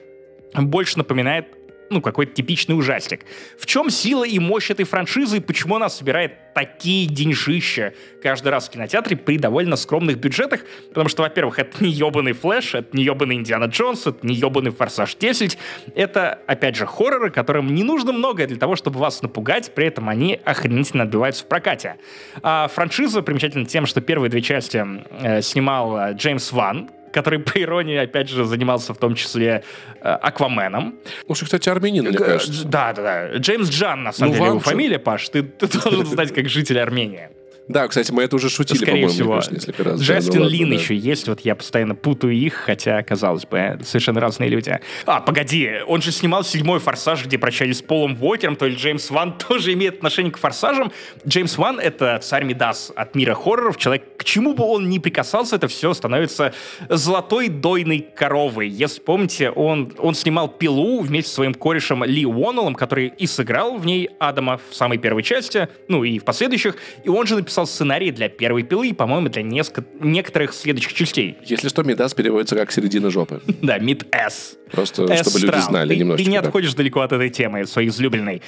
[0.53, 1.48] больше напоминает
[1.89, 3.26] ну, какой-то типичный ужастик.
[3.57, 8.68] В чем сила и мощь этой франшизы и почему она собирает такие деньжища каждый раз
[8.68, 10.61] в кинотеатре при довольно скромных бюджетах?
[10.89, 14.72] Потому что, во-первых, это не ебаный Флэш, это не ебаный Индиана Джонс, это не ебаный
[14.72, 15.57] Форсаж 10.
[15.95, 20.10] Это, опять же, хорроры, которым не нужно многое для того, чтобы вас напугать, при этом
[20.10, 21.97] они охренительно отбиваются в прокате.
[22.41, 24.84] А франшиза примечательна тем, что первые две части
[25.22, 29.64] э, снимал э, Джеймс Ван, который, по иронии, опять же, занимался в том числе
[30.02, 30.95] э, Акваменом.
[31.26, 32.65] Слушай, кстати, армянин, мне Г- кажется.
[32.68, 33.38] Да, да, да.
[33.38, 35.30] Джеймс Джан, на самом Ну, деле, его фамилия, Паш.
[35.30, 37.30] Ты, ты должен знать, как житель Армении.
[37.68, 39.35] Да, кстати, мы это уже шутили, Скорее всего.
[39.35, 39.99] кажется, несколько раз.
[39.99, 40.76] Да, Джастин ну ладно, Лин да.
[40.76, 44.80] еще есть, вот я постоянно путаю их, хотя, казалось бы, совершенно разные люди.
[45.06, 49.10] А, погоди, он же снимал седьмой «Форсаж», где прощались с Полом Уокером, то есть Джеймс
[49.10, 50.91] Ван тоже имеет отношение к «Форсажам».
[51.26, 55.56] Джеймс Ван— это царь Мидас от мира хорроров, человек, к чему бы он ни прикасался,
[55.56, 56.53] это все становится
[56.90, 58.68] золотой дойной коровой.
[58.68, 63.77] Если помните, он, он снимал «Пилу» вместе со своим корешем Ли Уоннеллом, который и сыграл
[63.77, 67.52] в ней Адама в самой первой части, ну и в последующих, и он же написал
[67.65, 71.38] сценарий для первой «Пилы» и, по-моему, для неск- некоторых следующих частей.
[71.45, 73.41] Если что, Мидас переводится как середина жопы.
[73.61, 74.57] Да, Mid-S.
[74.71, 76.25] Просто, чтобы люди знали немножечко.
[76.25, 78.41] Ты не отходишь далеко от этой темы, своей излюбленной.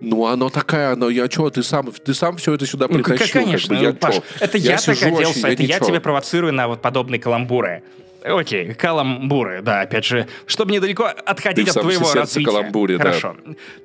[0.00, 3.40] Ну, оно такая, оно, я что, ты сам, ты сам все это сюда Ну, притащил.
[3.44, 4.22] конечно, как бы, я ну, Паш, чё?
[4.40, 7.82] это я, так сижу вообще, оделся, это я тебя провоцирую на вот подобные каламбуры.
[8.22, 12.44] Окей, каламбуры, да, опять же, чтобы недалеко отходить Ты от твоего развития.
[12.44, 13.04] каламбуре, да.
[13.04, 13.36] Хорошо.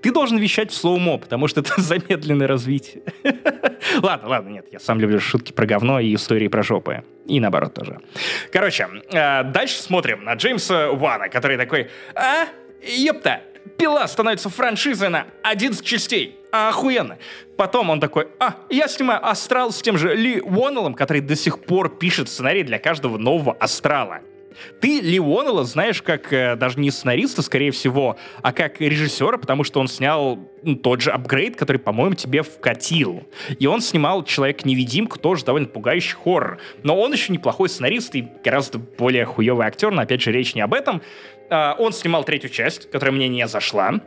[0.02, 3.03] Ты должен вещать в слоумо, потому что это замедленное развитие.
[4.02, 7.03] ладно, ладно, нет, я сам люблю шутки про говно и истории про жопы.
[7.28, 7.99] И наоборот тоже.
[8.52, 12.48] Короче, э, дальше смотрим на Джеймса Уана, который такой, а,
[12.84, 13.41] ёпта,
[13.77, 16.38] пила становится франшизой на 11 частей.
[16.51, 17.17] Охуенно.
[17.55, 21.63] Потом он такой, а, я снимаю «Астрал» с тем же Ли Уоннеллом, который до сих
[21.63, 24.21] пор пишет сценарий для каждого нового «Астрала».
[24.79, 29.63] Ты Ли Уоннелла знаешь как э, даже не сценариста, скорее всего, а как режиссера, потому
[29.63, 33.23] что он снял ну, тот же апгрейд, который, по-моему, тебе вкатил.
[33.59, 36.59] И он снимал «Человек-невидимку», тоже довольно пугающий хоррор.
[36.83, 40.61] Но он еще неплохой сценарист и гораздо более хуевый актер, но опять же речь не
[40.61, 41.01] об этом.
[41.52, 43.99] А, Он снимал третью часть, которая мне не зашла.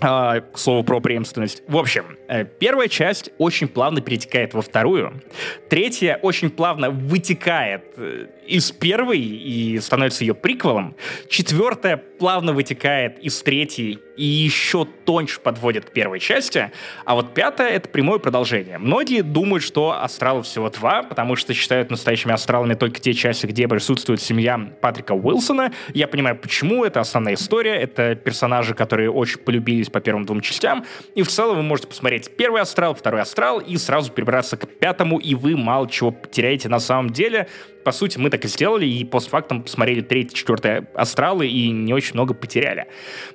[0.00, 1.62] А, к слову про преемственность.
[1.66, 5.20] В общем, э, первая часть очень плавно перетекает во вторую.
[5.68, 10.94] Третья очень плавно вытекает э, из первой и становится ее приквелом.
[11.28, 16.72] Четвертая плавно вытекает из третьей и еще тоньше подводит к первой части.
[17.04, 18.78] А вот пятая— это прямое продолжение.
[18.78, 23.68] Многие думают, что астралов всего два, потому что считают настоящими астралами только те части, где
[23.68, 25.72] присутствует семья Патрика Уилсона.
[25.94, 26.84] Я понимаю, почему.
[26.84, 27.76] Это основная история.
[27.76, 30.84] Это персонажи, которые очень полюбились по первым двум частям.
[31.14, 35.18] И в целом вы можете посмотреть первый астрал, второй астрал и сразу перебраться к пятому,
[35.18, 37.48] и вы мало чего потеряете на самом деле.
[37.84, 42.14] По сути, мы так и сделали, и постфактум посмотрели третий, четвертый астралы и не очень
[42.14, 42.86] много потеряли.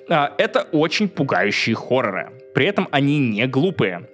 [0.10, 2.32] А, Это очень пугающие хорроры.
[2.54, 4.08] При этом они не глупые.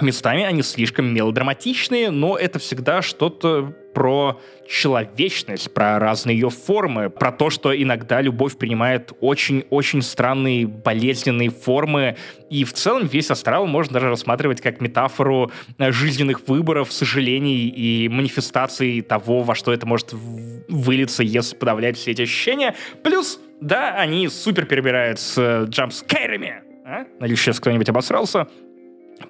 [0.00, 7.30] Местами они слишком мелодраматичные, но это всегда что-то про человечность, про разные ее формы, про
[7.30, 12.16] то, что иногда любовь принимает очень-очень странные болезненные формы.
[12.50, 18.08] И в целом весь астрал можно даже рассматривать как метафору э, жизненных выборов, сожалений и
[18.08, 22.74] манифестаций того, во что это может вылиться, если подавлять все эти ощущения.
[23.04, 26.62] Плюс, да, они супер перебирают с э, джампскейрами.
[26.84, 27.04] А?
[27.20, 28.48] Надеюсь, сейчас кто-нибудь обосрался.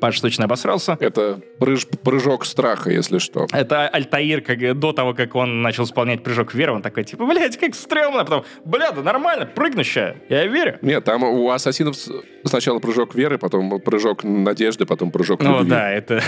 [0.01, 0.97] Паш точно обосрался.
[1.01, 3.47] Это прыж- прыжок страха, если что.
[3.52, 7.56] Это Альтаир, как, до того, как он начал исполнять прыжок веры, он такой, типа, блядь,
[7.56, 8.20] как стрёмно.
[8.20, 10.78] А потом, бля, да нормально, прыгну ща, я верю.
[10.82, 11.97] Нет, там у ассасинов
[12.44, 15.70] сначала прыжок веры, потом прыжок надежды, потом прыжок Ну любви.
[15.70, 16.23] да, это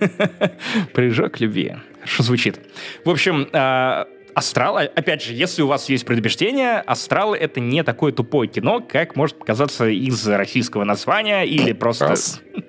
[0.92, 1.74] прыжок любви.
[2.00, 2.60] Хорошо звучит.
[3.04, 4.06] В общем, а,
[4.36, 8.82] Астрал, а- опять же, если у вас есть предубеждение, Астрал— это не такое тупое кино,
[8.86, 12.16] как может показаться из российского названия или просто...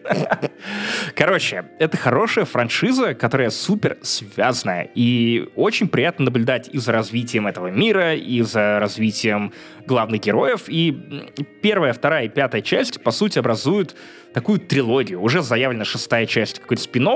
[1.13, 4.89] Короче, это хорошая франшиза, которая супер связанная.
[4.95, 9.51] И очень приятно наблюдать и за развитием этого мира, и за развитием
[9.85, 10.69] главных героев.
[10.69, 10.97] И
[11.61, 13.93] первая, вторая и пятая часть, по сути, образуют
[14.37, 15.19] такую трилогию.
[15.19, 17.09] Уже заявлена шестая часть, какой-то спин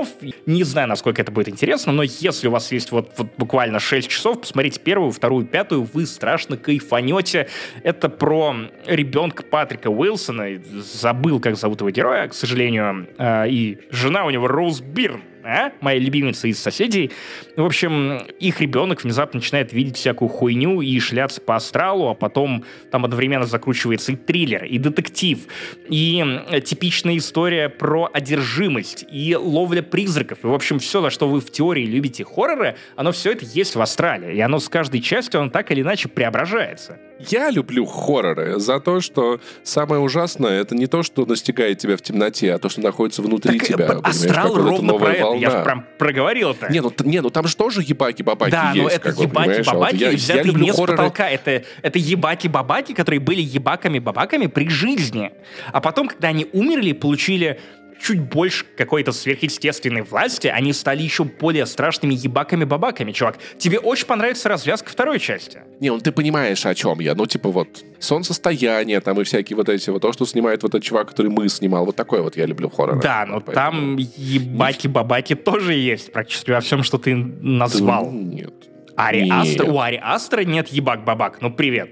[0.46, 4.08] Не знаю, насколько это будет интересно, но если у вас есть вот, вот буквально 6
[4.08, 7.48] часов, посмотрите первую, вторую, пятую, вы страшно кайфанете.
[7.84, 10.60] Это про ребенка Патрика Уилсона.
[10.74, 13.06] Забыл, как зовут его героя, к сожалению.
[13.18, 15.22] А, И жена у него Роуз Бирн.
[15.44, 15.72] А?
[15.80, 17.10] моя любимица из соседей.
[17.56, 22.64] В общем, их ребенок внезапно начинает видеть всякую хуйню и шляться по астралу, а потом
[22.90, 25.40] там одновременно закручивается и триллер, и детектив,
[25.88, 26.24] и
[26.64, 30.38] типичная история про одержимость, и ловля призраков.
[30.42, 33.76] И, в общем, все, за что вы в теории любите хорроры, оно все это есть
[33.76, 34.34] в астрале.
[34.34, 36.98] И оно с каждой частью, оно так или иначе преображается.
[37.28, 42.02] Я люблю хорроры за то, что самое ужасное это не то, что настигает тебя в
[42.02, 43.84] темноте, а то, что находится внутри Так, тебя.
[43.84, 45.18] э, понимаешь, астрал ровно про это.
[45.18, 45.50] Я волна.
[45.50, 46.72] же прям проговорил это.
[46.72, 48.82] Не, ну, не, ну там же тоже ебаки-бабаки Да, есть.
[48.82, 50.96] но это понимаешь, а вот ебаки-бабаки, я- я взятые люблю не с хорроры.
[50.96, 51.30] потолка.
[51.30, 55.32] Это, это ебаки-бабаки, которые были ебаками-бабаками при жизни.
[55.72, 57.60] А потом, когда они умерли, получили
[58.02, 63.38] чуть больше какой-то сверхъестественной власти, они стали еще более страшными ебаками-бабаками, чувак.
[63.58, 65.60] Тебе очень понравится развязка второй части.
[65.80, 67.14] Не, ну ты понимаешь, о чем я.
[67.14, 70.82] Ну, типа вот солнцестояние там и всякие вот эти вот, то, что снимает вот этот
[70.82, 71.86] чувак, который мы снимал.
[71.86, 73.00] Вот такой вот я люблю хоррор.
[73.00, 78.06] Да, но вот там ебаки-бабаки тоже есть практически во всем, что ты назвал.
[78.06, 78.54] Да, нет.
[78.96, 81.40] Ари Астра, у Ари Астра нет ебак-бабак.
[81.40, 81.90] Ну, привет.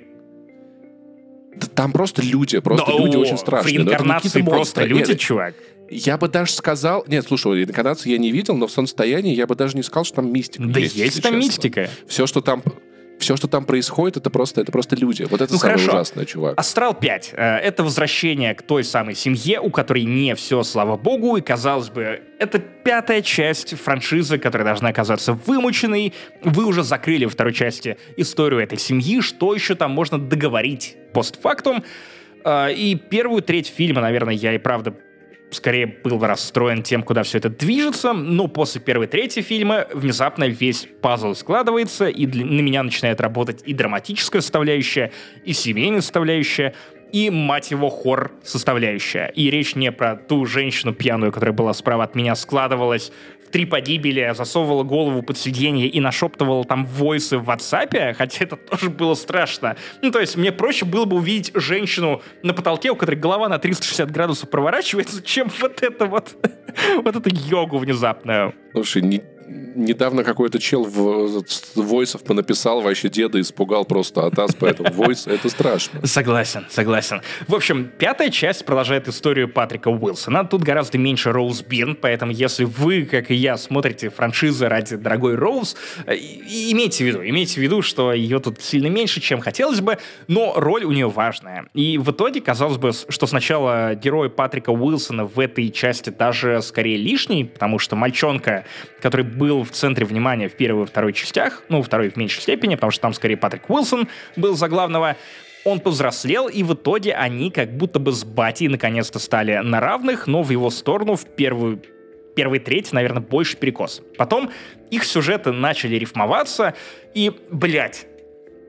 [1.56, 3.74] Да там просто люди, просто да, люди о, очень страшные.
[3.74, 5.54] В реинкарнации просто люди, нет, чувак.
[5.90, 7.04] Я бы даже сказал...
[7.08, 10.16] Нет, слушай, реинкарнацию я не видел, но в солнцестоянии я бы даже не сказал, что
[10.16, 11.46] там мистика Да есть, есть там честно.
[11.46, 11.90] мистика.
[12.06, 12.62] Все, что там
[13.20, 15.24] все, что там происходит, это просто, это просто люди.
[15.24, 15.92] Вот это ну, самое хорошо.
[15.92, 16.58] ужасное, чувак.
[16.58, 17.34] Астрал 5.
[17.34, 21.90] Э, это возвращение к той самой семье, у которой не все, слава богу, и, казалось
[21.90, 26.14] бы, это пятая часть франшизы, которая должна оказаться вымученной.
[26.42, 31.84] Вы уже закрыли во второй части историю этой семьи, что еще там можно договорить постфактум.
[32.44, 34.94] Э, и первую треть фильма, наверное, я и правда
[35.50, 40.88] скорее был расстроен тем, куда все это движется, но после первой трети фильма внезапно весь
[41.00, 45.12] пазл складывается, и для, на меня начинает работать и драматическая составляющая,
[45.44, 46.74] и семейная составляющая,
[47.12, 49.26] и, мать его, хор составляющая.
[49.34, 53.12] И речь не про ту женщину пьяную, которая была справа от меня, складывалась
[53.50, 58.90] три погибели, засовывала голову под сиденье и нашептывала там войсы в WhatsApp, хотя это тоже
[58.90, 59.76] было страшно.
[60.02, 63.58] Ну, то есть мне проще было бы увидеть женщину на потолке, у которой голова на
[63.58, 66.36] 360 градусов проворачивается, чем вот это вот,
[67.04, 68.54] вот эту йогу внезапную.
[68.72, 69.22] Слушай, не,
[69.74, 71.44] недавно какой-то чел в
[71.76, 76.06] войсов понаписал, вообще деда испугал просто от нас, поэтому войс это страшно.
[76.06, 77.22] Согласен, согласен.
[77.48, 80.44] В общем, пятая часть продолжает историю Патрика Уилсона.
[80.44, 85.34] Тут гораздо меньше Роуз Бирн, поэтому если вы, как и я, смотрите франшизы ради дорогой
[85.34, 89.80] Роуз, э, имейте в виду, имейте в виду, что ее тут сильно меньше, чем хотелось
[89.80, 89.98] бы,
[90.28, 91.66] но роль у нее важная.
[91.74, 96.96] И в итоге казалось бы, что сначала герой Патрика Уилсона в этой части даже скорее
[96.96, 98.64] лишний, потому что мальчонка,
[99.00, 102.74] который был в центре внимания в первой и второй частях, ну, второй в меньшей степени,
[102.74, 104.06] потому что там скорее Патрик Уилсон
[104.36, 105.16] был за главного,
[105.64, 110.26] он повзрослел, и в итоге они как будто бы с Бати наконец-то стали на равных,
[110.26, 111.82] но в его сторону в первую
[112.36, 114.02] первый треть, наверное, больше перекос.
[114.16, 114.50] Потом
[114.90, 116.74] их сюжеты начали рифмоваться,
[117.12, 118.06] и, блядь,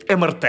[0.09, 0.45] МРТ.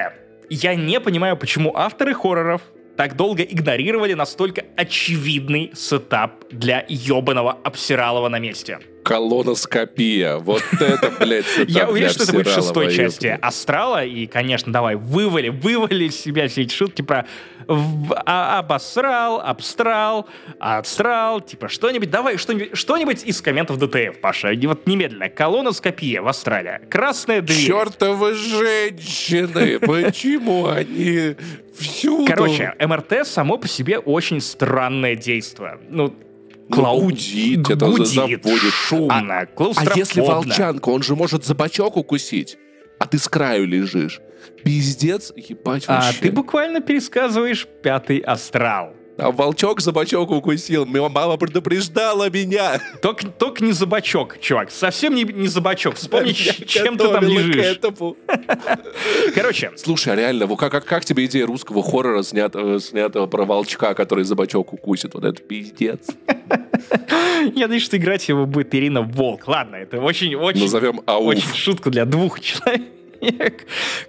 [0.48, 2.62] Я не понимаю, почему авторы хорроров
[2.96, 8.78] так долго игнорировали настолько очевидный сетап для ебаного обсиралова на месте.
[9.02, 10.36] Колоноскопия.
[10.36, 14.04] Вот это, блядь, Я уверен, что это будет в шестой части Астрала.
[14.04, 17.26] И, конечно, давай, вывали, вывали из себя все эти шутки про
[17.68, 22.10] а, обосрал, обстрал, отстрал, типа что-нибудь.
[22.10, 24.52] Давай что-нибудь что из комментов ДТФ, Паша.
[24.64, 25.28] Вот немедленно.
[25.28, 26.80] Колоноскопия в Австралии.
[26.88, 27.66] Красная дверь.
[27.66, 29.78] Чертовы женщины!
[29.78, 31.36] Почему они
[31.78, 32.26] всюду?
[32.26, 35.78] Короче, МРТ само по себе очень странное действие.
[35.88, 36.14] Ну,
[36.70, 37.00] Клау...
[37.00, 38.72] Гудит, это гудит, заводит.
[38.72, 42.56] шумно, а, а если волчанка, он же может за бочок укусить,
[42.98, 44.20] а ты с краю лежишь.
[44.64, 46.18] Пиздец, ебать вообще.
[46.18, 48.94] А ты буквально пересказываешь пятый астрал.
[49.22, 50.84] А волчок за бочок укусил.
[50.84, 52.80] Моя мама предупреждала меня.
[53.00, 54.72] Только, только не за бочок, чувак.
[54.72, 55.94] Совсем не, не за бочок.
[55.94, 57.78] Вспомни, чем ты там лежишь.
[59.32, 59.70] Короче.
[59.76, 64.24] Слушай, а реально, как, как, как тебе идея русского хоррора, снятого, снятого про волчка, который
[64.24, 65.14] за бочок укусит?
[65.14, 66.08] Вот это пиздец.
[67.54, 69.46] Я надеюсь, что играть его будет Ирина Волк.
[69.46, 71.26] Ладно, это очень, очень, Назовем ауф.
[71.26, 72.82] очень шутка для двух человек.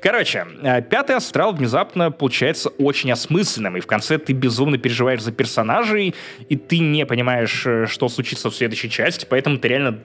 [0.01, 5.31] Короче, э, пятый астрал внезапно получается очень осмысленным, и в конце ты безумно переживаешь за
[5.31, 6.15] персонажей,
[6.49, 9.99] и ты не понимаешь, э, что случится в следующей части, поэтому ты реально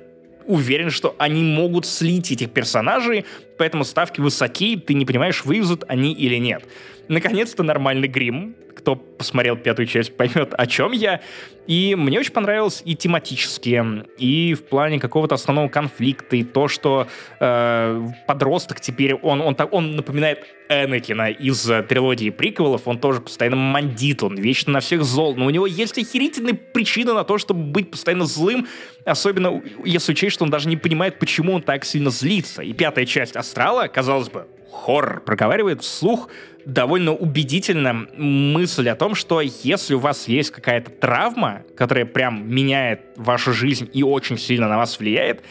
[0.47, 3.26] уверен, что они могут слить этих персонажей,
[3.59, 6.64] поэтому ставки высоки, ты не понимаешь, вывезут они или нет.
[7.09, 11.20] Наконец-то нормальный грим, кто посмотрел пятую часть, поймет, о чем я.
[11.66, 13.85] И мне очень понравилось и тематически,
[14.16, 17.09] и в плане какого-то основного конфликта, и то, что
[17.40, 23.20] э, подросток теперь, он, он, так, он напоминает Энакина из э, трилогии приквелов, он тоже
[23.20, 27.36] постоянно мандит, он вечно на всех зол, но у него есть охерительные причины на то,
[27.36, 28.66] чтобы быть постоянно злым,
[29.05, 32.62] особенно если учесть, что он даже не понимает, почему он так сильно злится.
[32.62, 36.28] И пятая часть Астрала, казалось бы, хоррор, проговаривает вслух
[36.66, 43.00] довольно убедительно мысль о том, что если у вас есть какая-то травма, которая прям меняет
[43.16, 45.42] вашу жизнь и очень сильно на вас влияет,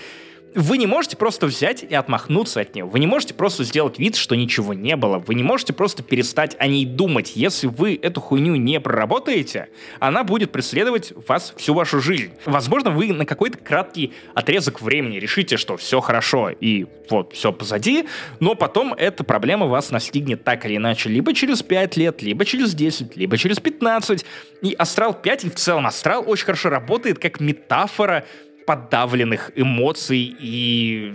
[0.56, 2.86] Вы не можете просто взять и отмахнуться от нее.
[2.86, 5.20] Вы не можете просто сделать вид, что ничего не было.
[5.20, 7.34] Вы не можете просто перестать о ней думать.
[7.36, 9.70] Если вы эту хуйню не проработаете,
[10.00, 12.32] она будет преследовать вас всю вашу жизнь.
[12.46, 18.08] Возможно, вы на какой-то краткий отрезок времени решите, что все хорошо и вот все позади,
[18.40, 22.74] но потом эта проблема вас настигнет так или иначе либо через 5 лет, либо через
[22.74, 24.26] 10, либо через 15.
[24.62, 28.26] И Астрал 5 и в целом Астрал очень хорошо работает как метафора
[28.68, 31.14] подавленных эмоций и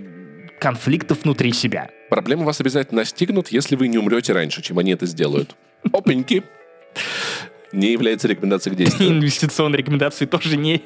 [0.58, 1.90] конфликтов внутри себя.
[2.08, 5.54] Проблемы вас обязательно настигнут, если вы не умрете раньше, чем они это сделают.
[5.92, 6.42] Опеньки
[7.72, 9.10] не является рекомендацией к действию.
[9.18, 10.82] Инвестиционные рекомендации тоже не,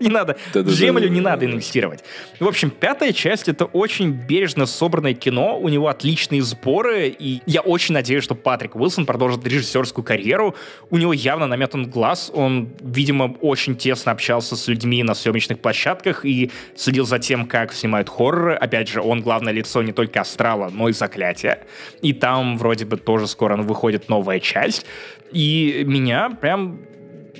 [0.00, 0.36] не надо.
[0.54, 2.04] Да, да, в землю да, не надо инвестировать.
[2.40, 7.60] В общем, пятая часть— это очень бережно собранное кино, у него отличные сборы, и я
[7.60, 10.54] очень надеюсь, что Патрик Уилсон продолжит режиссерскую карьеру.
[10.90, 16.24] У него явно наметан глаз, он, видимо, очень тесно общался с людьми на съемочных площадках
[16.24, 18.54] и следил за тем, как снимают хорроры.
[18.54, 21.60] Опять же, он главное лицо не только Астрала, но и Заклятия.
[22.02, 24.86] И там вроде бы тоже скоро выходит новая часть.
[25.32, 26.80] И меня прям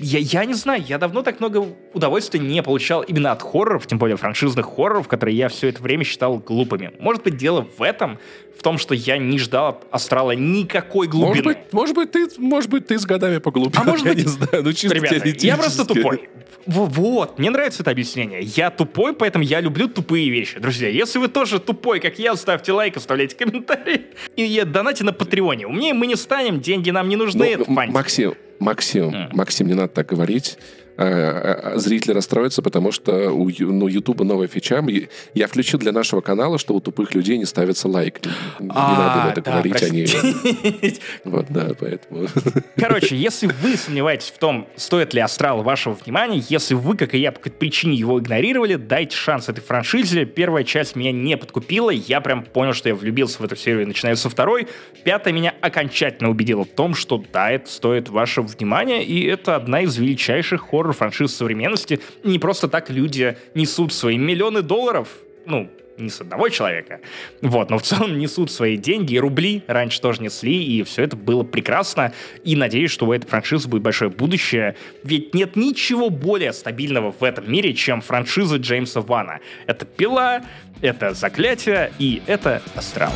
[0.00, 3.98] я, я не знаю, я давно так много удовольствия не получал именно от хорроров, тем
[3.98, 6.92] более франшизных хорроров, которые я все это время считал глупыми.
[6.98, 8.18] Может быть, дело в этом,
[8.56, 11.28] в том, что я не ждал от Астрала никакой глубины.
[11.28, 13.80] Может быть, может быть, ты, может быть, ты с годами поглубил.
[13.80, 16.28] А может быть, я не знаю, ну чисто Ребята, я просто тупой.
[16.66, 18.40] Вот, мне нравится это объяснение.
[18.42, 20.58] Я тупой, поэтому я люблю тупые вещи.
[20.58, 24.06] Друзья, если вы тоже тупой, как я, ставьте лайк, оставляйте комментарии.
[24.36, 25.66] И донате на Патреоне.
[25.66, 27.56] Умнее мы не станем, деньги нам не нужны.
[27.56, 29.28] Ну, Максим, Максим.
[29.32, 30.58] Максим, не надо так говорить.
[31.00, 34.84] А, а, зрители расстроятся, потому что у ну, YouTube новая фича.
[35.32, 38.20] Я включил для нашего канала, что у тупых людей не ставится лайк.
[38.58, 40.06] Не а, надо это да, говорить, они...
[41.24, 42.26] Вот, да, поэтому...
[42.76, 47.18] Короче, если вы сомневаетесь в том, стоит ли Астрал вашего внимания, если вы, как и
[47.18, 50.24] я, по какой-то причине его игнорировали, дайте шанс этой франшизе.
[50.24, 54.16] Первая часть меня не подкупила, я прям понял, что я влюбился в эту серию, начиная
[54.16, 54.66] со второй.
[55.04, 59.82] Пятая меня окончательно убедила в том, что да, это стоит вашего внимания, и это одна
[59.82, 62.00] из величайших хоррор хоррор-франшиз современности.
[62.24, 65.08] Не просто так люди несут свои миллионы долларов,
[65.46, 67.00] ну, не с одного человека,
[67.42, 71.16] вот, но в целом несут свои деньги, и рубли раньше тоже несли, и все это
[71.16, 72.12] было прекрасно,
[72.44, 77.24] и надеюсь, что у этой франшизы будет большое будущее, ведь нет ничего более стабильного в
[77.24, 79.40] этом мире, чем франшиза Джеймса Вана.
[79.66, 80.44] Это «Пила»,
[80.82, 83.12] это «Заклятие» и это «Астрал».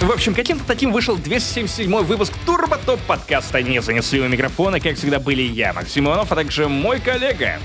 [0.00, 4.78] В общем, каким-то таким вышел 277 выпуск Турбо Топ подкаста «Не занесли у микрофона».
[4.78, 7.58] Как всегда были я, Максим Иванов, а также мой коллега,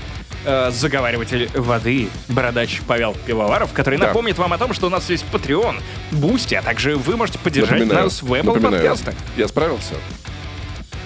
[0.44, 4.08] э, заговариватель воды, бородач Павел Пивоваров, который да.
[4.08, 5.80] напомнит вам о том, что у нас есть Patreon,
[6.10, 9.14] Boosty, а также вы можете поддержать напоминаю, нас в Apple подкастах.
[9.36, 9.94] Я справился.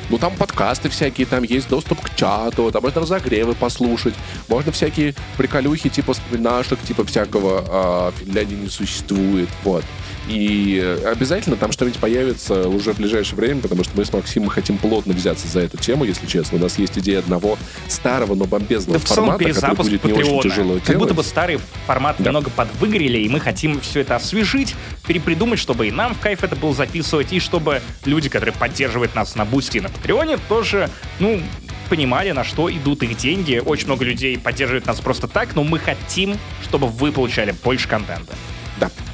[0.09, 4.15] Ну, там подкасты всякие, там есть доступ к чату, там можно разогревы послушать,
[4.49, 9.85] можно всякие приколюхи, типа наших, типа всякого э, Финляндии не существует, вот.
[10.29, 14.77] И обязательно там что-нибудь появится уже в ближайшее время, потому что мы с Максимом хотим
[14.77, 16.59] плотно взяться за эту тему, если честно.
[16.59, 20.23] У нас есть идея одного старого, но бомбезного да формата, который будет Патреона.
[20.23, 20.99] не очень тяжело Как делать.
[21.01, 22.27] будто бы старый формат да.
[22.27, 24.75] немного подвыгорели, и мы хотим все это освежить,
[25.07, 29.35] перепридумать, чтобы и нам в кайф это было записывать, и чтобы люди, которые поддерживают нас
[29.35, 30.91] на Boosty и на Патреоне, тоже,
[31.21, 31.41] ну,
[31.89, 33.63] понимали, на что идут их деньги.
[33.65, 38.35] Очень много людей поддерживает нас просто так, но мы хотим, чтобы вы получали больше контента.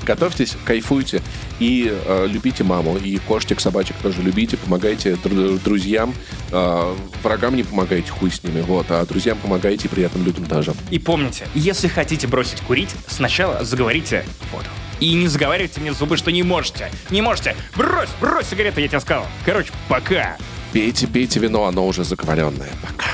[0.05, 1.23] Готовьтесь, кайфуйте
[1.59, 2.97] и э, любите маму.
[2.99, 6.15] И кошечек, собачек тоже любите, помогайте дру- друзьям.
[6.51, 8.61] Э, врагам не помогайте, хуй с ними.
[8.61, 10.75] Вот, а друзьям помогайте и приятным людям тоже.
[10.91, 14.67] И помните, если хотите бросить курить, сначала заговорите воду.
[15.01, 16.91] И не заговаривайте мне зубы, что не можете.
[17.11, 17.57] Не можете.
[17.77, 19.27] Брось, брось сигарету, я тебе сказал.
[19.45, 20.37] Короче, пока.
[20.73, 22.71] Пейте, пейте вино, оно уже заговоренное.
[22.83, 23.11] Пока.